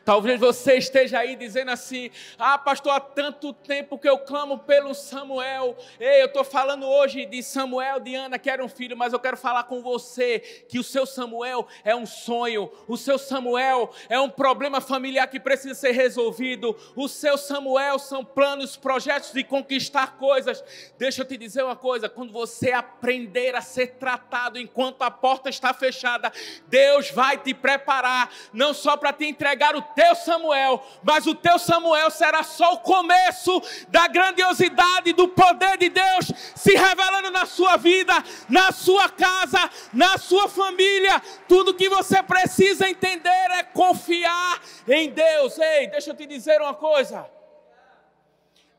Talvez 0.04 0.38
você 0.38 0.74
esteja 0.76 1.18
aí 1.18 1.34
dizendo 1.34 1.70
assim: 1.70 2.10
Ah, 2.38 2.58
pastor, 2.58 2.92
há 2.92 3.00
tanto 3.00 3.52
tempo 3.52 3.98
que 3.98 4.08
eu 4.08 4.18
clamo 4.18 4.58
pelo 4.58 4.94
Samuel. 4.94 5.76
Ei, 5.98 6.20
eu 6.20 6.26
estou 6.26 6.44
falando 6.44 6.86
hoje 6.86 7.24
de 7.24 7.42
Samuel, 7.42 8.00
de 8.00 8.14
Ana, 8.14 8.38
que 8.38 8.50
era 8.50 8.62
um 8.62 8.68
filho, 8.68 8.96
mas 8.96 9.12
eu 9.12 9.18
quero 9.18 9.36
falar 9.36 9.64
com 9.64 9.80
você 9.80 10.40
que 10.68 10.78
o 10.78 10.84
seu 10.84 11.06
Samuel 11.06 11.66
é 11.82 11.96
um 11.96 12.04
sonho, 12.04 12.70
o 12.86 12.96
seu 12.98 13.18
Samuel 13.18 13.90
é 14.08 14.20
um 14.20 14.28
problema 14.28 14.80
familiar 14.80 15.26
que 15.26 15.40
precisa 15.40 15.74
ser 15.74 15.92
resolvido, 15.92 16.76
o 16.94 17.08
seu 17.08 17.38
Samuel 17.38 17.98
são 17.98 18.22
planos, 18.24 18.76
projetos 18.76 19.32
de 19.32 19.42
conquistar 19.42 20.18
coisas. 20.18 20.62
Deixa 20.98 21.22
eu 21.22 21.26
te 21.26 21.38
dizer 21.38 21.62
uma 21.62 21.76
coisa: 21.76 22.10
quando 22.10 22.32
você 22.32 22.72
aprender 22.72 23.54
a 23.54 23.62
ser 23.62 23.94
tratado 23.94 24.58
enquanto 24.58 25.00
a 25.00 25.10
porta 25.10 25.48
está 25.48 25.72
fechada, 25.72 26.30
Deus 26.66 27.10
vai 27.10 27.38
te 27.38 27.54
preparar, 27.54 28.30
não 28.52 28.74
só 28.74 28.98
para 28.98 29.12
te 29.12 29.24
entregar 29.24 29.74
o 29.74 29.93
teu 29.94 30.14
Samuel, 30.14 30.82
mas 31.02 31.26
o 31.26 31.34
teu 31.34 31.58
Samuel 31.58 32.10
será 32.10 32.42
só 32.42 32.74
o 32.74 32.78
começo 32.78 33.60
da 33.88 34.06
grandiosidade 34.08 35.12
do 35.12 35.28
poder 35.28 35.78
de 35.78 35.88
Deus 35.88 36.32
se 36.54 36.74
revelando 36.74 37.30
na 37.30 37.46
sua 37.46 37.76
vida, 37.76 38.12
na 38.48 38.72
sua 38.72 39.08
casa, 39.08 39.70
na 39.92 40.18
sua 40.18 40.48
família. 40.48 41.20
Tudo 41.48 41.74
que 41.74 41.88
você 41.88 42.22
precisa 42.22 42.88
entender 42.88 43.50
é 43.52 43.62
confiar 43.62 44.60
em 44.88 45.10
Deus. 45.10 45.58
Ei, 45.58 45.86
deixa 45.88 46.10
eu 46.10 46.16
te 46.16 46.26
dizer 46.26 46.60
uma 46.60 46.74
coisa. 46.74 47.30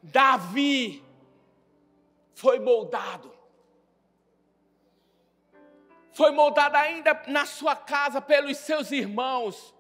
Davi 0.01 1.03
foi 2.34 2.59
moldado. 2.59 3.34
Foi 6.13 6.32
moldado 6.32 6.78
ainda 6.78 7.24
na 7.28 7.45
sua 7.45 7.76
casa 7.76 8.22
pelos 8.22 8.57
seus 8.57 8.91
irmãos 8.91 9.74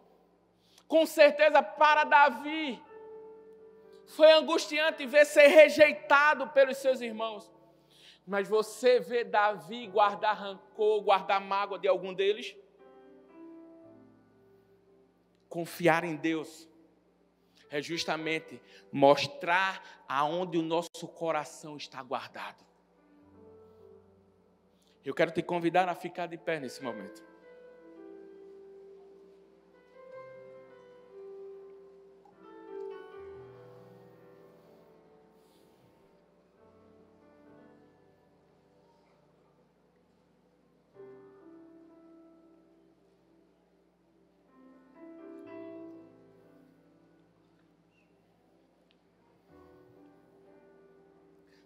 com 0.87 1.05
certeza 1.05 1.61
para 1.61 2.03
Davi 2.03 2.81
foi 4.07 4.31
angustiante 4.31 5.05
ver 5.05 5.25
ser 5.25 5.47
rejeitado 5.47 6.47
pelos 6.49 6.77
seus 6.77 7.01
irmãos. 7.01 7.51
Mas 8.25 8.47
você 8.47 8.99
vê 8.99 9.23
Davi 9.23 9.87
guardar 9.87 10.35
rancor, 10.35 11.01
guardar 11.01 11.39
mágoa 11.39 11.77
de 11.77 11.87
algum 11.87 12.13
deles? 12.13 12.55
Confiar 15.47 16.03
em 16.03 16.15
Deus 16.15 16.67
é 17.69 17.81
justamente 17.81 18.61
mostrar 18.91 19.83
aonde 20.07 20.57
o 20.57 20.61
nosso 20.61 21.07
coração 21.07 21.77
está 21.77 22.01
guardado. 22.01 22.65
Eu 25.03 25.13
quero 25.13 25.31
te 25.31 25.43
convidar 25.43 25.87
a 25.87 25.93
ficar 25.93 26.25
de 26.25 26.37
pé 26.37 26.59
nesse 26.59 26.81
momento. 26.81 27.23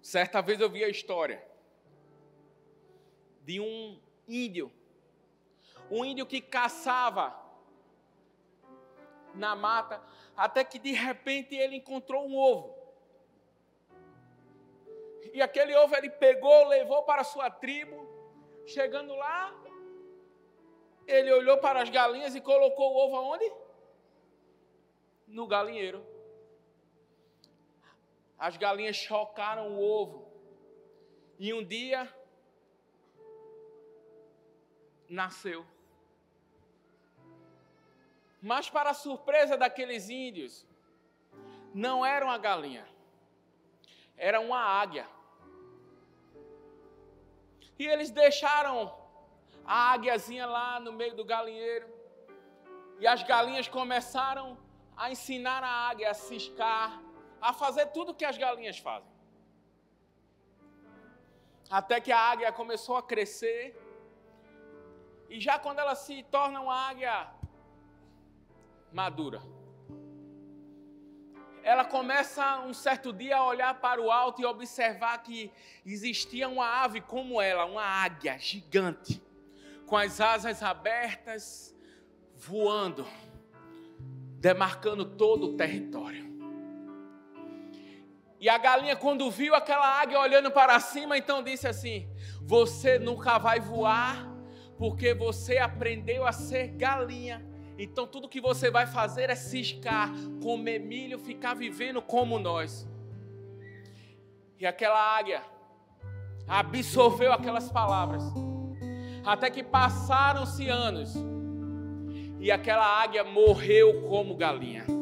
Certa 0.09 0.41
vez 0.41 0.59
eu 0.59 0.67
vi 0.67 0.83
a 0.83 0.89
história 0.89 1.39
de 3.43 3.59
um 3.59 4.01
índio, 4.27 4.71
um 5.91 6.03
índio 6.03 6.25
que 6.25 6.41
caçava 6.41 7.39
na 9.35 9.55
mata, 9.55 10.01
até 10.35 10.63
que 10.63 10.79
de 10.79 10.93
repente 10.93 11.53
ele 11.53 11.75
encontrou 11.75 12.27
um 12.27 12.35
ovo. 12.35 12.75
E 15.31 15.43
aquele 15.43 15.75
ovo 15.75 15.95
ele 15.95 16.09
pegou, 16.09 16.67
levou 16.67 17.03
para 17.03 17.21
a 17.21 17.23
sua 17.23 17.51
tribo. 17.51 18.09
Chegando 18.65 19.13
lá, 19.13 19.55
ele 21.05 21.31
olhou 21.31 21.59
para 21.59 21.83
as 21.83 21.89
galinhas 21.91 22.33
e 22.33 22.41
colocou 22.41 22.93
o 22.93 22.97
ovo 22.97 23.15
aonde? 23.15 23.53
No 25.27 25.45
galinheiro. 25.45 26.03
As 28.39 28.55
galinhas 28.55 28.95
chocaram 28.95 29.73
o 29.73 29.83
ovo. 29.83 30.25
E 31.37 31.53
um 31.53 31.63
dia 31.63 32.01
nasceu. 35.09 35.65
Mas, 38.41 38.69
para 38.69 38.91
a 38.91 38.93
surpresa 38.93 39.57
daqueles 39.57 40.09
índios, 40.09 40.65
não 41.73 42.05
era 42.05 42.23
uma 42.25 42.37
galinha, 42.37 42.87
era 44.15 44.39
uma 44.39 44.59
águia. 44.59 45.05
E 47.77 47.85
eles 47.85 48.09
deixaram 48.09 48.93
a 49.65 49.91
águiazinha 49.93 50.45
lá 50.45 50.79
no 50.79 50.93
meio 50.93 51.15
do 51.15 51.25
galinheiro. 51.25 51.87
E 52.99 53.07
as 53.07 53.21
galinhas 53.23 53.67
começaram 53.67 54.57
a 54.95 55.11
ensinar 55.11 55.63
a 55.63 55.89
águia 55.89 56.11
a 56.11 56.13
ciscar, 56.13 57.01
a 57.41 57.53
fazer 57.53 57.87
tudo 57.87 58.11
o 58.11 58.15
que 58.15 58.25
as 58.25 58.37
galinhas 58.37 58.77
fazem. 58.77 59.09
Até 61.69 62.01
que 62.01 62.11
a 62.11 62.19
águia 62.19 62.51
começou 62.51 62.97
a 62.97 63.03
crescer. 63.03 63.79
E 65.29 65.39
já 65.39 65.59
quando 65.59 65.79
ela 65.79 65.95
se 65.95 66.23
torna 66.23 66.59
uma 66.59 66.73
águia 66.89 67.29
madura, 68.91 69.41
ela 71.63 71.85
começa 71.85 72.61
um 72.61 72.73
certo 72.73 73.13
dia 73.13 73.37
a 73.37 73.45
olhar 73.45 73.79
para 73.79 74.01
o 74.01 74.09
alto 74.09 74.41
e 74.41 74.45
observar 74.45 75.21
que 75.21 75.51
existia 75.85 76.49
uma 76.49 76.65
ave 76.83 77.01
como 77.01 77.39
ela, 77.39 77.65
uma 77.65 77.83
águia 77.83 78.37
gigante, 78.39 79.21
com 79.85 79.95
as 79.95 80.19
asas 80.19 80.63
abertas, 80.63 81.75
voando, 82.35 83.05
demarcando 84.39 85.05
todo 85.05 85.53
o 85.53 85.57
território. 85.57 86.28
E 88.39 88.47
a 88.47 88.57
galinha, 88.57 88.95
quando 88.95 89.29
viu 89.29 89.53
aquela 89.53 89.99
águia 90.01 90.19
olhando 90.19 90.49
para 90.49 90.79
cima, 90.79 91.17
então 91.17 91.43
disse 91.43 91.67
assim: 91.67 92.07
Você 92.41 92.97
nunca 92.97 93.37
vai 93.37 93.59
voar, 93.59 94.25
porque 94.77 95.13
você 95.13 95.57
aprendeu 95.57 96.25
a 96.25 96.31
ser 96.31 96.69
galinha. 96.69 97.45
Então 97.77 98.07
tudo 98.07 98.29
que 98.29 98.39
você 98.39 98.71
vai 98.71 98.87
fazer 98.87 99.29
é 99.29 99.35
ciscar, 99.35 100.09
comer 100.41 100.79
milho, 100.79 101.19
ficar 101.19 101.53
vivendo 101.53 102.01
como 102.01 102.39
nós. 102.39 102.87
E 104.57 104.65
aquela 104.65 105.17
águia 105.17 105.41
absorveu 106.47 107.31
aquelas 107.33 107.69
palavras. 107.69 108.23
Até 109.25 109.49
que 109.49 109.63
passaram-se 109.63 110.67
anos. 110.67 111.13
E 112.39 112.51
aquela 112.51 112.85
águia 113.01 113.23
morreu 113.23 114.01
como 114.07 114.35
galinha. 114.35 114.98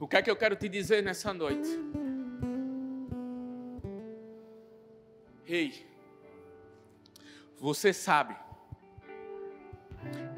O 0.00 0.08
que 0.08 0.16
é 0.16 0.22
que 0.22 0.30
eu 0.30 0.36
quero 0.36 0.56
te 0.56 0.66
dizer 0.66 1.02
nessa 1.02 1.34
noite? 1.34 1.68
Ei, 5.46 5.86
você 7.58 7.92
sabe, 7.92 8.34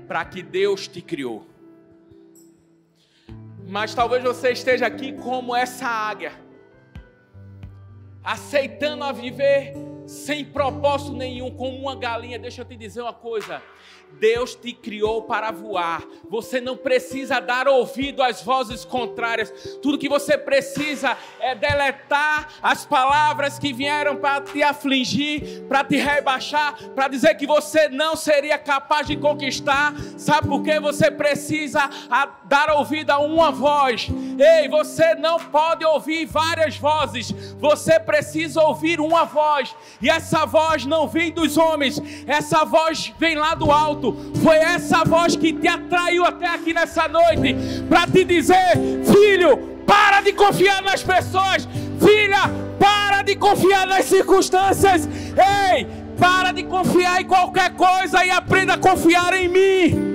para 0.08 0.24
que 0.24 0.42
Deus 0.42 0.88
te 0.88 1.00
criou. 1.00 1.46
Mas 3.64 3.94
talvez 3.94 4.24
você 4.24 4.50
esteja 4.50 4.86
aqui 4.86 5.12
como 5.12 5.54
essa 5.54 5.86
águia, 5.86 6.32
aceitando 8.24 9.04
a 9.04 9.12
viver 9.12 9.74
sem 10.06 10.44
propósito 10.44 11.12
nenhum, 11.12 11.50
como 11.50 11.76
uma 11.78 11.96
galinha. 11.96 12.38
Deixa 12.38 12.62
eu 12.62 12.64
te 12.64 12.76
dizer 12.76 13.02
uma 13.02 13.12
coisa: 13.12 13.62
Deus 14.18 14.54
te 14.54 14.72
criou 14.72 15.22
para 15.22 15.50
voar. 15.50 16.02
Você 16.28 16.60
não 16.60 16.76
precisa 16.76 17.40
dar 17.40 17.66
ouvido 17.68 18.22
às 18.22 18.42
vozes 18.42 18.84
contrárias. 18.84 19.78
Tudo 19.82 19.98
que 19.98 20.08
você 20.08 20.36
precisa 20.36 21.16
é 21.40 21.54
deletar 21.54 22.48
as 22.62 22.84
palavras 22.84 23.58
que 23.58 23.72
vieram 23.72 24.16
para 24.16 24.40
te 24.40 24.62
afligir, 24.62 25.62
para 25.68 25.84
te 25.84 25.96
rebaixar, 25.96 26.76
para 26.90 27.08
dizer 27.08 27.34
que 27.36 27.46
você 27.46 27.88
não 27.88 28.16
seria 28.16 28.58
capaz 28.58 29.06
de 29.06 29.16
conquistar. 29.16 29.94
Sabe 30.16 30.48
por 30.48 30.62
que 30.62 30.78
você 30.78 31.10
precisa 31.10 31.88
dar 32.44 32.70
ouvido 32.70 33.10
a 33.10 33.18
uma 33.18 33.50
voz? 33.50 34.08
Ei, 34.38 34.68
você 34.68 35.14
não 35.14 35.38
pode 35.38 35.84
ouvir 35.84 36.26
várias 36.26 36.76
vozes. 36.76 37.32
Você 37.54 37.98
precisa 37.98 38.62
ouvir 38.62 39.00
uma 39.00 39.24
voz. 39.24 39.74
E 40.00 40.08
essa 40.08 40.46
voz 40.46 40.84
não 40.84 41.06
vem 41.06 41.30
dos 41.30 41.56
homens, 41.56 42.00
essa 42.26 42.64
voz 42.64 43.12
vem 43.18 43.36
lá 43.36 43.54
do 43.54 43.70
alto. 43.70 44.16
Foi 44.42 44.56
essa 44.56 45.04
voz 45.04 45.36
que 45.36 45.52
te 45.52 45.68
atraiu 45.68 46.24
até 46.24 46.46
aqui 46.46 46.72
nessa 46.72 47.06
noite 47.08 47.54
para 47.88 48.06
te 48.06 48.24
dizer: 48.24 48.72
filho, 49.04 49.56
para 49.86 50.20
de 50.20 50.32
confiar 50.32 50.82
nas 50.82 51.02
pessoas, 51.02 51.68
filha, 52.00 52.50
para 52.78 53.22
de 53.22 53.36
confiar 53.36 53.86
nas 53.86 54.06
circunstâncias. 54.06 55.06
Ei, 55.06 55.86
para 56.18 56.52
de 56.52 56.62
confiar 56.64 57.20
em 57.20 57.26
qualquer 57.26 57.74
coisa 57.74 58.24
e 58.24 58.30
aprenda 58.30 58.74
a 58.74 58.78
confiar 58.78 59.34
em 59.34 59.48
mim. 59.48 60.12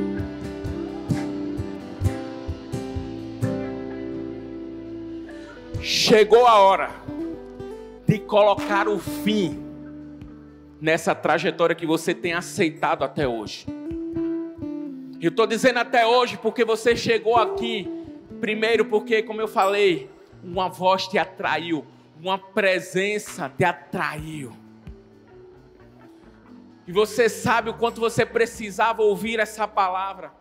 Chegou 5.81 6.45
a 6.45 6.55
hora 6.55 6.89
de 8.07 8.19
colocar 8.19 8.87
o 8.87 8.99
fim 8.99 9.66
nessa 10.79 11.15
trajetória 11.15 11.75
que 11.75 11.85
você 11.85 12.13
tem 12.13 12.33
aceitado 12.33 13.03
até 13.03 13.27
hoje. 13.27 13.65
Eu 15.19 15.29
estou 15.29 15.47
dizendo 15.47 15.79
até 15.79 16.05
hoje 16.05 16.37
porque 16.37 16.63
você 16.63 16.95
chegou 16.95 17.35
aqui, 17.35 17.89
primeiro 18.39 18.85
porque, 18.85 19.23
como 19.23 19.41
eu 19.41 19.47
falei, 19.47 20.09
uma 20.43 20.69
voz 20.69 21.07
te 21.07 21.17
atraiu, 21.17 21.85
uma 22.19 22.37
presença 22.37 23.49
te 23.49 23.63
atraiu. 23.63 24.53
E 26.85 26.91
você 26.91 27.27
sabe 27.27 27.69
o 27.69 27.73
quanto 27.73 27.99
você 27.99 28.25
precisava 28.25 29.01
ouvir 29.01 29.39
essa 29.39 29.67
palavra. 29.67 30.31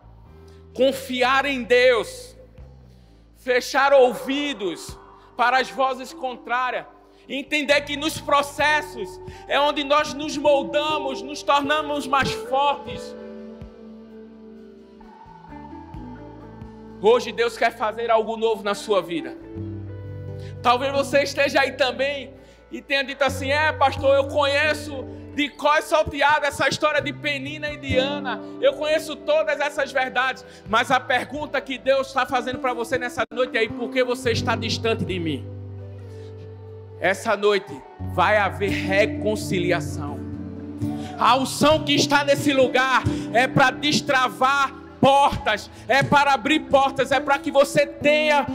Confiar 0.73 1.45
em 1.45 1.63
Deus, 1.63 2.37
fechar 3.35 3.93
ouvidos 3.93 4.97
para 5.35 5.59
as 5.59 5.69
vozes 5.69 6.13
contrárias 6.13 6.85
entender 7.29 7.81
que 7.81 7.97
nos 7.97 8.19
processos 8.19 9.19
é 9.47 9.59
onde 9.59 9.83
nós 9.83 10.13
nos 10.13 10.37
moldamos, 10.37 11.21
nos 11.21 11.43
tornamos 11.43 12.07
mais 12.07 12.31
fortes. 12.31 13.15
Hoje 17.01 17.31
Deus 17.31 17.57
quer 17.57 17.75
fazer 17.75 18.09
algo 18.09 18.37
novo 18.37 18.63
na 18.63 18.73
sua 18.73 19.01
vida. 19.01 19.37
Talvez 20.63 20.91
você 20.91 21.23
esteja 21.23 21.61
aí 21.61 21.73
também 21.73 22.33
e 22.71 22.81
tenha 22.81 23.03
dito 23.03 23.23
assim: 23.23 23.51
é, 23.51 23.71
pastor, 23.71 24.15
eu 24.15 24.27
conheço 24.27 25.05
de 25.35 25.49
cós 25.49 25.85
salteado 25.85 26.45
essa 26.45 26.67
história 26.67 26.99
de 26.99 27.13
Penina 27.13 27.69
e 27.69 27.77
de 27.77 27.97
Ana. 27.97 28.41
Eu 28.59 28.73
conheço 28.73 29.15
todas 29.15 29.59
essas 29.59 29.91
verdades, 29.91 30.43
mas 30.67 30.89
a 30.89 30.99
pergunta 30.99 31.61
que 31.61 31.77
Deus 31.77 32.07
está 32.07 32.25
fazendo 32.25 32.57
para 32.57 32.73
você 32.73 32.97
nessa 32.97 33.23
noite 33.31 33.55
é: 33.57 33.67
por 33.67 33.91
que 33.91 34.03
você 34.03 34.31
está 34.31 34.55
distante 34.55 35.05
de 35.05 35.19
mim? 35.19 35.56
Essa 36.99 37.37
noite 37.37 37.71
vai 38.13 38.37
haver 38.37 38.71
reconciliação. 38.71 40.19
A 41.17 41.37
unção 41.37 41.83
que 41.83 41.93
está 41.93 42.23
nesse 42.23 42.53
lugar 42.53 43.03
é 43.33 43.47
para 43.47 43.71
destravar 43.71 44.73
portas, 44.99 45.69
é 45.87 46.01
para 46.03 46.33
abrir 46.33 46.61
portas, 46.61 47.11
é 47.11 47.19
para 47.19 47.37
que 47.37 47.51
você 47.51 47.85
tenha 47.85 48.45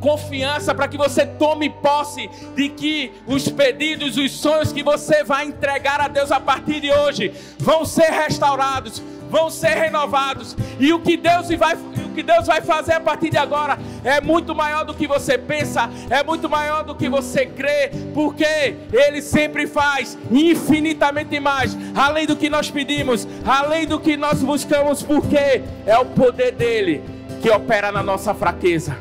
confiança, 0.00 0.74
para 0.74 0.86
que 0.86 0.96
você 0.96 1.26
tome 1.26 1.70
posse 1.70 2.28
de 2.54 2.68
que 2.68 3.12
os 3.26 3.48
pedidos, 3.48 4.16
os 4.16 4.30
sonhos 4.32 4.72
que 4.72 4.82
você 4.82 5.24
vai 5.24 5.46
entregar 5.46 6.00
a 6.00 6.08
Deus 6.08 6.30
a 6.30 6.38
partir 6.38 6.80
de 6.80 6.92
hoje 6.92 7.32
vão 7.58 7.84
ser 7.84 8.10
restaurados, 8.10 9.02
vão 9.30 9.50
ser 9.50 9.76
renovados. 9.76 10.56
E 10.78 10.92
o 10.92 11.00
que 11.00 11.16
Deus 11.16 11.48
vai, 11.50 11.76
que 12.14 12.22
Deus 12.22 12.46
vai 12.46 12.60
fazer 12.60 12.94
a 12.94 13.00
partir 13.00 13.30
de 13.30 13.36
agora 13.36 13.78
é 14.02 14.20
muito 14.20 14.54
maior 14.54 14.84
do 14.84 14.94
que 14.94 15.06
você 15.06 15.36
pensa, 15.36 15.90
é 16.08 16.22
muito 16.22 16.48
maior 16.48 16.82
do 16.82 16.94
que 16.94 17.08
você 17.08 17.46
crê, 17.46 17.90
porque 18.14 18.76
Ele 18.92 19.20
sempre 19.20 19.66
faz 19.66 20.16
infinitamente 20.30 21.38
mais, 21.38 21.76
além 21.94 22.26
do 22.26 22.36
que 22.36 22.48
nós 22.48 22.70
pedimos, 22.70 23.28
além 23.44 23.86
do 23.86 24.00
que 24.00 24.16
nós 24.16 24.42
buscamos, 24.42 25.02
porque 25.02 25.62
é 25.84 25.98
o 25.98 26.06
poder 26.06 26.52
dele 26.52 27.02
que 27.42 27.50
opera 27.50 27.92
na 27.92 28.02
nossa 28.02 28.34
fraqueza. 28.34 28.96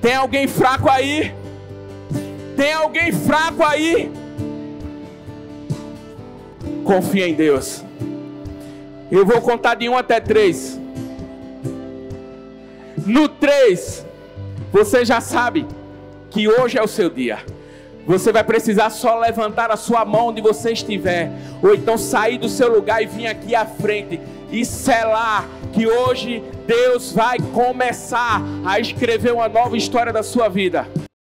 Tem 0.00 0.14
alguém 0.14 0.46
fraco 0.46 0.88
aí? 0.88 1.34
Tem 2.56 2.72
alguém 2.72 3.12
fraco 3.12 3.64
aí? 3.64 4.10
Confia 6.84 7.28
em 7.28 7.34
Deus. 7.34 7.87
Eu 9.10 9.24
vou 9.24 9.40
contar 9.40 9.74
de 9.74 9.88
1 9.88 9.96
até 9.96 10.20
3. 10.20 10.78
No 13.06 13.28
3, 13.28 14.04
você 14.70 15.04
já 15.04 15.20
sabe 15.20 15.66
que 16.30 16.46
hoje 16.46 16.76
é 16.76 16.82
o 16.82 16.88
seu 16.88 17.08
dia. 17.08 17.38
Você 18.06 18.32
vai 18.32 18.44
precisar 18.44 18.90
só 18.90 19.18
levantar 19.18 19.70
a 19.70 19.76
sua 19.76 20.04
mão 20.04 20.28
onde 20.28 20.40
você 20.40 20.72
estiver, 20.72 21.30
ou 21.62 21.74
então 21.74 21.96
sair 21.96 22.38
do 22.38 22.48
seu 22.48 22.72
lugar 22.72 23.02
e 23.02 23.06
vir 23.06 23.26
aqui 23.26 23.54
à 23.54 23.64
frente 23.64 24.20
e 24.50 24.64
selar 24.64 25.46
que 25.72 25.86
hoje 25.86 26.42
Deus 26.66 27.12
vai 27.12 27.38
começar 27.54 28.42
a 28.64 28.78
escrever 28.78 29.32
uma 29.32 29.48
nova 29.48 29.76
história 29.76 30.12
da 30.12 30.22
sua 30.22 30.48
vida. 30.48 30.86